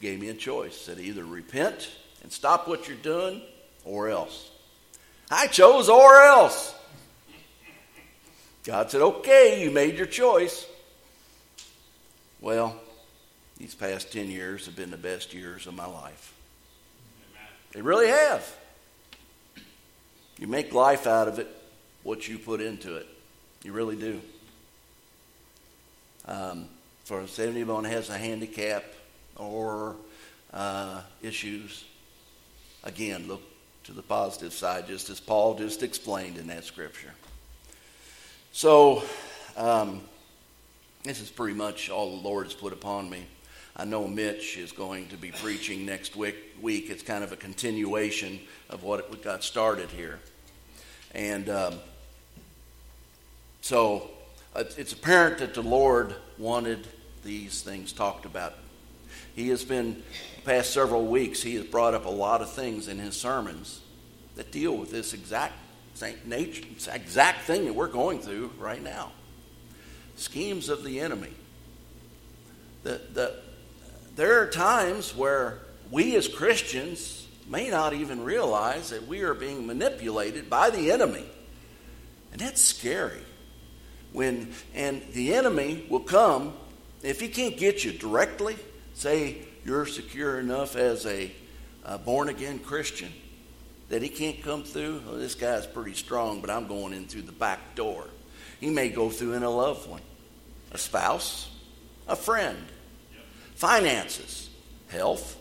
Gave 0.01 0.21
me 0.21 0.29
a 0.29 0.35
choice. 0.35 0.77
Said 0.77 0.99
either 0.99 1.25
repent 1.25 1.91
and 2.23 2.33
stop 2.33 2.69
what 2.69 2.89
you're 2.89 2.97
doing 2.97 3.43
or 3.85 4.09
else. 4.09 4.51
I 5.31 5.47
chose 5.47 5.89
or 5.89 6.23
else. 6.23 6.75
God 8.65 8.91
said, 8.91 9.01
okay, 9.01 9.63
you 9.63 9.71
made 9.71 9.97
your 9.97 10.07
choice. 10.07 10.67
Well, 12.41 12.81
these 13.57 13.75
past 13.75 14.13
10 14.13 14.31
years 14.31 14.67
have 14.67 14.77
been 14.77 14.91
the 14.91 14.97
best 14.97 15.35
years 15.35 15.67
of 15.67 15.75
my 15.75 15.87
life. 15.87 16.35
They 17.73 17.81
really 17.81 18.09
have. 18.09 18.57
You 20.39 20.47
make 20.47 20.73
life 20.73 21.07
out 21.07 21.29
of 21.29 21.39
it 21.39 21.49
what 22.03 22.29
you 22.29 22.39
put 22.39 22.61
into 22.61 22.97
it. 22.97 23.07
You 23.65 23.73
really 23.73 23.97
do. 23.97 24.21
Um, 26.27 26.69
for 27.05 27.23
if 27.23 27.39
anyone 27.39 27.85
has 27.85 28.11
a 28.11 28.19
handicap 28.19 28.85
or 29.37 29.97
uh, 30.53 31.01
issues, 31.23 31.85
again, 32.85 33.27
look 33.29 33.43
to 33.85 33.93
the 33.93 34.03
positive 34.03 34.53
side, 34.53 34.87
just 34.87 35.11
as 35.11 35.21
Paul 35.21 35.55
just 35.55 35.83
explained 35.83 36.39
in 36.39 36.47
that 36.49 36.65
scripture. 36.65 37.13
So, 38.53 39.03
um, 39.57 40.03
this 41.05 41.21
is 41.21 41.31
pretty 41.31 41.55
much 41.55 41.91
all 41.91 42.17
the 42.17 42.23
Lord 42.23 42.47
has 42.47 42.55
put 42.55 42.73
upon 42.73 43.11
me. 43.11 43.27
I 43.75 43.85
know 43.85 44.07
Mitch 44.07 44.57
is 44.59 44.71
going 44.71 45.09
to 45.09 45.17
be 45.17 45.33
preaching 45.33 45.85
next 45.87 46.15
week. 46.15 46.37
week. 46.61 46.91
It's 46.91 47.03
kind 47.03 47.25
of 47.25 47.33
a 47.33 47.37
continuation 47.37 48.39
of 48.69 48.85
what 48.85 49.11
we 49.11 49.17
got 49.17 49.43
started 49.43 49.89
here. 49.91 50.21
And 51.15 51.49
um, 51.49 51.75
so 53.63 54.11
it's 54.55 54.93
apparent 54.93 55.39
that 55.39 55.55
the 55.55 55.63
Lord 55.63 56.15
wanted 56.39 56.87
these 57.25 57.63
things 57.63 57.93
talked 57.93 58.27
about. 58.27 58.55
He 59.35 59.49
has 59.49 59.65
been, 59.65 60.03
past 60.45 60.73
several 60.73 61.07
weeks, 61.07 61.43
he 61.43 61.55
has 61.57 61.65
brought 61.65 61.95
up 61.95 62.05
a 62.05 62.11
lot 62.11 62.43
of 62.43 62.53
things 62.53 62.89
in 62.89 62.99
his 62.99 63.17
sermons 63.17 63.81
that 64.37 64.51
deal 64.51 64.77
with 64.77 64.91
this 64.91 65.13
exact 65.13 65.55
nature, 66.25 66.65
exact 66.93 67.43
thing 67.43 67.67
that 67.67 67.75
we're 67.75 67.87
going 67.87 68.19
through 68.19 68.51
right 68.59 68.83
now. 68.83 69.13
Schemes 70.17 70.69
of 70.69 70.85
the 70.85 71.01
enemy. 71.01 71.33
The, 72.83 73.01
the, 73.13 73.35
there 74.17 74.43
are 74.43 74.47
times 74.49 75.15
where 75.15 75.59
we 75.91 76.17
as 76.17 76.29
Christians 76.29 77.27
may 77.49 77.71
not 77.71 77.93
even 77.93 78.25
realize 78.25 78.91
that 78.91 79.07
we 79.07 79.23
are 79.23 79.35
being 79.35 79.67
manipulated 79.67 80.49
by 80.49 80.71
the 80.71 80.91
enemy. 80.91 81.25
And 82.33 82.41
that's 82.41 82.63
scary 82.63 83.21
when 84.13 84.53
and 84.75 85.03
the 85.13 85.35
enemy 85.35 85.85
will 85.89 86.01
come 86.01 86.53
if 87.03 87.21
he 87.21 87.29
can't 87.29 87.57
get 87.57 87.85
you 87.85 87.93
directly 87.93 88.57
say 88.95 89.39
you're 89.65 89.87
secure 89.87 90.39
enough 90.39 90.77
as 90.77 91.07
a, 91.07 91.33
a 91.85 91.99
born 91.99 92.29
again 92.29 92.59
christian 92.59 93.11
that 93.89 94.03
he 94.03 94.09
can't 94.09 94.43
come 94.43 94.65
through? 94.65 95.03
This 95.19 95.35
guy's 95.35 95.67
pretty 95.67 95.95
strong 95.95 96.41
but 96.41 96.51
i'm 96.51 96.67
going 96.67 96.93
in 96.93 97.07
through 97.07 97.23
the 97.23 97.33
back 97.33 97.75
door. 97.75 98.07
He 98.61 98.71
may 98.71 98.89
go 98.89 99.11
through 99.11 99.35
in 99.35 99.43
a 99.43 99.51
loved 99.51 99.89
one 99.89 100.03
a 100.71 100.79
spouse 100.79 101.51
a 102.09 102.17
friend 102.17 102.59
finances 103.55 104.51
health. 104.89 105.39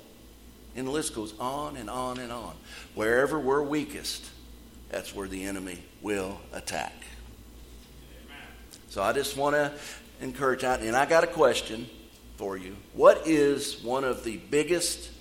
And 0.73 0.87
the 0.87 0.91
list 0.91 1.13
goes 1.13 1.33
on 1.37 1.75
and 1.75 1.89
on 1.89 2.17
and 2.17 2.31
on. 2.31 2.55
Wherever 2.95 3.37
we're 3.37 3.61
weakest 3.61 4.25
that's 4.91 5.15
where 5.15 5.27
the 5.27 5.45
enemy 5.45 5.81
will 6.01 6.37
attack. 6.51 6.93
So 8.89 9.01
I 9.01 9.13
just 9.13 9.37
want 9.37 9.55
to 9.55 9.71
encourage 10.19 10.61
that. 10.61 10.81
And 10.81 10.97
I 10.97 11.05
got 11.05 11.23
a 11.23 11.27
question 11.27 11.89
for 12.41 12.57
you. 12.57 12.75
What 12.93 13.27
is 13.27 13.83
one 13.83 14.03
of 14.03 14.23
the 14.23 14.37
biggest 14.37 15.11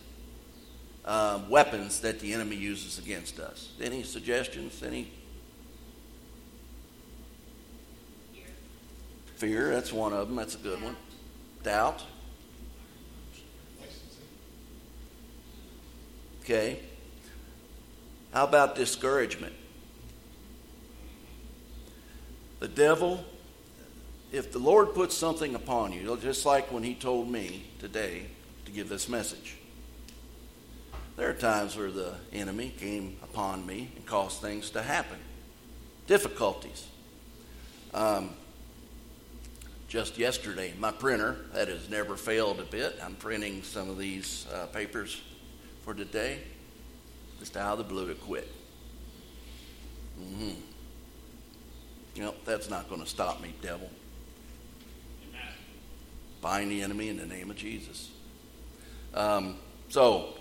uh, 1.05 1.41
weapons 1.51 2.01
that 2.01 2.19
the 2.19 2.33
enemy 2.33 2.57
uses 2.57 2.99
against 2.99 3.39
us? 3.39 3.73
Any 3.79 4.05
suggestions? 4.05 4.83
Any? 4.83 5.13
Fear. 8.33 8.45
Fear, 9.37 9.71
that's 9.75 9.93
one 9.93 10.15
of 10.15 10.29
them. 10.29 10.37
That's 10.37 10.55
a 10.55 10.59
good 10.59 10.83
one. 10.83 10.97
Doubt. 11.63 12.03
Okay. 16.43 16.81
How 18.33 18.45
about 18.45 18.77
discouragement? 18.77 19.53
The 22.61 22.69
devil 22.69 23.23
if 24.33 24.53
the 24.53 24.59
Lord 24.59 24.95
puts 24.95 25.17
something 25.17 25.55
upon 25.55 25.93
you, 25.93 26.17
just 26.21 26.47
like 26.47 26.71
when 26.73 26.83
He 26.83 26.95
told 26.95 27.31
me 27.31 27.65
today 27.79 28.27
to 28.65 28.73
give 28.73 28.89
this 28.89 29.09
message, 29.09 29.57
there 31.17 31.29
are 31.29 31.35
times 31.35 31.77
where 31.77 31.91
the 31.91 32.15
enemy 32.33 32.73
came 32.79 33.17
upon 33.23 33.67
me 33.67 33.91
and 33.97 34.07
caused 34.07 34.41
things 34.41 34.71
to 34.71 34.83
happen, 34.83 35.19
difficulties. 36.07 36.87
Um, 37.93 38.31
just 39.89 40.17
yesterday, 40.17 40.73
my 40.79 40.93
printer, 40.93 41.37
that 41.53 41.67
has 41.67 41.91
never 41.91 42.17
failed 42.17 42.61
a 42.61 42.65
bit, 42.65 42.97
I'm 43.03 43.17
printing 43.17 43.65
some 43.65 43.91
of 43.91 43.99
these 43.99 44.47
uh, 44.55 44.67
papers 44.67 45.21
for 45.83 45.93
today, 45.93 46.39
just 47.41 47.57
out 47.57 47.73
of 47.73 47.79
the 47.79 47.85
blue 47.85 48.09
it 48.09 48.21
quit. 48.21 48.49
Mm-hmm. 50.21 50.53
That's 52.45 52.71
not 52.71 52.89
going 52.89 53.01
to 53.01 53.07
stop 53.07 53.41
me, 53.41 53.53
devil 53.63 53.91
bind 56.41 56.71
the 56.71 56.83
enemy 56.83 57.09
in 57.09 57.17
the 57.17 57.27
name 57.27 57.51
of 57.51 57.57
Jesus. 57.57 58.11
Um, 59.15 59.57
so, 59.89 60.35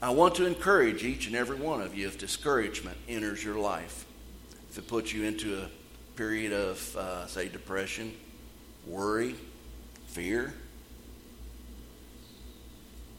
I 0.00 0.10
want 0.10 0.36
to 0.36 0.46
encourage 0.46 1.04
each 1.04 1.26
and 1.26 1.34
every 1.34 1.56
one 1.56 1.80
of 1.80 1.96
you 1.96 2.06
if 2.06 2.18
discouragement 2.18 2.96
enters 3.08 3.42
your 3.42 3.56
life, 3.56 4.06
if 4.70 4.78
it 4.78 4.86
puts 4.86 5.12
you 5.12 5.24
into 5.24 5.58
a 5.58 5.68
period 6.16 6.52
of, 6.52 6.96
uh, 6.96 7.26
say, 7.26 7.48
depression, 7.48 8.12
worry, 8.86 9.34
fear. 10.06 10.54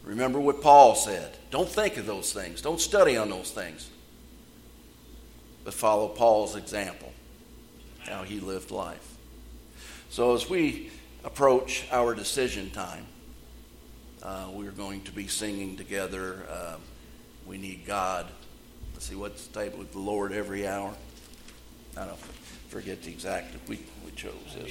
Remember 0.03 0.39
what 0.39 0.61
Paul 0.61 0.95
said. 0.95 1.37
Don't 1.51 1.69
think 1.69 1.97
of 1.97 2.05
those 2.05 2.33
things, 2.33 2.61
don't 2.61 2.79
study 2.79 3.17
on 3.17 3.29
those 3.29 3.51
things, 3.51 3.89
but 5.63 5.73
follow 5.73 6.07
Paul's 6.07 6.55
example, 6.55 7.11
how 7.99 8.23
he 8.23 8.39
lived 8.39 8.71
life. 8.71 9.08
So 10.19 10.35
as 10.35 10.49
we 10.49 10.91
approach 11.23 11.87
our 11.93 12.13
decision 12.13 12.71
time, 12.71 13.05
uh, 14.21 14.47
we're 14.51 14.71
going 14.71 14.99
to 15.03 15.13
be 15.13 15.27
singing 15.27 15.77
together. 15.77 16.43
Uh, 16.51 16.75
we 17.45 17.57
need 17.57 17.85
God. 17.85 18.27
Let's 18.91 19.05
see 19.05 19.15
what's 19.15 19.47
the 19.47 19.57
table 19.61 19.79
with 19.79 19.93
the 19.93 19.99
Lord 19.99 20.33
every 20.33 20.67
hour. 20.67 20.93
I 21.95 22.05
don't 22.05 22.19
forget 22.67 23.01
the 23.01 23.11
exact. 23.11 23.55
We 23.69 23.79
we 24.03 24.11
chose 24.11 24.33
this. 24.61 24.69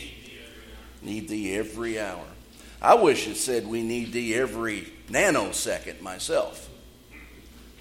Need 1.01 1.31
thee 1.31 1.55
every 1.55 1.99
hour. 1.99 2.27
I 2.83 2.97
wish 2.97 3.27
it 3.27 3.37
said 3.37 3.67
we 3.67 3.83
need 3.83 4.13
thee 4.13 4.35
every 4.35 4.93
nanosecond 5.09 6.03
myself. 6.03 6.69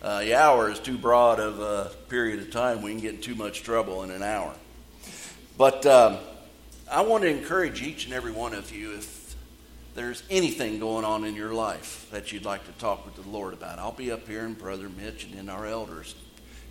Uh, 0.01 0.21
the 0.21 0.35
hour 0.35 0.71
is 0.71 0.79
too 0.79 0.97
broad 0.97 1.41
of 1.41 1.59
a 1.59 1.91
period 2.07 2.39
of 2.39 2.49
time. 2.49 2.81
We 2.81 2.91
can 2.91 3.01
get 3.01 3.15
in 3.15 3.19
too 3.19 3.35
much 3.35 3.63
trouble 3.63 4.03
in 4.03 4.11
an 4.11 4.23
hour. 4.23 4.53
But 5.57 5.85
um, 5.85 6.19
I 6.89 7.01
want 7.01 7.23
to 7.23 7.29
encourage 7.29 7.81
each 7.81 8.05
and 8.05 8.13
every 8.13 8.31
one 8.31 8.53
of 8.53 8.73
you 8.73 8.93
if 8.93 9.35
there's 9.93 10.23
anything 10.29 10.79
going 10.79 11.03
on 11.03 11.25
in 11.25 11.35
your 11.35 11.53
life 11.53 12.07
that 12.11 12.31
you'd 12.31 12.45
like 12.45 12.65
to 12.65 12.71
talk 12.73 13.05
with 13.05 13.21
the 13.21 13.29
Lord 13.29 13.53
about, 13.53 13.77
I'll 13.77 13.91
be 13.91 14.09
up 14.09 14.25
here, 14.25 14.45
and 14.45 14.57
Brother 14.57 14.87
Mitch 14.87 15.25
and 15.25 15.33
then 15.33 15.49
our 15.49 15.65
elders 15.65 16.15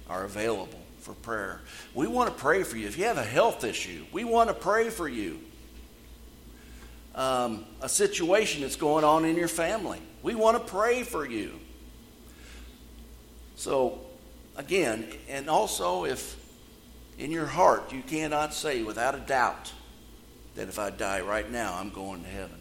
are 0.08 0.24
available 0.24 0.78
for 1.00 1.12
prayer. 1.12 1.60
We 1.94 2.06
want 2.06 2.34
to 2.34 2.42
pray 2.42 2.62
for 2.62 2.78
you. 2.78 2.86
If 2.86 2.96
you 2.96 3.04
have 3.04 3.18
a 3.18 3.24
health 3.24 3.62
issue, 3.62 4.06
we 4.10 4.24
want 4.24 4.48
to 4.48 4.54
pray 4.54 4.88
for 4.88 5.06
you. 5.06 5.38
Um, 7.14 7.66
a 7.82 7.88
situation 7.88 8.62
that's 8.62 8.76
going 8.76 9.04
on 9.04 9.26
in 9.26 9.36
your 9.36 9.48
family, 9.48 10.00
we 10.22 10.34
want 10.34 10.56
to 10.56 10.72
pray 10.72 11.02
for 11.02 11.26
you. 11.26 11.52
So, 13.56 14.00
again, 14.56 15.08
and 15.28 15.50
also 15.50 16.04
if 16.04 16.36
in 17.18 17.30
your 17.32 17.46
heart 17.46 17.92
you 17.92 18.02
cannot 18.02 18.54
say 18.54 18.82
without 18.82 19.14
a 19.14 19.20
doubt 19.20 19.72
that 20.56 20.68
if 20.68 20.78
I 20.78 20.90
die 20.90 21.20
right 21.20 21.50
now, 21.50 21.76
I'm 21.78 21.90
going 21.90 22.22
to 22.22 22.28
heaven. 22.28 22.58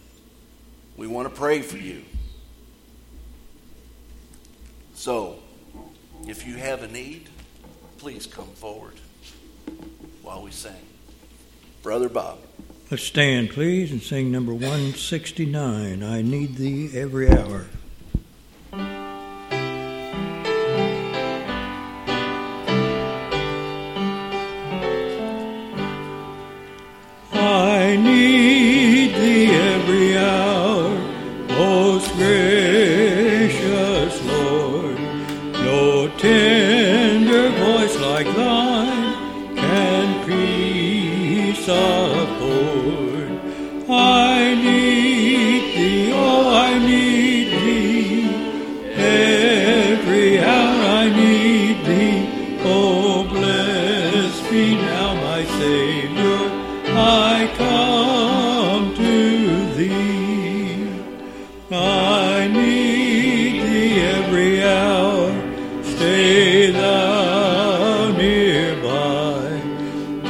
We 0.97 1.07
want 1.07 1.27
to 1.27 1.33
pray 1.33 1.61
for 1.61 1.77
you. 1.77 2.03
So, 4.93 5.39
if 6.27 6.45
you 6.47 6.55
have 6.55 6.83
a 6.83 6.87
need, 6.87 7.29
please 7.97 8.25
come 8.25 8.47
forward 8.47 8.93
while 10.21 10.43
we 10.43 10.51
sing. 10.51 10.73
Brother 11.83 12.09
Bob. 12.09 12.39
Let's 12.91 13.03
stand, 13.03 13.49
please, 13.49 13.91
and 13.91 14.01
sing 14.01 14.31
number 14.31 14.53
169 14.53 16.03
I 16.03 16.21
Need 16.21 16.55
Thee 16.55 16.97
Every 16.97 17.29
Hour. 17.29 17.65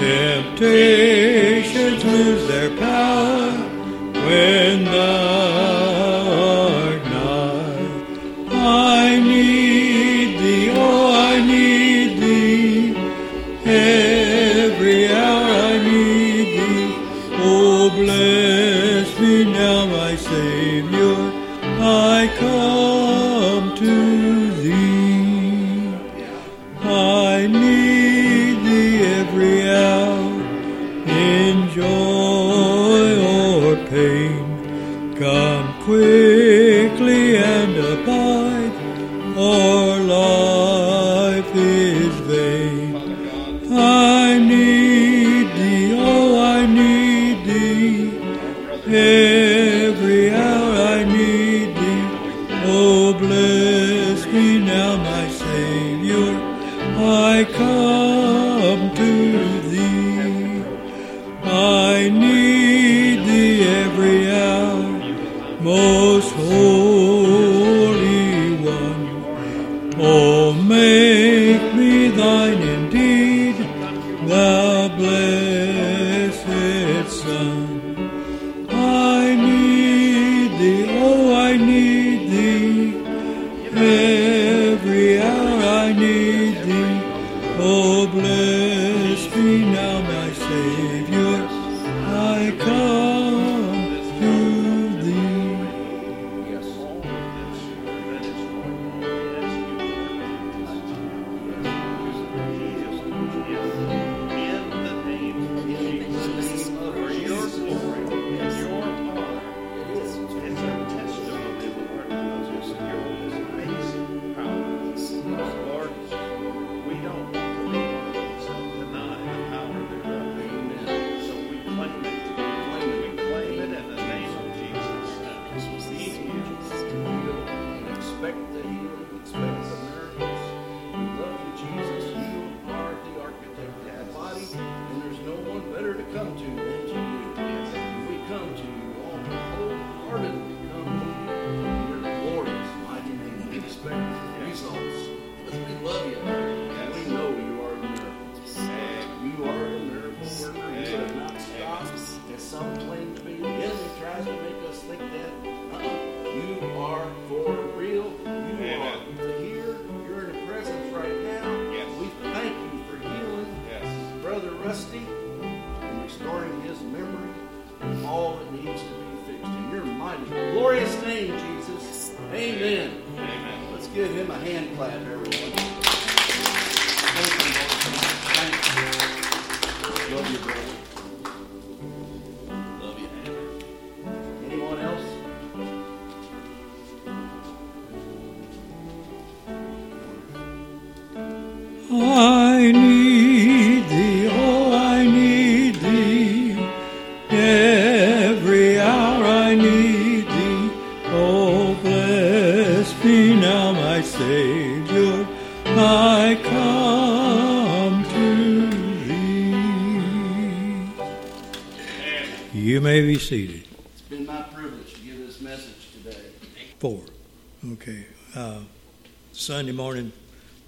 Temptations 0.05 2.03
lose 2.05 2.47
their 2.47 2.69
power 2.77 3.49
when 4.13 4.85
thou 4.85 5.54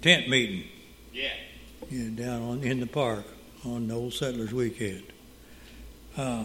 tent 0.08 0.28
meeting. 0.28 0.64
Yeah. 1.12 1.28
yeah, 1.90 2.08
down 2.14 2.42
on 2.42 2.62
in 2.62 2.80
the 2.80 2.86
park 2.86 3.26
on 3.66 3.88
the 3.88 3.94
Old 3.94 4.14
Settlers 4.14 4.54
Weekend, 4.54 5.04
uh, 6.16 6.44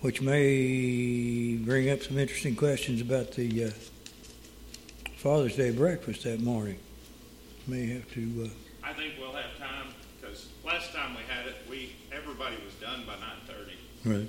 which 0.00 0.22
may 0.22 1.56
bring 1.56 1.90
up 1.90 2.02
some 2.02 2.18
interesting 2.18 2.56
questions 2.56 3.02
about 3.02 3.32
the 3.32 3.64
uh, 3.64 3.70
Father's 5.16 5.56
Day 5.56 5.72
breakfast 5.72 6.24
that 6.24 6.40
morning. 6.40 6.78
May 7.66 7.86
have 7.86 8.10
to. 8.14 8.44
Uh, 8.44 8.88
I 8.88 8.92
think 8.94 9.14
we'll 9.18 9.32
have 9.32 9.58
time 9.58 9.88
because 10.20 10.48
last 10.64 10.94
time 10.94 11.14
we 11.14 11.22
had 11.28 11.46
it, 11.46 11.56
we 11.68 11.92
everybody 12.12 12.56
was 12.64 12.74
done 12.74 13.04
by 13.06 13.14
nine 13.14 13.40
thirty, 13.46 13.76
right 14.04 14.28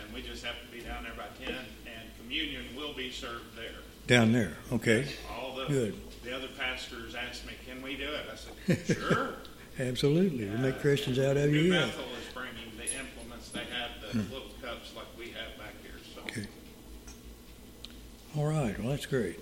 and 0.00 0.14
we 0.14 0.22
just 0.22 0.44
have 0.44 0.54
to 0.60 0.76
be 0.76 0.82
down 0.84 1.02
there 1.02 1.14
by 1.16 1.26
ten, 1.44 1.54
and 1.86 2.10
communion 2.20 2.64
will 2.76 2.94
be 2.94 3.10
served 3.10 3.56
there. 3.56 3.80
down 4.06 4.32
there. 4.32 4.56
Okay, 4.72 5.06
All 5.30 5.54
the 5.56 5.66
Good. 5.66 5.94
The 6.32 6.38
other 6.38 6.48
pastors 6.58 7.14
asked 7.14 7.46
me, 7.46 7.52
"Can 7.66 7.82
we 7.82 7.94
do 7.96 8.08
it?" 8.08 8.24
I 8.32 8.36
said, 8.36 8.96
"Sure." 8.96 9.34
absolutely. 9.78 10.48
We'll 10.48 10.58
make 10.58 10.76
uh, 10.76 10.78
Christians 10.78 11.18
out 11.18 11.36
of 11.36 11.52
you. 11.52 11.62
New 11.62 11.74
Yeah. 11.74 11.86
Bethel 11.86 12.04
is 12.04 12.32
bringing 12.32 12.72
the 12.78 12.84
implements. 12.84 13.50
They 13.50 13.64
have 13.64 13.90
the 14.00 14.18
hmm. 14.18 14.32
little 14.32 14.48
cups 14.62 14.94
like 14.96 15.06
we 15.18 15.26
have 15.26 15.58
back 15.58 15.74
here. 15.82 15.92
So 16.14 16.22
Okay. 16.22 16.46
All 18.36 18.46
right. 18.46 18.78
Well, 18.78 18.90
that's 18.90 19.04
great. 19.04 19.38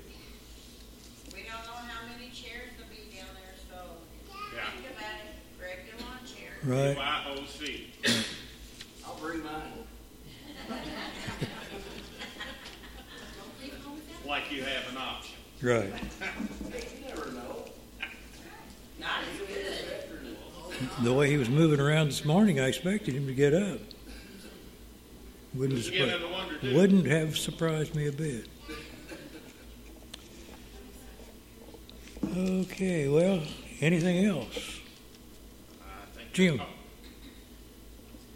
We 1.33 1.43
don't 1.43 1.65
know 1.65 1.79
how 1.79 2.09
many 2.09 2.31
chairs 2.31 2.71
will 2.77 2.91
be 2.91 3.17
down 3.17 3.29
there, 3.35 3.55
so 3.71 3.77
yeah, 4.53 4.71
think 4.73 4.91
about 4.91 5.15
it. 5.15 5.63
Regular 5.63 5.95
lawn 6.01 6.19
chair. 6.27 6.59
Right. 6.65 6.97
YOC. 6.97 7.71
I'll 9.07 9.17
bring 9.17 9.45
mine. 9.45 9.87
Like 14.27 14.53
you 14.53 14.63
have 14.63 14.89
an 14.93 14.97
option. 14.97 15.41
Right. 15.63 15.93
You 16.73 17.07
never 17.07 17.33
know. 17.33 17.65
Not 18.99 19.21
as 19.23 19.49
good. 19.49 19.75
The 21.03 21.13
way 21.13 21.29
he 21.31 21.37
was 21.37 21.49
moving 21.49 21.81
around 21.81 22.07
this 22.09 22.25
morning, 22.25 22.59
I 22.61 22.69
expected 22.69 23.15
him 23.15 23.27
to 23.27 23.35
get 23.35 23.53
up. 23.55 23.81
Wouldn't 25.55 25.79
have, 25.83 25.91
Beginning 25.93 26.21
surpri- 26.21 26.33
wonder 26.33 26.75
wouldn't 26.77 27.07
have 27.07 27.37
surprised 27.37 27.95
me 27.95 28.07
a 28.07 28.13
bit. 28.13 28.47
Okay, 32.37 33.09
well, 33.09 33.43
anything 33.81 34.25
else? 34.25 34.79
Jim. 36.33 36.61
oh, 36.63 36.67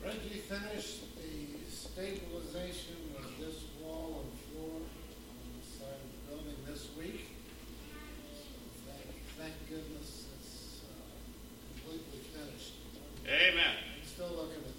Reggie 0.04 0.40
finished 0.48 1.14
the 1.16 1.70
stabilization 1.70 2.96
of 3.18 3.30
this 3.38 3.62
wall 3.80 4.24
and 4.24 4.32
floor 4.50 4.80
on 4.82 5.46
the 5.54 5.64
side 5.78 5.94
of 6.02 6.10
the 6.10 6.18
building 6.34 6.58
this 6.66 6.88
week. 6.98 7.28
So 8.34 8.90
thank, 8.90 9.14
thank 9.38 9.54
goodness 9.70 10.26
it's 10.34 10.80
uh, 10.82 10.90
completely 11.70 12.18
finished. 12.34 12.72
Amen. 13.30 13.78
I'm 13.78 14.02
still 14.08 14.34
looking 14.34 14.58
at 14.66 14.74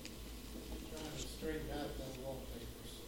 trying 0.92 1.16
to 1.16 1.22
straighten 1.24 1.72
out 1.80 1.96
that 1.98 2.14
wallpaper, 2.20 2.84
so 2.84 3.00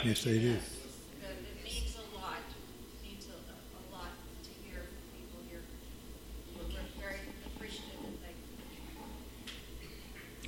appreciative 7.56 8.04
and 8.04 8.18
thankful. 8.20 8.56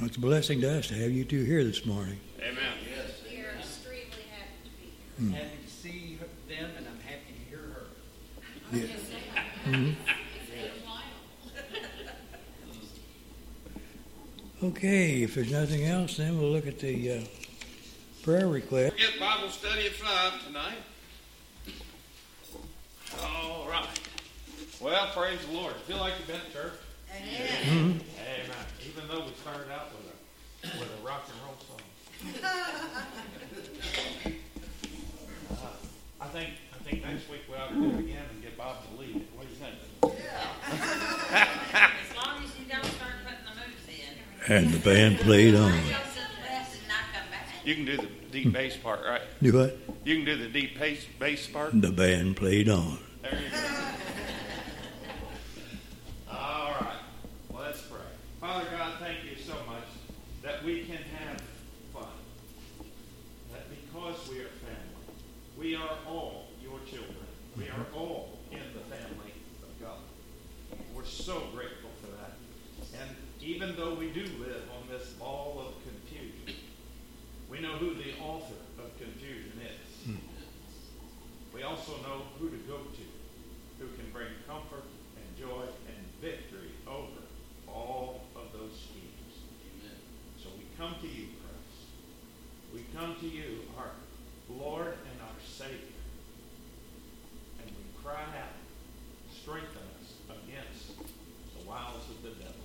It's 0.07 0.17
a 0.17 0.21
blessing 0.21 0.61
to 0.61 0.79
us 0.79 0.87
to 0.89 0.95
have 0.95 1.11
you 1.11 1.25
two 1.25 1.43
here 1.45 1.65
this 1.65 1.87
morning. 1.87 2.21
Amen. 2.39 2.59
Yes. 2.85 3.23
We 3.31 3.39
are 3.41 3.55
extremely 3.59 4.27
happy 4.31 4.59
to 4.65 4.71
be 4.77 4.93
here. 5.31 5.41
Happy 5.41 5.57
to 5.65 5.71
see 5.71 6.19
them, 6.49 6.71
and 6.77 6.87
I'm 6.87 7.01
happy 7.01 7.33
to 7.33 7.39
hear 7.49 7.61
her. 7.73 7.87
Yes. 8.73 8.91
Hmm. 9.65 9.93
Okay, 14.63 15.23
if 15.23 15.35
there's 15.35 15.51
nothing 15.53 15.85
else, 15.85 16.17
then 16.19 16.39
we'll 16.39 16.51
look 16.51 16.67
at 16.67 16.79
the 16.79 17.13
uh, 17.13 17.21
prayer 18.27 18.49
request. 18.49 18.97
Get 18.97 19.21
Bible 19.21 19.49
study 19.51 19.87
at 19.87 19.93
five 19.93 20.45
tonight. 20.45 20.79
All 23.23 23.69
right. 23.71 23.87
Well, 24.81 25.07
praise 25.15 25.39
the 25.47 25.53
Lord. 25.53 25.75
Feel 25.87 25.99
like 25.99 26.15
you've 26.19 26.27
been 26.27 26.41
at 26.41 26.53
church? 26.53 26.73
Mhm. 27.15 27.71
Amen. 27.71 28.67
Even 28.85 29.07
though 29.09 29.21
we 29.27 29.33
started 29.41 29.71
out 29.73 29.91
with 29.95 30.75
a 30.75 30.79
with 30.81 30.91
a 31.01 31.07
rock 31.07 31.29
and 31.31 31.41
roll 31.47 31.55
song. 31.69 31.83
Uh, 35.49 35.69
I 36.21 36.27
think 36.27 36.51
I 36.75 36.79
think 36.83 37.05
next 37.05 37.31
week 37.31 37.43
we 37.49 37.55
ought 37.55 37.69
to 37.69 37.75
do 37.77 37.85
it 37.97 38.01
again 38.01 38.25
and 38.33 38.43
get 38.43 38.59
Bob 38.59 38.79
to 38.85 39.01
lead 39.01 39.15
it. 39.17 39.23
What 39.37 39.47
do 39.47 39.53
you 39.53 39.61
think? 39.61 39.77
Yeah. 40.19 41.47
as 42.11 42.17
long 42.17 42.43
as 42.43 42.51
you 42.59 42.67
don't 42.69 42.85
start 42.85 43.15
putting 43.25 43.47
the 43.47 43.55
moves 43.55 43.87
in. 43.87 44.53
And 44.53 44.73
the 44.75 44.79
band 44.81 45.21
played 45.21 45.55
on. 45.55 45.71
Go 45.71 45.77
to 45.79 45.81
the 45.87 45.95
left 46.43 46.75
and 46.75 46.89
not 46.89 47.05
come 47.15 47.31
back. 47.31 47.47
You 47.67 47.75
can 47.75 47.85
do 47.85 47.97
the 47.97 48.07
deep 48.31 48.53
bass 48.53 48.77
part, 48.77 49.01
right? 49.05 49.23
Do 49.43 49.53
what? 49.53 49.77
You 50.05 50.15
can 50.19 50.25
do 50.25 50.37
the 50.37 50.49
deep 50.49 50.79
bass 50.79 51.05
bass 51.19 51.49
part. 51.49 51.73
The 51.83 51.91
band 51.91 52.37
played 52.37 52.69
on. 52.69 53.01
There 53.23 53.33
you 53.33 53.51
go. 53.51 53.57
All 56.31 56.77
right. 56.81 57.01
Let's 57.53 57.83
pray. 57.83 57.99
Father 58.41 58.67
God, 58.71 58.93
thank 59.01 59.25
you 59.25 59.37
so 59.45 59.55
much 59.67 59.83
that 60.45 60.63
we 60.63 60.85
can 60.85 60.99
have 61.19 61.43
fun. 61.93 62.07
That 63.53 63.65
because 63.69 64.29
we 64.29 64.43
are 64.43 64.51
family, 64.63 65.17
we 65.59 65.75
are 65.75 65.99
all 66.07 66.47
your 66.63 66.79
children. 66.89 67.17
We 67.57 67.65
are 67.65 67.87
all 67.93 68.39
in 68.53 68.63
the 68.75 68.95
family 68.95 69.33
of 69.65 69.81
God. 69.81 69.99
We're 70.95 71.05
so 71.05 71.43
grateful 71.53 71.91
for 72.01 72.13
that. 72.13 72.37
And 73.01 73.17
even 73.43 73.75
though 73.75 73.95
we 73.95 74.11
do 74.11 74.23
live 74.39 74.63
on 74.71 74.89
this 74.89 75.09
ball 75.15 75.67
of 75.67 75.75
confusion, 75.83 76.63
we 77.49 77.61
know 77.77 77.89
who 77.89 77.95
the 77.95 78.17
author 78.21 78.55
of 78.79 78.99
confusion 78.99 79.61
is. 79.61 80.07
Hmm. 80.07 80.17
We 81.55 81.63
also 81.63 81.93
know 82.03 82.23
who 82.39 82.51
to 82.51 82.57
go 82.69 82.79
to, 82.79 83.05
who 83.79 83.89
can 83.97 84.11
bring 84.13 84.29
comfort 84.47 84.85
and 85.17 85.37
joy 85.39 85.63
and 85.89 86.07
victory 86.21 86.71
over 86.87 87.27
come 92.97 93.15
to 93.21 93.29
you, 93.29 93.61
our 93.77 93.91
Lord 94.49 94.87
and 94.87 95.21
our 95.21 95.41
Savior, 95.45 96.01
and 97.61 97.71
we 97.71 98.03
cry 98.03 98.23
out, 98.23 98.57
strengthen 99.31 99.83
us 100.01 100.15
against 100.31 100.97
the 100.97 101.69
wiles 101.69 102.09
of 102.09 102.23
the 102.23 102.31
devil, 102.31 102.65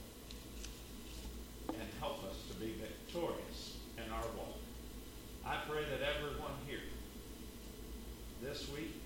and 1.70 1.88
help 2.00 2.24
us 2.24 2.38
to 2.48 2.54
be 2.62 2.76
victorious 2.80 3.76
in 3.98 4.10
our 4.10 4.24
walk. 4.38 4.56
I 5.46 5.58
pray 5.70 5.84
that 5.84 6.00
everyone 6.00 6.56
here 6.66 6.88
this 8.42 8.70
week 8.70 9.02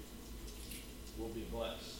will 1.17 1.29
be 1.29 1.44
blessed 1.55 1.94